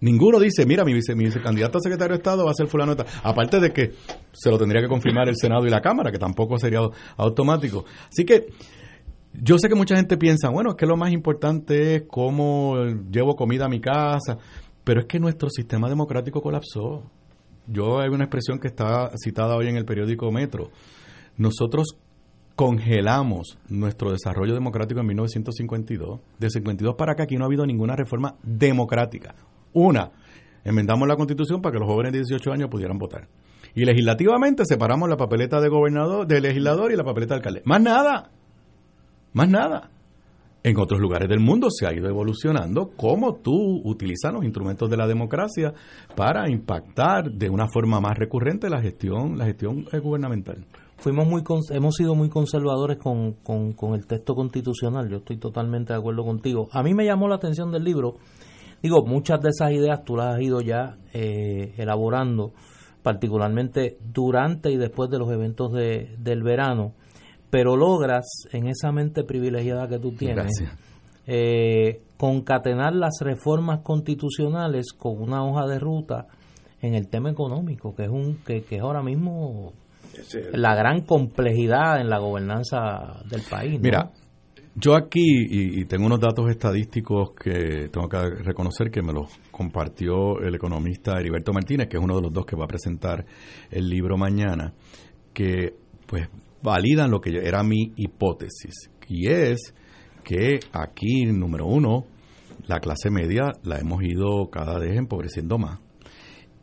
[0.00, 2.94] Ninguno dice, mira, mi, vice, mi vicecandidato a secretario de Estado va a ser fulano
[3.22, 3.92] Aparte de que
[4.32, 6.80] se lo tendría que confirmar el Senado y la Cámara, que tampoco sería
[7.16, 7.84] automático.
[8.08, 8.48] Así que
[9.32, 12.76] yo sé que mucha gente piensa, bueno, es que lo más importante es cómo
[13.10, 14.38] llevo comida a mi casa,
[14.84, 17.02] pero es que nuestro sistema democrático colapsó.
[17.66, 20.70] Yo hay una expresión que está citada hoy en el periódico Metro.
[21.36, 21.96] Nosotros
[22.54, 26.20] congelamos nuestro desarrollo democrático en 1952.
[26.38, 29.34] De 52 para acá aquí no ha habido ninguna reforma democrática.
[29.76, 30.10] Una,
[30.64, 33.28] enmendamos la constitución para que los jóvenes de 18 años pudieran votar.
[33.74, 37.62] Y legislativamente separamos la papeleta de gobernador, de legislador y la papeleta de alcalde.
[37.66, 38.30] Más nada.
[39.34, 39.90] Más nada.
[40.62, 44.96] En otros lugares del mundo se ha ido evolucionando cómo tú utilizas los instrumentos de
[44.96, 45.74] la democracia
[46.16, 50.64] para impactar de una forma más recurrente la gestión, la gestión gubernamental.
[50.96, 55.10] Fuimos muy, hemos sido muy conservadores con, con el texto constitucional.
[55.10, 56.68] Yo estoy totalmente de acuerdo contigo.
[56.72, 58.16] A mí me llamó la atención del libro.
[58.86, 62.52] Digo, muchas de esas ideas tú las has ido ya eh, elaborando,
[63.02, 66.94] particularmente durante y después de los eventos de, del verano
[67.50, 70.62] pero logras en esa mente privilegiada que tú tienes
[71.26, 76.26] eh, concatenar las reformas constitucionales con una hoja de ruta
[76.80, 79.72] en el tema económico, que es un que, es ahora mismo
[80.52, 83.80] la gran complejidad en la gobernanza del país.
[83.80, 84.10] Mira,
[84.78, 90.38] yo aquí, y, tengo unos datos estadísticos que tengo que reconocer que me los compartió
[90.40, 93.24] el economista Heriberto Martínez, que es uno de los dos que va a presentar
[93.70, 94.74] el libro mañana,
[95.32, 95.74] que
[96.06, 96.28] pues
[96.62, 98.90] validan lo que era mi hipótesis.
[99.08, 99.72] Y es
[100.22, 102.04] que aquí, número uno,
[102.66, 105.80] la clase media la hemos ido cada vez empobreciendo más.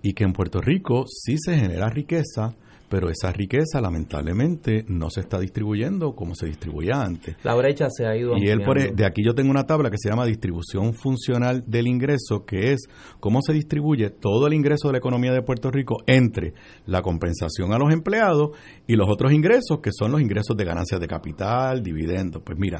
[0.03, 2.55] Y que en Puerto Rico sí se genera riqueza,
[2.93, 7.35] pero esa riqueza lamentablemente no se está distribuyendo como se distribuía antes.
[7.41, 8.37] La brecha se ha ido.
[8.37, 11.87] Y él por, de aquí yo tengo una tabla que se llama distribución funcional del
[11.87, 12.81] ingreso, que es
[13.19, 16.53] cómo se distribuye todo el ingreso de la economía de Puerto Rico entre
[16.85, 18.51] la compensación a los empleados
[18.85, 22.43] y los otros ingresos, que son los ingresos de ganancias de capital, dividendos.
[22.45, 22.79] Pues mira,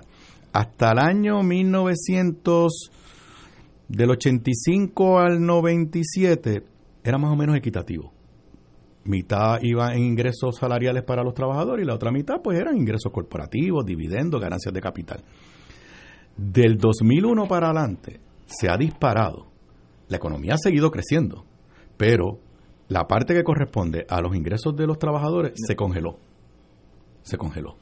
[0.51, 2.91] hasta el año 1900,
[3.87, 6.61] del 85 al 97,
[7.03, 8.12] era más o menos equitativo
[9.05, 13.11] mitad iba en ingresos salariales para los trabajadores y la otra mitad pues eran ingresos
[13.11, 15.23] corporativos, dividendos, ganancias de capital.
[16.35, 19.47] Del 2001 para adelante se ha disparado.
[20.07, 21.45] La economía ha seguido creciendo,
[21.97, 22.39] pero
[22.87, 26.17] la parte que corresponde a los ingresos de los trabajadores se congeló.
[27.23, 27.77] Se congeló.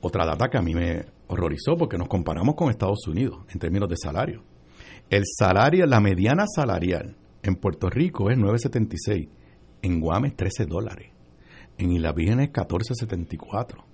[0.00, 3.88] Otra data que a mí me horrorizó porque nos comparamos con Estados Unidos en términos
[3.88, 4.42] de salario.
[5.10, 9.28] El salario, la mediana salarial en Puerto Rico es 976
[9.82, 11.10] en Guames 13 dólares.
[11.78, 13.84] En Islas Vírgenes 14.74.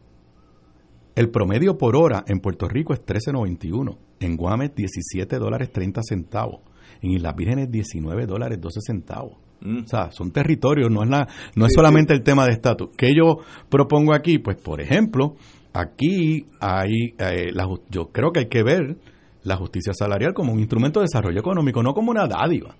[1.15, 3.99] El promedio por hora en Puerto Rico es 13.91.
[4.21, 6.61] En Guames 17 dólares 30 centavos.
[7.03, 9.37] En Islas Vírgenes 19 dólares 12 centavos.
[9.61, 9.83] Mm.
[9.85, 12.91] O sea, son territorios, no es, la, no es solamente el tema de estatus.
[12.97, 13.39] ¿Qué yo
[13.69, 14.39] propongo aquí?
[14.39, 15.37] Pues, por ejemplo,
[15.73, 18.97] aquí hay, eh, la, yo creo que hay que ver
[19.45, 22.77] la justicia salarial como un instrumento de desarrollo económico, no como una dádiva.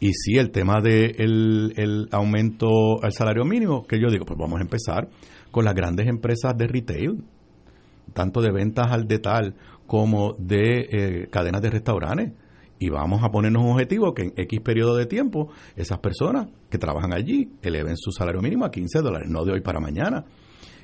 [0.00, 4.38] Y sí, el tema del de el aumento al salario mínimo, que yo digo, pues
[4.38, 5.08] vamos a empezar
[5.50, 7.24] con las grandes empresas de retail,
[8.12, 9.54] tanto de ventas al detal
[9.86, 12.32] como de eh, cadenas de restaurantes.
[12.78, 16.76] Y vamos a ponernos un objetivo que en X periodo de tiempo esas personas que
[16.76, 20.24] trabajan allí eleven su salario mínimo a 15 dólares, no de hoy para mañana.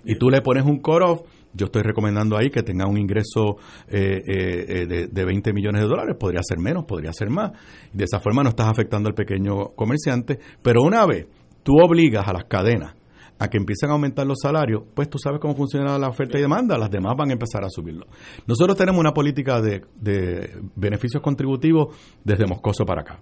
[0.05, 3.57] Y tú le pones un cut-off yo estoy recomendando ahí que tenga un ingreso
[3.89, 7.53] eh, eh, eh, de, de, 20 millones de dólares, podría ser menos, podría ser más.
[7.93, 11.27] De esa forma no estás afectando al pequeño comerciante, pero una vez
[11.63, 12.95] tú obligas a las cadenas
[13.39, 16.43] a que empiecen a aumentar los salarios, pues tú sabes cómo funciona la oferta y
[16.43, 18.07] demanda, las demás van a empezar a subirlo.
[18.47, 23.21] Nosotros tenemos una política de, de beneficios contributivos desde Moscoso para acá.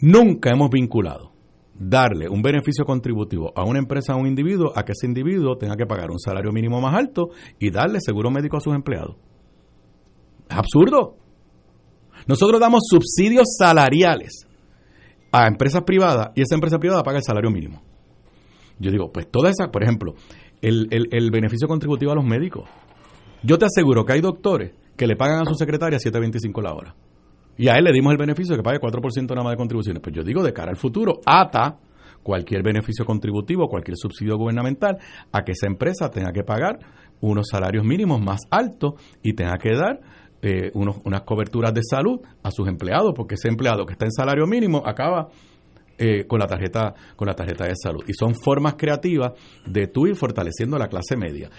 [0.00, 1.29] Nunca hemos vinculado
[1.80, 5.76] darle un beneficio contributivo a una empresa, a un individuo, a que ese individuo tenga
[5.76, 9.16] que pagar un salario mínimo más alto y darle seguro médico a sus empleados.
[10.48, 11.16] Es absurdo.
[12.26, 14.46] Nosotros damos subsidios salariales
[15.32, 17.82] a empresas privadas y esa empresa privada paga el salario mínimo.
[18.78, 20.14] Yo digo, pues toda esa, por ejemplo,
[20.60, 22.68] el, el, beneficio contributivo a los médicos.
[23.42, 26.94] Yo te aseguro que hay doctores que le pagan a su secretaria 7.25 la hora.
[27.60, 30.02] Y a él le dimos el beneficio de que pague 4% nada más de contribuciones.
[30.02, 31.76] Pues yo digo, de cara al futuro, ata
[32.22, 34.96] cualquier beneficio contributivo, cualquier subsidio gubernamental,
[35.30, 36.78] a que esa empresa tenga que pagar
[37.20, 40.00] unos salarios mínimos más altos y tenga que dar
[40.40, 44.12] eh, unos, unas coberturas de salud a sus empleados, porque ese empleado que está en
[44.12, 45.28] salario mínimo acaba
[45.98, 48.02] eh, con la tarjeta con la tarjeta de salud.
[48.08, 49.32] Y son formas creativas
[49.66, 51.50] de tú ir fortaleciendo la clase media.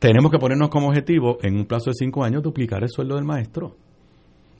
[0.00, 3.24] Tenemos que ponernos como objetivo en un plazo de cinco años duplicar el sueldo del
[3.24, 3.85] maestro.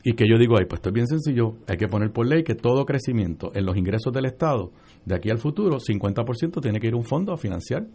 [0.08, 2.44] Y que yo digo, ahí, pues esto es bien sencillo, hay que poner por ley
[2.44, 4.70] que todo crecimiento en los ingresos del Estado
[5.04, 7.88] de aquí al futuro, 50% tiene que ir a un fondo a financiar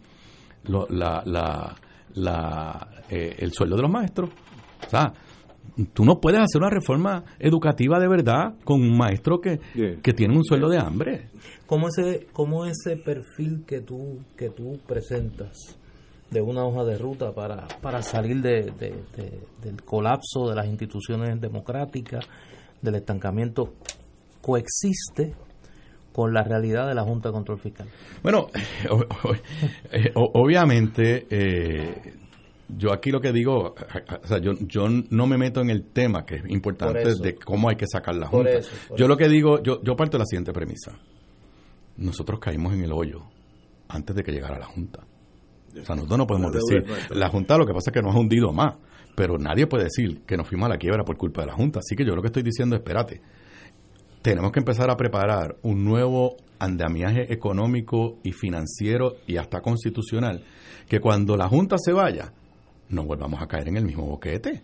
[0.64, 1.74] la, la,
[2.12, 4.28] la, eh, el sueldo de los maestros.
[4.28, 5.14] O sea,
[5.94, 9.58] tú no puedes hacer una reforma educativa de verdad con un maestro que,
[10.02, 11.30] que tiene un sueldo de hambre.
[11.64, 15.56] ¿Cómo ese, cómo ese perfil que tú, que tú presentas
[16.32, 18.72] de una hoja de ruta para, para salir de,
[19.62, 22.24] del colapso de las instituciones democráticas,
[22.80, 23.74] del estancamiento,
[24.40, 25.34] coexiste
[26.12, 27.88] con la realidad de la Junta de Control Fiscal?
[28.22, 28.48] Bueno,
[30.14, 32.14] obviamente eh,
[32.68, 33.74] yo aquí lo que digo,
[34.22, 37.68] o sea, yo, yo no me meto en el tema que es importante de cómo
[37.68, 38.60] hay que sacar la Junta.
[38.96, 40.98] yo lo que digo, yo, yo parto de la siguiente premisa.
[41.98, 43.22] Nosotros caímos en el hoyo
[43.88, 45.00] antes de que llegara la Junta.
[45.80, 48.18] O sea, nosotros no podemos decir, la Junta lo que pasa es que nos ha
[48.18, 48.74] hundido más,
[49.14, 51.80] pero nadie puede decir que nos fuimos a la quiebra por culpa de la Junta.
[51.80, 53.20] Así que yo lo que estoy diciendo es, espérate,
[54.22, 60.44] tenemos que empezar a preparar un nuevo andamiaje económico y financiero y hasta constitucional,
[60.88, 62.32] que cuando la Junta se vaya,
[62.88, 64.62] no volvamos a caer en el mismo boquete.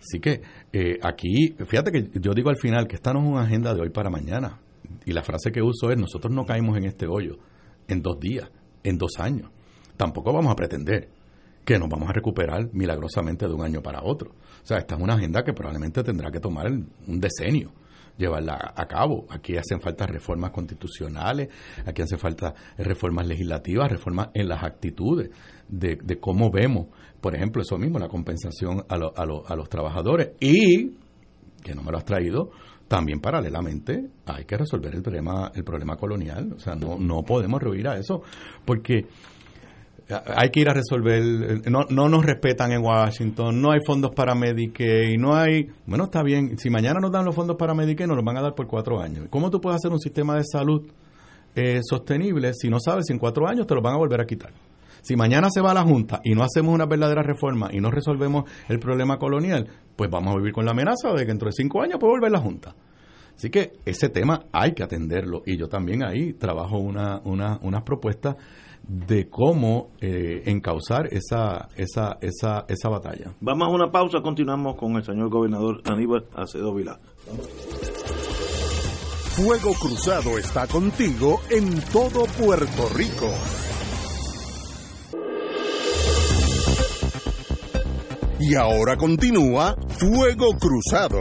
[0.00, 0.42] Así que
[0.72, 3.80] eh, aquí, fíjate que yo digo al final que esta no es una agenda de
[3.80, 4.58] hoy para mañana.
[5.06, 7.38] Y la frase que uso es, nosotros no caímos en este hoyo
[7.88, 8.50] en dos días,
[8.82, 9.50] en dos años.
[9.96, 11.08] Tampoco vamos a pretender
[11.64, 14.30] que nos vamos a recuperar milagrosamente de un año para otro.
[14.30, 17.72] O sea, esta es una agenda que probablemente tendrá que tomar un decenio
[18.16, 19.26] llevarla a cabo.
[19.30, 21.48] Aquí hacen falta reformas constitucionales,
[21.84, 25.30] aquí hacen falta reformas legislativas, reformas en las actitudes
[25.68, 26.86] de, de cómo vemos,
[27.20, 30.96] por ejemplo, eso mismo, la compensación a, a, los trabajadores y,
[31.62, 32.50] que no me lo has traído,
[32.86, 36.52] también paralelamente hay que resolver el problema, el problema colonial.
[36.54, 38.22] O sea, no, no podemos rehuir a eso,
[38.66, 39.06] porque
[40.08, 41.22] hay que ir a resolver,
[41.70, 46.22] no, no nos respetan en Washington, no hay fondos para Medicaid, no hay, bueno, está
[46.22, 48.66] bien, si mañana nos dan los fondos para Medicaid, nos los van a dar por
[48.66, 49.26] cuatro años.
[49.30, 50.82] ¿Cómo tú puedes hacer un sistema de salud
[51.54, 54.26] eh, sostenible si no sabes si en cuatro años te lo van a volver a
[54.26, 54.52] quitar?
[55.00, 57.90] Si mañana se va a la Junta y no hacemos una verdadera reforma y no
[57.90, 61.52] resolvemos el problema colonial, pues vamos a vivir con la amenaza de que dentro de
[61.52, 62.74] cinco años puede volver la Junta.
[63.36, 67.82] Así que ese tema hay que atenderlo y yo también ahí trabajo una, una, unas
[67.82, 68.36] propuestas
[68.86, 73.32] de cómo eh, encauzar esa, esa, esa, esa batalla.
[73.40, 76.98] Vamos a una pausa, continuamos con el señor gobernador Aníbal Acedo Vilá.
[79.36, 83.28] Fuego Cruzado está contigo en todo Puerto Rico.
[88.38, 91.18] Y ahora continúa Fuego Cruzado.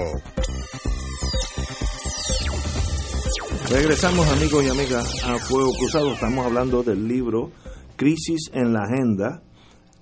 [3.69, 6.13] Regresamos amigos y amigas a Fuego Cruzado.
[6.13, 7.51] Estamos hablando del libro
[7.95, 9.41] Crisis en la Agenda,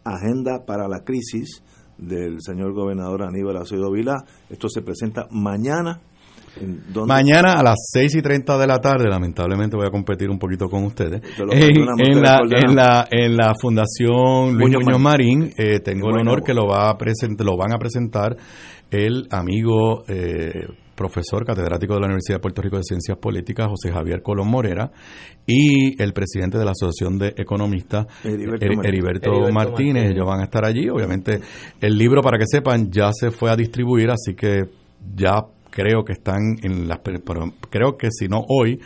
[0.03, 1.63] Agenda para la Crisis
[1.97, 4.23] del señor gobernador Aníbal Acevedo Vila.
[4.49, 6.01] Esto se presenta mañana.
[7.07, 10.67] Mañana a las 6 y 30 de la tarde, lamentablemente voy a competir un poquito
[10.67, 11.85] con ustedes, en,
[12.21, 16.67] la, en, la, en la Fundación Luis Muñoz, Marín, eh, tengo el honor que lo,
[16.67, 16.97] va a
[17.39, 18.35] lo van a presentar
[18.89, 20.51] el amigo eh,
[21.01, 24.91] profesor catedrático de la Universidad de Puerto Rico de Ciencias Políticas, José Javier Colón Morera,
[25.47, 30.11] y el presidente de la Asociación de Economistas, Heriberto, Martínez.
[30.11, 30.89] Ellos van a estar allí.
[30.89, 31.39] Obviamente,
[31.79, 34.69] el libro, para que sepan, ya se fue a distribuir, así que
[35.15, 35.39] ya
[35.71, 36.99] creo que están en las.
[37.69, 38.79] Creo que si no hoy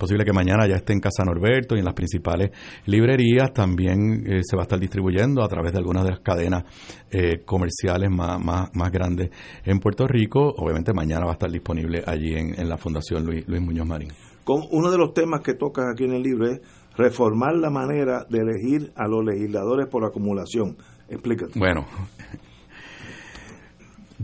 [0.00, 2.50] posible que mañana ya esté en Casa Norberto y en las principales
[2.86, 3.52] librerías.
[3.52, 6.64] También eh, se va a estar distribuyendo a través de algunas de las cadenas
[7.10, 9.30] eh, comerciales más, más, grandes
[9.64, 10.52] en Puerto Rico.
[10.56, 14.10] Obviamente mañana va a estar disponible allí en, la Fundación Luis, Luis Muñoz Marín.
[14.42, 16.60] Con uno de los temas que tocas aquí en el libro es
[16.96, 20.76] reformar la manera de elegir a los legisladores por acumulación.
[21.08, 21.58] Explícate.
[21.58, 21.84] Bueno,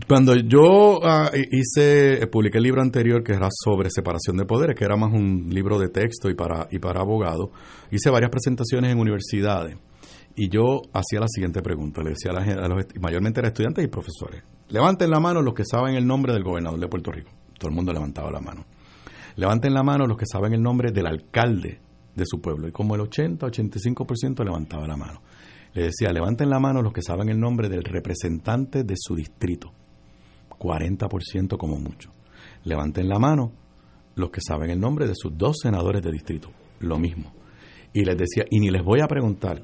[0.05, 4.85] cuando yo ah, hice, publiqué el libro anterior que era sobre separación de poderes, que
[4.85, 7.49] era más un libro de texto y para, y para abogados,
[7.89, 9.77] hice varias presentaciones en universidades
[10.35, 13.83] y yo hacía la siguiente pregunta, le decía a, la, a los, mayormente a estudiantes
[13.83, 17.31] y profesores, levanten la mano los que saben el nombre del gobernador de Puerto Rico.
[17.57, 18.65] Todo el mundo levantaba la mano.
[19.35, 21.79] Levanten la mano los que saben el nombre del alcalde
[22.15, 22.67] de su pueblo.
[22.67, 25.21] Y como el 80-85% levantaba la mano.
[25.73, 29.71] Le decía, levanten la mano los que saben el nombre del representante de su distrito.
[30.59, 32.11] 40% como mucho.
[32.63, 33.51] Levanten la mano
[34.15, 36.51] los que saben el nombre de sus dos senadores de distrito.
[36.79, 37.33] Lo mismo.
[37.93, 39.61] Y les decía, y ni les voy a preguntar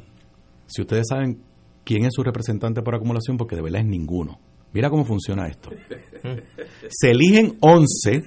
[0.67, 1.41] si ustedes saben
[1.83, 4.39] quién es su representante por acumulación, porque de verdad es ninguno.
[4.73, 5.69] Mira cómo funciona esto.
[6.89, 8.23] Se eligen 11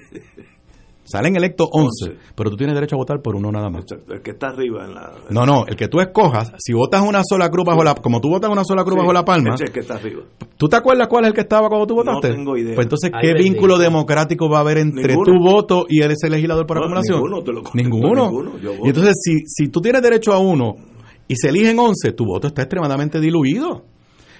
[1.07, 3.85] Salen electos 11, pero tú tienes derecho a votar por uno nada más.
[4.09, 5.13] El que está arriba en la...
[5.29, 7.95] No, no, el que tú escojas, si votas una sola cruz bajo la...
[7.95, 9.55] Como tú votas una sola cruz bajo la palma...
[9.57, 10.23] el que está arriba.
[10.57, 12.27] ¿Tú te acuerdas cuál es el que estaba cuando tú votaste?
[12.27, 12.75] No tengo idea.
[12.75, 16.79] Pues entonces, ¿qué vínculo democrático va a haber entre tu voto y ese legislador por
[16.79, 17.21] acumulación?
[17.21, 18.31] Ninguno, te lo Ninguno.
[18.83, 20.75] y entonces, si, si tú tienes derecho a uno
[21.27, 23.85] y se eligen 11, tu voto está extremadamente diluido.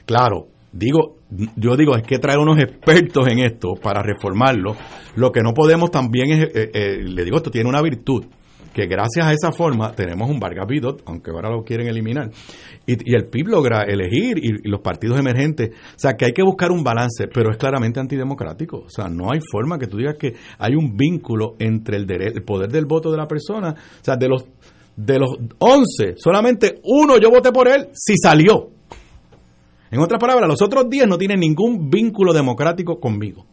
[0.05, 1.17] Claro, digo,
[1.55, 4.75] yo digo, es que traer unos expertos en esto para reformarlo.
[5.15, 8.25] Lo que no podemos también es, eh, eh, le digo, esto tiene una virtud,
[8.77, 12.29] que gracias a esa forma tenemos un Vargas Vidot, aunque ahora lo quieren eliminar,
[12.85, 15.71] y, el PIB logra elegir y, los partidos emergentes.
[15.71, 18.83] O sea, que hay que buscar un balance, pero es claramente antidemocrático.
[18.85, 22.43] O sea, no hay forma que tú digas que hay un vínculo entre el, el
[22.43, 23.71] poder del voto de la persona.
[23.71, 24.45] O sea, de los,
[24.95, 28.76] de los 11, solamente uno yo voté por él si salió.
[29.91, 33.45] En otras palabras, los otros 10 no tienen ningún vínculo democrático conmigo.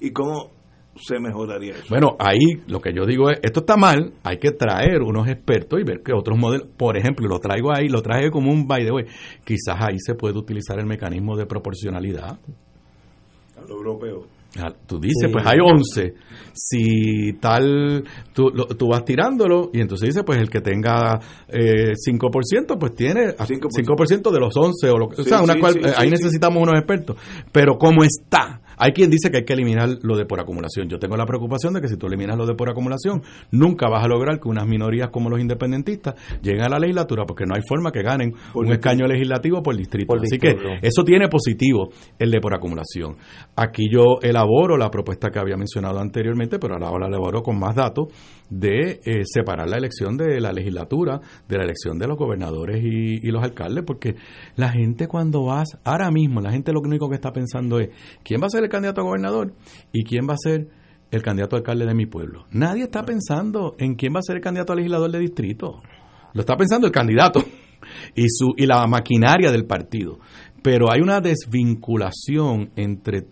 [0.00, 0.50] ¿Y cómo
[0.96, 1.86] se mejoraría eso?
[1.88, 5.80] Bueno, ahí lo que yo digo es, esto está mal, hay que traer unos expertos
[5.80, 8.84] y ver que otros modelos, por ejemplo, lo traigo ahí, lo traje como un by
[8.84, 9.04] the way,
[9.44, 12.38] quizás ahí se puede utilizar el mecanismo de proporcionalidad.
[13.56, 14.33] A lo europeo.
[14.56, 16.14] Ah, tú dices, pues hay 11.
[16.52, 21.18] Si tal, tú, tú, vas tirándolo y entonces dices, pues el que tenga
[21.48, 25.42] eh, 5%, pues tiene 5%, de los 11 o lo que sea.
[25.42, 27.16] Una cual, ahí necesitamos unos expertos.
[27.50, 30.88] Pero como está hay quien dice que hay que eliminar lo de por acumulación.
[30.88, 34.04] Yo tengo la preocupación de que si tú eliminas lo de por acumulación, nunca vas
[34.04, 37.62] a lograr que unas minorías como los independentistas lleguen a la legislatura porque no hay
[37.66, 40.14] forma que ganen un escaño legislativo por distrito.
[40.14, 41.88] Así que eso tiene positivo
[42.18, 43.16] el de por acumulación.
[43.56, 47.74] Aquí yo elaboro la propuesta que había mencionado anteriormente, pero ahora la elaboro con más
[47.74, 48.08] datos
[48.50, 53.30] de eh, separar la elección de la legislatura de la elección de los gobernadores y,
[53.30, 54.14] los alcaldes, porque
[54.54, 57.88] la gente cuando vas, ahora mismo, la gente lo único que está pensando es,
[58.22, 59.52] ¿quién va a ser el candidato a gobernador
[59.92, 60.68] y quién va a ser
[61.10, 62.46] el candidato a alcalde de mi pueblo.
[62.50, 65.80] Nadie está pensando en quién va a ser el candidato a legislador de distrito.
[66.32, 67.40] Lo está pensando el candidato
[68.16, 70.18] y su y la maquinaria del partido.
[70.62, 73.26] Pero hay una desvinculación entre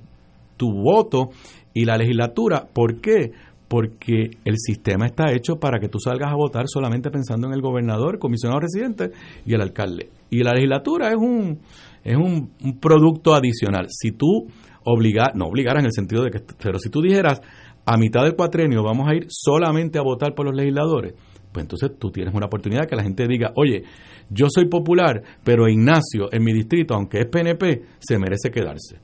[0.56, 1.30] tu voto
[1.74, 2.68] y la legislatura.
[2.72, 3.32] ¿Por qué?
[3.72, 7.62] Porque el sistema está hecho para que tú salgas a votar solamente pensando en el
[7.62, 9.12] gobernador, comisionado residente
[9.46, 10.10] y el alcalde.
[10.28, 11.58] Y la legislatura es un
[12.04, 12.50] es un,
[12.80, 13.86] producto adicional.
[13.88, 14.46] Si tú
[14.84, 17.40] obligar, no obligar en el sentido de que, pero si tú dijeras
[17.86, 21.14] a mitad del cuatrenio vamos a ir solamente a votar por los legisladores,
[21.50, 23.84] pues entonces tú tienes una oportunidad que la gente diga, oye,
[24.28, 28.98] yo soy popular, pero Ignacio en mi distrito, aunque es PNP, se merece quedarse.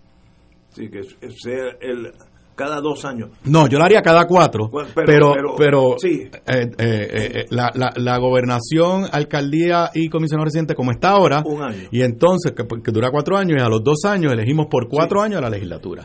[0.70, 2.12] Sí, que sea el,
[2.58, 3.30] cada dos años.
[3.44, 6.22] No, yo lo haría cada cuatro, pero, pero, sí.
[6.22, 11.88] Eh, eh, eh, la, la, gobernación, alcaldía y comisión residente como está ahora, Un año.
[11.92, 15.22] y entonces que, que, dura cuatro años y a los dos años elegimos por cuatro
[15.22, 16.04] años a la legislatura.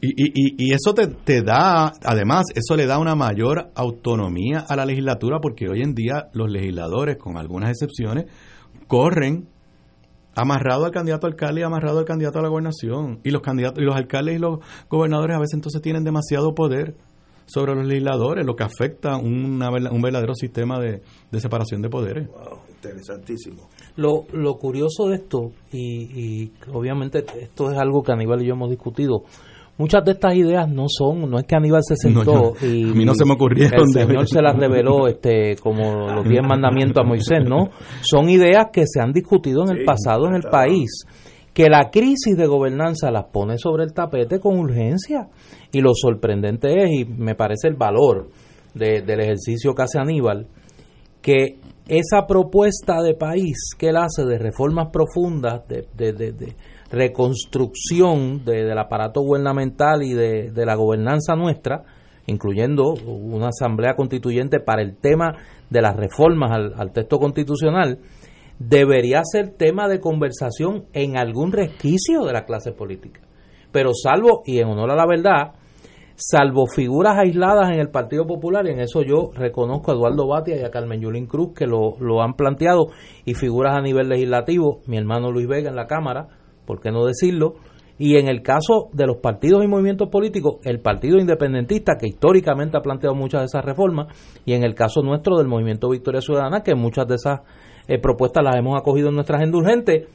[0.00, 4.74] Y, y, y, eso te, te da, además, eso le da una mayor autonomía a
[4.74, 8.24] la legislatura porque hoy en día los legisladores, con algunas excepciones,
[8.88, 9.48] corren
[10.34, 13.20] amarrado al candidato alcalde y amarrado al candidato a la gobernación.
[13.24, 16.94] Y los candidatos y los alcaldes y los gobernadores a veces entonces tienen demasiado poder
[17.46, 21.02] sobre los legisladores, lo que afecta una, un verdadero sistema de,
[21.38, 22.28] separación de poderes.
[22.28, 23.68] Wow, interesantísimo.
[23.96, 28.54] Lo, lo curioso de esto, y, y obviamente esto es algo que Aníbal y yo
[28.54, 29.24] hemos discutido,
[29.76, 33.04] muchas de estas ideas no son, no es que Aníbal se sentó y a mí
[33.04, 33.88] no se me ocurrieron.
[33.88, 37.70] El Señor se las reveló este, como los diez mandamientos a Moisés, ¿no?
[38.02, 41.04] Son ideas que se han discutido en el pasado en el país,
[41.52, 45.28] que la crisis de gobernanza las pone sobre el tapete con urgencia.
[45.72, 48.28] Y lo sorprendente es, y me parece el valor
[48.74, 50.46] del ejercicio que hace Aníbal,
[51.20, 56.54] que esa propuesta de país que él hace de reformas profundas, de, de, de
[56.94, 61.84] reconstrucción del aparato gubernamental y de, la gobernanza nuestra,
[62.26, 65.36] incluyendo una asamblea constituyente para el tema
[65.68, 67.98] de las reformas al, texto constitucional,
[68.58, 73.20] debería ser tema de conversación en algún resquicio de la clase política.
[73.72, 75.54] Pero salvo, y en honor a la verdad,
[76.14, 80.56] salvo figuras aisladas en el Partido Popular, y en eso yo reconozco a Eduardo Batia
[80.56, 82.86] y a Carmen Yulín Cruz que lo, lo han planteado,
[83.24, 86.28] y figuras a nivel legislativo, mi hermano Luis Vega en la Cámara,
[86.66, 87.54] ¿por qué no decirlo?
[87.96, 92.76] Y en el caso de los partidos y movimientos políticos, el Partido Independentista, que históricamente
[92.76, 94.08] ha planteado muchas de esas reformas,
[94.44, 97.40] y en el caso nuestro del Movimiento Victoria Ciudadana, que muchas de esas
[97.86, 100.06] eh, propuestas las hemos acogido en nuestra agenda urgente,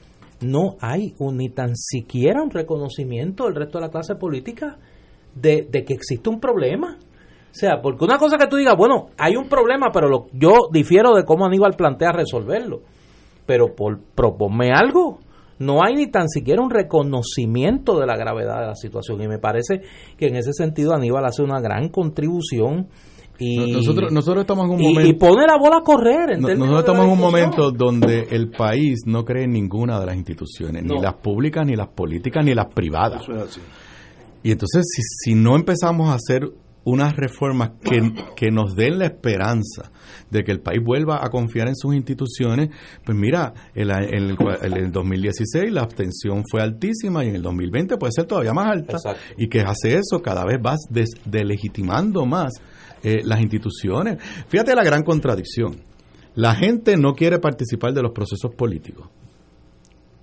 [0.42, 4.78] no hay ni tan siquiera un reconocimiento del resto de la clase política
[5.36, 6.98] de, que existe un problema.
[7.00, 10.70] O sea, porque una cosa que tú digas, bueno, hay un problema, pero lo, yo
[10.72, 12.82] difiero de cómo Aníbal plantea resolverlo.
[13.46, 15.20] Pero por proponme algo,
[15.60, 19.22] no hay ni tan siquiera un reconocimiento de la gravedad de la situación.
[19.22, 19.82] Y me parece
[20.18, 22.88] que en ese sentido Aníbal hace una gran contribución.
[23.38, 25.10] Y, nosotros, nosotros estamos en un momento.
[25.10, 26.32] Y pone la bola a correr.
[26.32, 30.16] En nosotros estamos en un momento donde el país no cree en ninguna de las
[30.16, 33.24] instituciones, ni las públicas, ni las políticas, ni las privadas.
[34.44, 36.50] Y entonces, si, si no empezamos a hacer
[36.90, 39.92] unas reformas que, que, nos den la esperanza
[40.30, 42.70] de que el país vuelva a confiar en sus instituciones,
[43.06, 48.12] pues mira, en, el, el, 2016 la abstención fue altísima y en el 2020 puede
[48.14, 48.98] ser todavía más alta.
[49.38, 50.80] Y que hace eso, cada vez vas
[51.26, 52.54] delegitimando más
[53.04, 54.18] eh, las instituciones.
[54.48, 55.82] Fíjate la gran contradicción.
[56.36, 59.10] La gente no quiere participar de los procesos políticos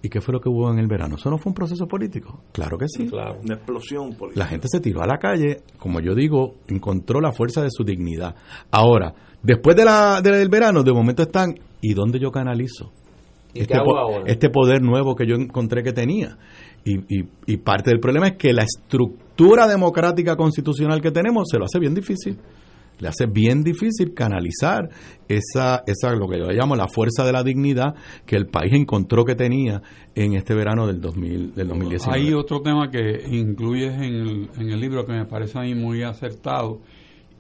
[0.03, 1.17] ¿Y qué fue lo que hubo en el verano?
[1.17, 2.41] ¿Eso no fue un proceso político?
[2.53, 3.09] Claro que sí.
[3.09, 4.45] Claro, una explosión política.
[4.45, 7.83] La gente se tiró a la calle, como yo digo, encontró la fuerza de su
[7.83, 8.37] dignidad.
[8.71, 12.93] Ahora, después de la, del verano, de momento están, ¿y dónde yo canalizo?
[13.61, 13.79] este,
[14.27, 16.37] este poder nuevo que yo encontré que tenía.
[16.85, 21.59] Y, y, y parte del problema es que la estructura democrática constitucional que tenemos se
[21.59, 22.39] lo hace bien difícil
[22.99, 24.89] le hace bien difícil canalizar
[25.29, 27.95] esa, esa lo que yo llamo la fuerza de la dignidad
[28.25, 29.83] que el país encontró que tenía
[30.15, 32.19] en este verano del, 2000, del 2019.
[32.19, 35.75] Hay otro tema que incluyes en el, en el libro que me parece a mí
[35.75, 36.81] muy acertado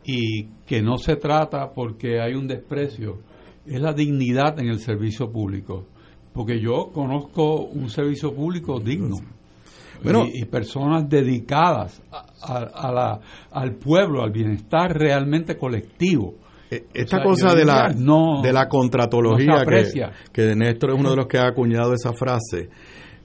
[0.05, 3.19] y que no se trata porque hay un desprecio,
[3.66, 5.87] es la dignidad en el servicio público.
[6.33, 9.16] Porque yo conozco un servicio público digno
[10.32, 12.02] y, personas dedicadas
[12.43, 13.20] a, la,
[13.51, 16.35] al pueblo, al bienestar realmente colectivo.
[16.70, 21.27] Eh, esta cosa de la, de la contratología que, que Néstor es uno de los
[21.27, 22.68] que ha acuñado esa frase.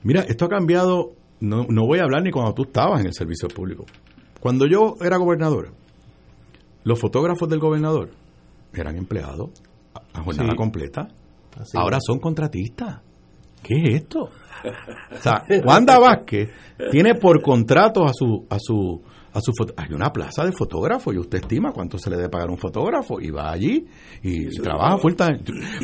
[0.04, 3.14] Mira, esto ha cambiado, no, no voy a hablar ni cuando tú estabas en el
[3.14, 3.86] servicio público.
[4.40, 5.74] Cuando yo era gobernador,
[6.84, 8.10] los fotógrafos del gobernador
[8.74, 9.50] eran empleados
[10.14, 11.08] a jornada completa.
[11.76, 13.02] Ahora son contratistas.
[13.64, 14.24] ¿Qué es esto?
[14.24, 16.50] O sea, Wanda Vázquez
[16.92, 19.02] tiene por contrato a su a su
[19.34, 22.50] a su hay una plaza de fotógrafos y usted estima cuánto se le debe pagar
[22.50, 23.86] un fotógrafo y va allí
[24.22, 25.40] y trabaja full time.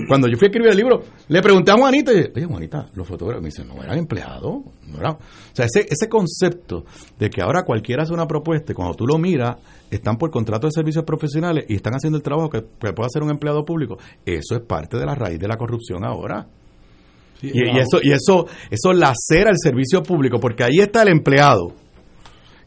[0.07, 3.07] Cuando yo fui a escribir el libro, le pregunté a Juanita, y, oye Juanita, los
[3.07, 5.13] fotógrafos me dicen, no eran empleados, no eran.
[5.13, 5.19] O
[5.53, 6.83] sea, ese, ese concepto
[7.17, 9.57] de que ahora cualquiera hace una propuesta y cuando tú lo miras,
[9.89, 13.23] están por contrato de servicios profesionales y están haciendo el trabajo que, que puede hacer
[13.23, 16.47] un empleado público, eso es parte de la raíz de la corrupción ahora
[17.41, 21.73] y, eso, y eso, eso lacera el servicio público, porque ahí está el empleado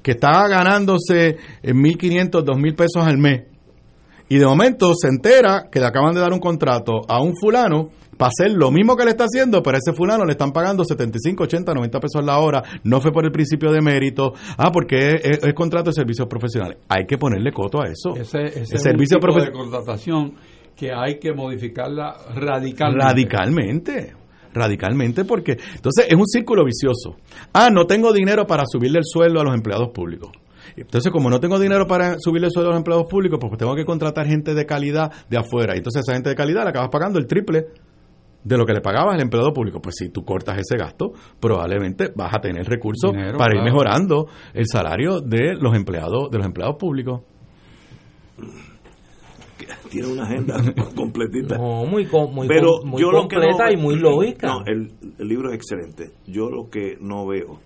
[0.02, 3.44] que está ganándose 1.500, 2.000 pesos al mes.
[4.28, 7.88] Y de momento se entera que le acaban de dar un contrato a un fulano
[8.16, 10.84] para hacer lo mismo que le está haciendo, pero a ese fulano le están pagando
[10.84, 12.62] 75, 80, 90 pesos la hora.
[12.84, 14.34] No fue por el principio de mérito.
[14.56, 16.78] Ah, porque es, contrato de servicios profesionales.
[16.88, 18.14] Hay que ponerle coto a eso.
[18.14, 20.34] Ese, ese el servicio de contratación
[20.76, 23.05] que hay que modificarla radicalmente.
[23.05, 24.19] Radicalmente
[24.52, 27.16] radicalmente porque entonces es un círculo vicioso.
[27.52, 30.31] Ah, no tengo dinero para subirle el sueldo a los empleados públicos.
[30.77, 33.74] Entonces, como no tengo dinero para subirle el sueldo a los empleados públicos, pues tengo
[33.74, 35.74] que contratar gente de calidad de afuera.
[35.74, 37.66] Y entonces esa gente de calidad le acabas pagando el triple
[38.43, 39.81] de lo que le pagabas al empleado público.
[39.81, 44.66] Pues si tú cortas ese gasto, probablemente vas a tener recursos para ir mejorando el
[44.66, 47.22] salario de los empleados de los empleados públicos
[49.91, 50.57] tiene una agenda
[50.97, 51.59] completita.
[51.59, 54.47] muy, muy, Pero yo completa y muy lógica.
[54.47, 56.12] No, el, libro es excelente.
[56.27, 57.59] Yo lo que no veo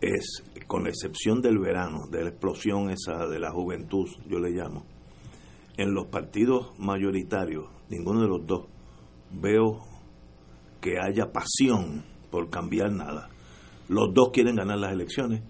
[0.00, 4.50] es, con la excepción del verano, de la explosión esa de la juventud, yo le
[4.50, 4.84] llamo,
[5.76, 8.66] en los partidos mayoritarios, ninguno de los dos,
[9.30, 9.80] veo
[10.80, 13.28] que haya pasión por cambiar nada.
[13.88, 15.42] Los dos quieren ganar las elecciones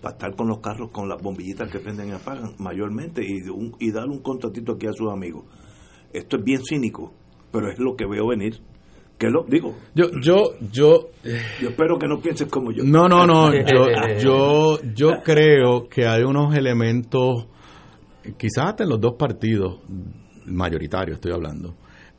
[0.00, 3.42] para estar con los carros con las bombillitas que prenden y apagan mayormente y,
[3.80, 5.44] y dar un contratito aquí a sus amigos.
[6.12, 7.12] Esto es bien cínico,
[7.52, 8.60] pero es lo que veo venir.
[9.18, 9.74] que lo digo?
[9.94, 11.10] Yo, yo, yo.
[11.60, 12.84] Yo espero que no pienses como yo.
[12.84, 13.52] No, no, no.
[13.54, 13.86] yo,
[14.18, 17.48] yo, yo creo que hay unos elementos,
[18.36, 19.80] quizás hasta en los dos partidos
[20.46, 21.74] mayoritarios estoy hablando,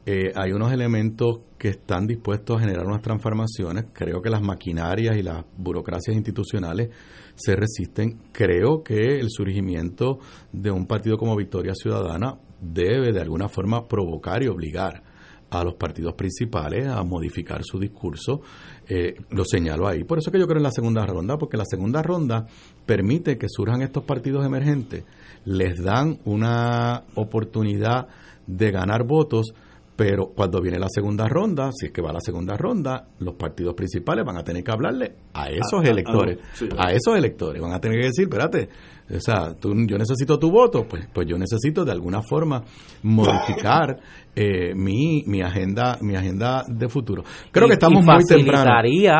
[0.09, 3.87] eh, hay unos elementos que están dispuestos a generar unas transformaciones.
[3.91, 6.91] Creo que las maquinarias y las burocracias institucionales
[7.35, 8.17] se resisten.
[8.31, 10.19] Creo que el surgimiento
[10.53, 15.03] de un partido como Victoria Ciudadana debe de alguna forma provocar y obligar
[15.49, 18.39] a los partidos principales a modificar su discurso.
[18.87, 20.05] Eh, lo señalo ahí.
[20.05, 22.45] Por eso que yo creo en la segunda ronda, porque la segunda ronda
[22.85, 25.03] permite que surjan estos partidos emergentes,
[25.43, 28.07] les dan una oportunidad
[28.47, 29.53] de ganar votos
[29.97, 33.73] pero cuando viene la segunda ronda, si es que va la segunda ronda, los partidos
[33.73, 36.37] principales van a tener que hablarle a esos electores,
[36.77, 38.69] a esos electores, van a tener que decir, espérate,
[39.09, 42.63] o sea, tú, yo necesito tu voto, pues, pues yo necesito de alguna forma
[43.03, 43.99] modificar
[44.35, 47.23] eh, mi, mi agenda mi agenda de futuro.
[47.51, 48.69] Creo que estamos muy temprano.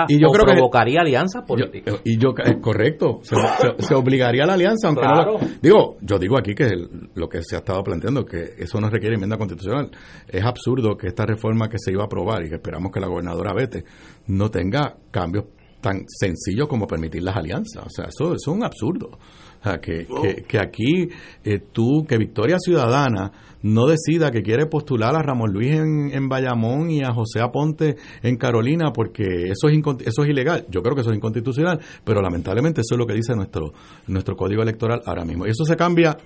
[0.08, 2.02] Y yo creo provocaría alianzas políticas.
[2.04, 3.36] y yo, es correcto, se,
[3.96, 6.70] obligaría a la alianza, aunque no Digo, yo digo aquí que
[7.16, 9.90] lo que se ha estado planteando, que eso no requiere enmienda constitucional.
[10.28, 13.08] Es absurdo que esta reforma que se iba a aprobar y que esperamos que la
[13.08, 13.84] gobernadora vete,
[14.28, 15.46] no tenga cambios
[15.82, 17.86] tan sencillos como permitir las alianzas.
[17.86, 19.18] O sea, eso, es un absurdo.
[19.64, 20.08] Sea, que,
[20.48, 21.10] que, aquí
[21.44, 23.32] eh, tú, que Victoria Ciudadana
[23.64, 27.96] no decida que quiere postular a Ramón Luis en, en Bayamón y a José Aponte
[28.22, 30.66] en Carolina porque eso es, eso es ilegal.
[30.70, 33.74] Yo creo que eso es inconstitucional, pero lamentablemente eso es lo que dice nuestro,
[34.08, 35.46] nuestro código electoral ahora mismo.
[35.46, 36.18] Y eso se cambia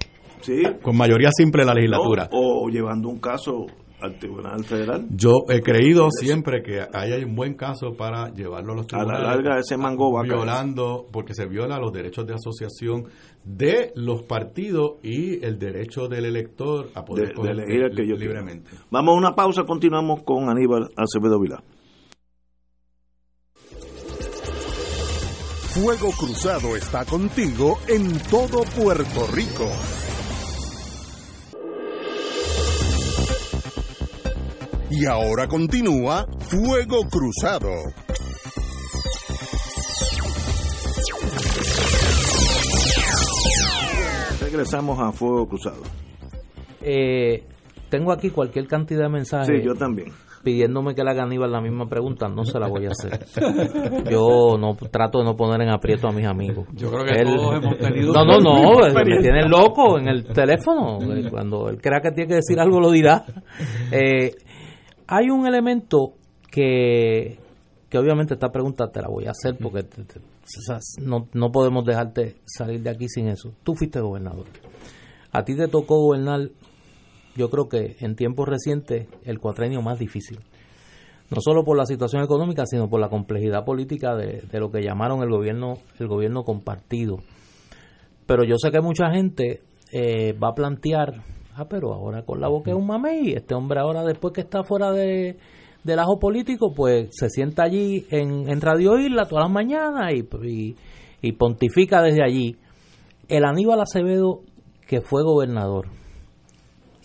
[0.41, 0.61] sí.
[0.81, 2.29] con mayoría simple en la legislatura.
[2.31, 3.65] o llevando un caso
[4.01, 5.07] al Tribunal Federal.
[5.09, 9.21] Yo he creído siempre que hay un buen caso para llevarlo a los tribunales.
[9.21, 13.05] A la larga ese mango va Violando, porque se viola los derechos de asociación
[13.43, 18.71] de los partidos y el derecho del elector a poder elegir el que yo libremente.
[18.89, 21.63] Vamos a una pausa, continuamos con Aníbal Acevedo Vilá.
[25.73, 29.69] Fuego Cruzado está contigo en todo Puerto Rico.
[34.93, 37.69] Y ahora continúa Fuego Cruzado.
[44.41, 45.81] Regresamos a Fuego Cruzado.
[46.81, 47.45] Eh,
[47.89, 49.47] tengo aquí cualquier cantidad de mensajes.
[49.47, 50.09] Sí, yo también.
[50.43, 53.27] Pidiéndome que le haga Aníbal la misma pregunta, no se la voy a hacer.
[54.09, 56.67] Yo no trato de no poner en aprieto a mis amigos.
[56.73, 58.11] Yo creo que todos hemos tenido.
[58.11, 60.97] No, no, no, me tiene loco en el teléfono.
[61.29, 63.23] Cuando él crea que tiene que decir algo, lo dirá.
[63.91, 64.31] Eh,
[65.11, 66.13] hay un elemento
[66.49, 67.37] que,
[67.89, 69.85] que obviamente esta pregunta te la voy a hacer porque
[71.01, 73.51] no, no podemos dejarte salir de aquí sin eso.
[73.63, 74.45] Tú fuiste gobernador.
[75.33, 76.51] A ti te tocó gobernar,
[77.35, 80.39] yo creo que en tiempos recientes, el cuatrenio más difícil.
[81.29, 84.81] No solo por la situación económica, sino por la complejidad política de, de lo que
[84.81, 87.17] llamaron el gobierno, el gobierno compartido.
[88.25, 89.59] Pero yo sé que mucha gente
[89.91, 91.21] eh, va a plantear
[91.55, 93.33] Ah, pero ahora con la boca es un mamey.
[93.33, 95.37] Este hombre ahora, después que está fuera de,
[95.83, 100.75] del ajo político, pues se sienta allí en, en Radio Isla todas las mañanas y,
[101.21, 102.57] y, pontifica desde allí.
[103.27, 104.41] El Aníbal Acevedo,
[104.87, 105.87] que fue gobernador,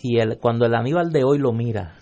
[0.01, 1.95] y el, cuando el Aníbal de hoy lo mira,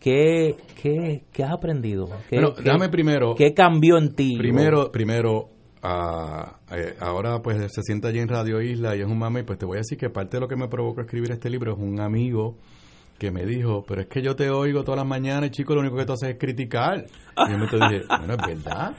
[0.00, 2.08] ¿qué, qué, qué has aprendido?
[2.28, 3.34] ¿Qué, déjame primero.
[3.34, 4.36] ¿Qué cambió en ti?
[4.36, 5.55] Primero, primero
[6.72, 9.66] eh, ahora pues se sienta allí en Radio Isla y es un mame, pues te
[9.66, 12.00] voy a decir que parte de lo que me provocó escribir este libro es un
[12.00, 12.56] amigo
[13.18, 15.96] que me dijo, pero es que yo te oigo todas las mañanas, chico, lo único
[15.96, 17.04] que tú haces es criticar.
[17.48, 18.94] Y yo me dije, bueno, es verdad,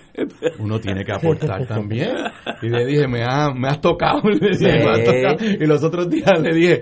[0.60, 2.16] uno tiene que aportar también.
[2.62, 3.20] Y le dije, me,
[3.56, 4.22] me has tocado.
[4.28, 6.82] Y los otros días le dije,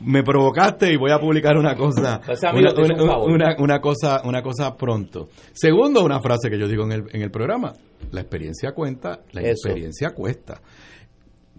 [0.00, 2.20] me provocaste y voy a publicar una cosa.
[2.54, 5.28] Una, una, cosa una cosa pronto.
[5.52, 7.72] Segundo una frase que yo digo en el, en el programa.
[8.12, 10.60] La experiencia cuenta la experiencia cuesta.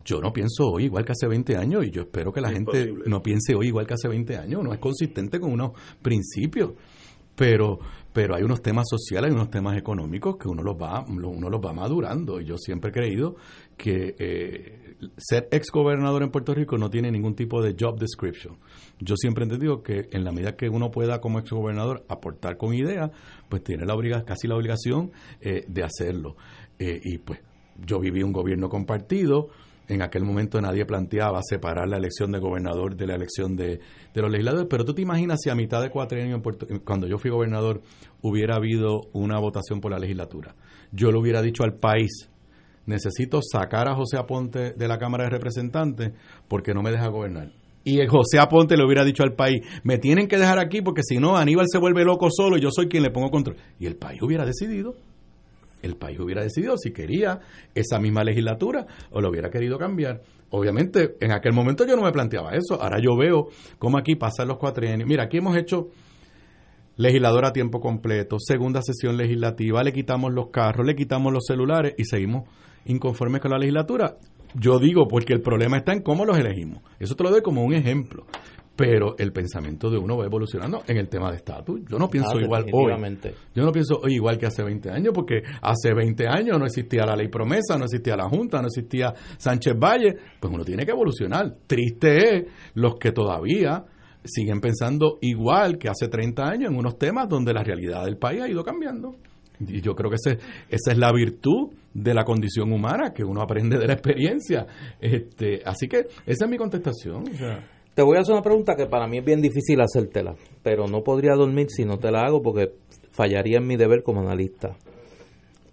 [0.03, 2.91] Yo no pienso hoy igual que hace 20 años y yo espero que la gente
[3.05, 4.63] no piense hoy igual que hace 20 años.
[4.63, 6.72] No es consistente con unos principios.
[7.35, 7.80] Pero
[8.11, 11.61] pero hay unos temas sociales hay unos temas económicos que uno los va uno los
[11.61, 12.41] va madurando.
[12.41, 13.35] Y yo siempre he creído
[13.77, 18.57] que eh, ser ex gobernador en Puerto Rico no tiene ningún tipo de job description.
[18.99, 22.57] Yo siempre he entendido que en la medida que uno pueda como ex gobernador aportar
[22.57, 23.11] con ideas,
[23.49, 25.11] pues tiene la obliga, casi la obligación
[25.41, 26.35] eh, de hacerlo.
[26.79, 27.39] Eh, y pues
[27.85, 29.49] yo viví un gobierno compartido.
[29.87, 33.79] En aquel momento nadie planteaba separar la elección de gobernador de la elección de,
[34.13, 36.65] de los legisladores, pero tú te imaginas si a mitad de cuatro años, en Puerto,
[36.85, 37.81] cuando yo fui gobernador,
[38.21, 40.55] hubiera habido una votación por la legislatura.
[40.93, 42.29] Yo le hubiera dicho al país,
[42.91, 46.11] necesito sacar a José Aponte de la Cámara de Representantes
[46.47, 47.51] porque no me deja gobernar.
[47.84, 51.18] Y José Aponte le hubiera dicho al país, me tienen que dejar aquí porque si
[51.18, 53.57] no, Aníbal se vuelve loco solo y yo soy quien le pongo control.
[53.80, 54.93] Y el país hubiera decidido,
[55.81, 57.39] el país hubiera decidido si quería
[57.73, 60.22] esa misma legislatura o lo hubiera querido cambiar.
[60.51, 62.80] Obviamente, en aquel momento yo no me planteaba eso.
[62.80, 63.47] Ahora yo veo
[63.80, 65.07] cómo aquí pasan los cuatro años.
[65.07, 65.88] Mira, aquí hemos hecho
[66.97, 71.95] legislador a tiempo completo, segunda sesión legislativa, le quitamos los carros, le quitamos los celulares
[71.97, 72.47] y seguimos
[72.85, 74.17] inconformes con la legislatura.
[74.53, 76.83] Yo digo porque el problema está en cómo los elegimos.
[76.99, 78.25] Eso te lo doy como un ejemplo.
[78.75, 81.81] pero el pensamiento de uno va evolucionando en el tema de estatus.
[81.87, 82.91] Yo no pienso ah, igual hoy.
[83.53, 87.05] Yo no pienso hoy igual que hace 20 años, porque hace 20 años no existía
[87.05, 90.15] la ley promesa, no existía la Junta, no existía Sánchez Valle.
[90.39, 91.57] Pues uno tiene que evolucionar.
[91.67, 93.85] Triste es los que todavía
[94.23, 98.41] siguen pensando igual que hace 30 años en unos temas donde la realidad del país
[98.41, 99.15] ha ido cambiando.
[99.59, 100.39] Y yo creo que ese,
[100.69, 104.65] esa es la virtud de la condición humana, que uno aprende de la experiencia.
[104.99, 107.23] Este, así que esa es mi contestación.
[107.93, 111.03] Te voy a hacer una pregunta que para mí es bien difícil hacértela, pero no
[111.03, 112.72] podría dormir si no te la hago porque
[113.11, 114.77] fallaría en mi deber como analista.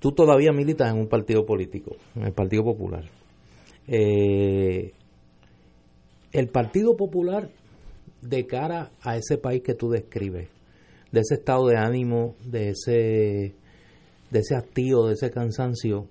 [0.00, 3.04] Tú todavía militas en un partido político, en el Partido Popular.
[3.86, 4.92] Eh,
[6.32, 7.50] el Partido Popular,
[8.22, 10.48] de cara a ese país que tú describes,
[11.10, 13.54] de ese estado de ánimo, de ese
[14.30, 16.08] de ese hastío, de ese cansancio.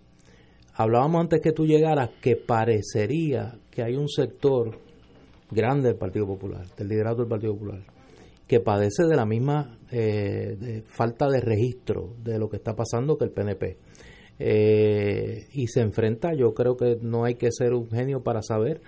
[0.74, 4.78] Hablábamos antes que tú llegaras que parecería que hay un sector
[5.52, 7.82] grande del Partido Popular, del liderato del Partido Popular,
[8.48, 13.26] que padece de la misma eh, falta de registro de lo que está pasando que
[13.26, 13.78] el PNP.
[14.40, 18.82] Eh, y se enfrenta, yo creo que no hay que ser un genio para saber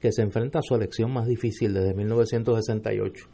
[0.00, 3.26] que se enfrenta a su elección más difícil desde 1968.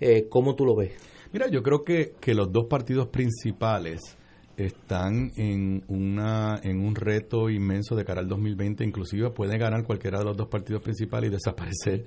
[0.00, 0.92] Eh, ¿Cómo tú lo ves?
[1.32, 4.16] Mira, yo creo que, que los dos partidos principales
[4.56, 10.18] están en, una, en un reto inmenso de cara al 2020, inclusive pueden ganar cualquiera
[10.18, 12.06] de los dos partidos principales y desaparecer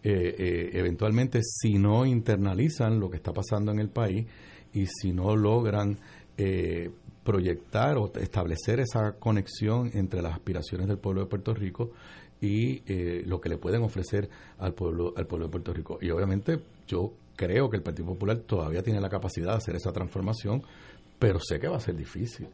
[0.00, 4.26] eh, eh, eventualmente si no internalizan lo que está pasando en el país
[4.72, 5.98] y si no logran
[6.36, 6.90] eh,
[7.24, 11.90] proyectar o establecer esa conexión entre las aspiraciones del pueblo de Puerto Rico
[12.40, 12.82] y
[13.24, 15.98] lo que le pueden ofrecer al pueblo al pueblo de Puerto Rico.
[16.00, 19.92] Y obviamente yo creo que el Partido Popular todavía tiene la capacidad de hacer esa
[19.92, 20.62] transformación
[21.18, 22.48] pero sé que va a ser difícil.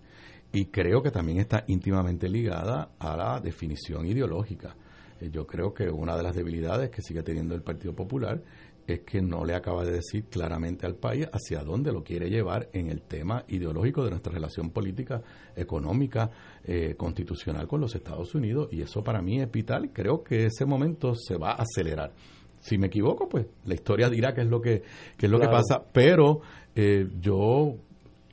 [0.53, 4.77] Y creo que también está íntimamente ligada a la definición ideológica.
[5.21, 8.41] Eh, yo creo que una de las debilidades que sigue teniendo el Partido Popular
[8.87, 12.69] es que no le acaba de decir claramente al país hacia dónde lo quiere llevar
[12.73, 15.23] en el tema ideológico de nuestra relación política,
[15.57, 16.31] económica,
[16.65, 18.69] eh, constitucional con los Estados Unidos.
[18.73, 19.91] Y eso para mí es vital.
[19.93, 22.13] Creo que ese momento se va a acelerar.
[22.61, 24.83] Si me equivoco, pues la historia dirá qué es lo que,
[25.17, 25.83] qué es lo que pasa.
[25.93, 26.41] Pero
[26.75, 27.77] eh, yo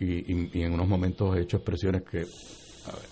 [0.02, 2.26] y, en unos momentos he hecho expresiones que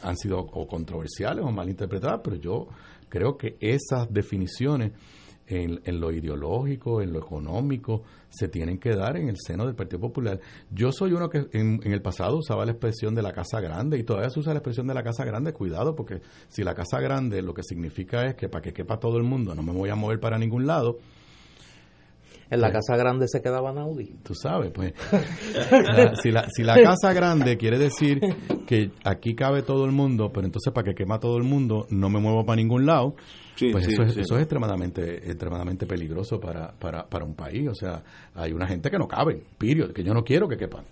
[0.02, 2.68] han sido o controversiales o malinterpretadas, pero yo
[3.08, 4.94] creo que esas definiciones
[5.46, 10.00] en, lo ideológico, en lo económico, se tienen que dar en el seno del Partido
[10.00, 10.40] Popular.
[10.70, 13.98] Yo soy uno que en, en, el pasado usaba la expresión de la casa grande
[13.98, 15.52] y todavía se usa la expresión de la casa grande.
[15.52, 19.18] Cuidado, porque si la casa grande lo que significa es que para que quepa todo
[19.18, 21.00] el mundo no me voy a mover para ningún lado,
[22.50, 24.16] en la casa grande se quedaba Naudi.
[24.24, 24.94] Tú sabes, pues.
[26.22, 28.20] si, la, si la casa grande quiere decir
[28.66, 32.10] que aquí cabe todo el mundo, pero entonces para que quema todo el mundo no
[32.10, 33.16] me muevo para ningún lado,
[33.72, 37.68] pues eso, es, eso es extremadamente extremadamente peligroso para, para, para un país.
[37.68, 38.04] O sea,
[38.34, 40.86] hay una gente que no cabe, pirio, que yo no quiero que quepan.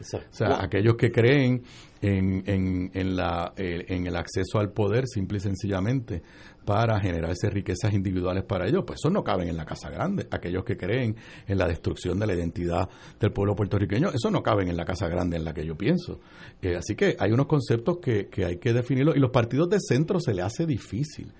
[0.00, 1.62] O sea, aquellos que creen
[2.00, 6.22] en, en, en, la, eh, en el acceso al poder simple y sencillamente
[6.68, 10.28] para generarse riquezas individuales para ellos, pues eso no caben en la casa grande.
[10.30, 11.16] Aquellos que creen
[11.46, 12.86] en la destrucción de la identidad
[13.18, 16.20] del pueblo puertorriqueño, eso no caben en la casa grande en la que yo pienso.
[16.60, 19.78] Eh, así que hay unos conceptos que, que hay que definirlos y los partidos de
[19.80, 21.32] centro se le hace difícil.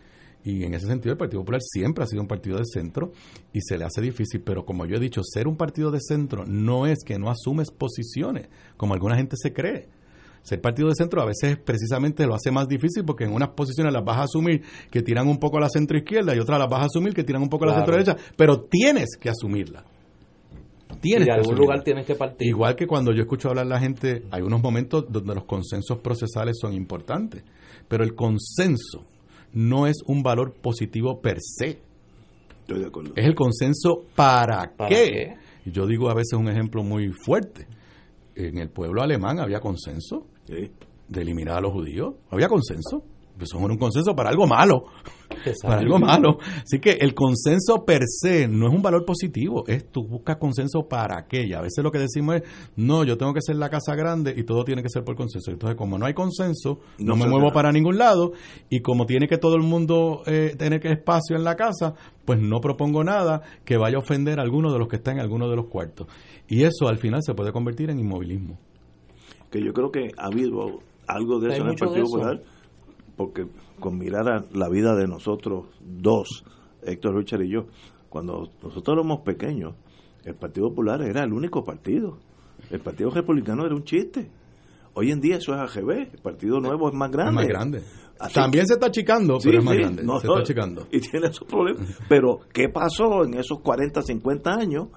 [0.45, 3.13] Y en ese sentido el Partido Popular siempre ha sido un partido de centro
[3.53, 6.47] y se le hace difícil, pero como yo he dicho, ser un partido de centro
[6.47, 8.49] no es que no asumes posiciones,
[8.79, 9.89] como alguna gente se cree
[10.49, 13.93] ser partido de centro a veces precisamente lo hace más difícil porque en unas posiciones
[13.93, 16.69] las vas a asumir que tiran un poco a la centro izquierda y otras las
[16.69, 19.85] vas a asumir que tiran un poco a la centro derecha, pero tienes que asumirla.
[21.01, 22.49] Tienes y de algún lugar tienes que partir.
[22.49, 25.99] Igual que cuando yo escucho hablar a la gente, hay unos momentos donde los consensos
[25.99, 27.45] procesales son importantes,
[27.87, 29.05] pero el consenso
[29.53, 31.79] no es un valor positivo per se.
[32.61, 33.13] Estoy de acuerdo.
[33.15, 35.35] Es el consenso para, qué.
[35.65, 37.67] Y yo digo a veces un ejemplo muy fuerte.
[38.35, 42.15] En el pueblo alemán había consenso de eliminar a los judíos.
[42.31, 43.05] Había consenso.
[43.39, 44.87] Pues son un consenso para algo malo.
[45.63, 46.39] Para algo malo.
[46.41, 50.89] Así que el consenso per se no es un valor positivo, es tú buscas consenso
[50.89, 51.27] para.
[51.31, 52.43] Y a veces lo que decimos es,
[52.75, 55.53] no, yo tengo que ser la casa grande y todo tiene que ser por consenso.
[55.53, 58.33] Entonces, como no hay consenso, no, me muevo para ningún lado
[58.69, 61.95] y como tiene que todo el mundo eh, tener espacio en la casa,
[62.25, 65.21] pues no propongo nada que vaya a ofender a alguno de los que están en
[65.21, 66.09] alguno de los cuartos.
[66.49, 68.59] Y eso al final se puede convertir en inmovilismo.
[69.51, 72.43] Que yo creo que ha habido algo de eso en el Partido Popular
[73.19, 73.49] porque
[73.81, 76.45] con mirar a la vida de nosotros dos,
[76.83, 77.67] Héctor Richard y yo,
[78.09, 79.75] cuando nosotros éramos pequeños,
[80.25, 82.19] el Partido Popular era el único partido.
[82.71, 84.31] El Partido Republicano era un chiste.
[84.95, 87.35] Hoy en día eso es AGB, el Partido Nuevo es más grande.
[87.35, 87.83] más grande.
[88.33, 90.03] También se está achicando, pero es más grande.
[90.03, 90.87] se está achicando.
[90.93, 91.99] Y tiene esos problemas.
[92.09, 94.89] Pero, ¿qué pasó en esos 40, 50 años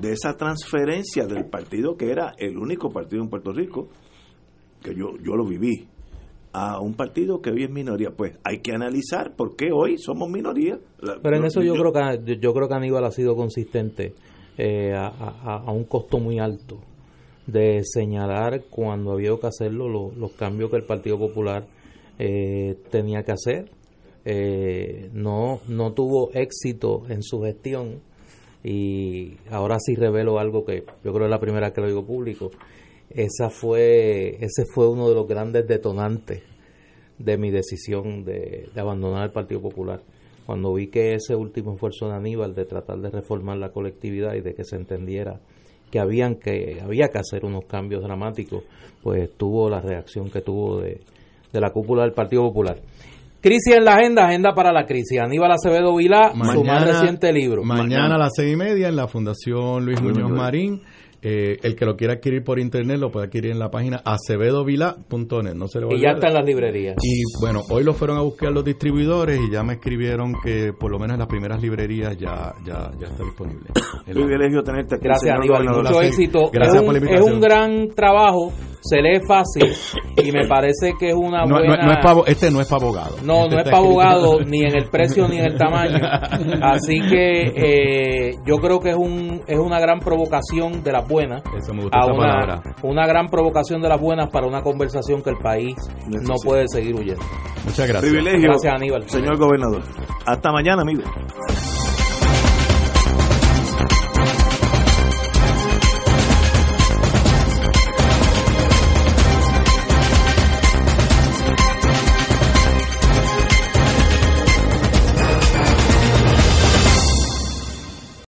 [0.00, 3.88] de esa transferencia del partido que era el único partido en Puerto Rico,
[4.82, 5.88] que yo, yo lo viví,
[6.52, 8.10] a un partido que hoy es minoría?
[8.10, 10.78] Pues hay que analizar por qué hoy somos minoría.
[11.22, 14.14] Pero en eso yo, creo que yo creo que Aníbal ha sido consistente
[14.56, 16.78] eh, a, un costo muy alto
[17.46, 21.66] de señalar cuando había que hacerlo los cambios que el Partido Popular
[22.18, 23.70] eh, tenía que hacer.
[24.24, 28.00] Eh, no, no tuvo éxito en su gestión
[28.62, 32.50] y ahora sí revelo algo que yo creo es la primera que lo digo público.
[33.10, 36.42] Esa fue, ese fue uno de los grandes detonantes
[37.18, 40.00] de mi decisión de, abandonar el Partido Popular.
[40.46, 44.40] Cuando vi que ese último esfuerzo de Aníbal de tratar de reformar la colectividad y
[44.40, 45.40] de que se entendiera
[45.90, 48.64] que habían que había que hacer unos cambios dramáticos,
[49.02, 51.00] pues tuvo la reacción que tuvo de,
[51.52, 52.78] de la cúpula del Partido Popular.
[53.40, 55.20] Crisis en la agenda, agenda para la crisis.
[55.20, 57.62] Aníbal Acevedo Vilá, su más reciente libro.
[57.62, 60.82] Mañana, a las seis y media en la Fundación Luis Muñoz Marín.
[61.20, 65.54] Eh, el que lo quiera adquirir por internet lo puede adquirir en la página acevedovila.net.
[65.54, 66.94] No se le y ya está en las librerías.
[67.02, 70.92] Y bueno, hoy lo fueron a buscar los distribuidores y ya me escribieron que por
[70.92, 73.66] lo menos en las primeras librerías ya, ya, ya está disponible.
[74.06, 75.04] Privilegio tenerte aquí.
[75.04, 75.64] Gracias, Aníbal.
[75.64, 76.50] Mucho éxito.
[76.52, 77.28] Gracias por la invitación.
[77.28, 79.72] es un gran trabajo se lee fácil
[80.16, 81.76] y me parece que es una buena...
[81.84, 83.16] No, es para, este no es para abogado.
[83.22, 85.98] No, este no es para abogado ni en el precio ni en el tamaño.
[86.62, 91.42] Así que eh, yo creo que es un es una gran provocación de las buenas.
[91.56, 95.30] Eso me gusta a una, una gran provocación de las buenas para una conversación que
[95.30, 95.74] el país
[96.06, 97.24] no puede seguir huyendo.
[97.64, 98.12] Muchas gracias.
[98.12, 98.48] Privilegio.
[98.48, 99.08] Gracias, Aníbal.
[99.08, 99.82] Señor gobernador.
[100.26, 101.02] Hasta mañana, amigo.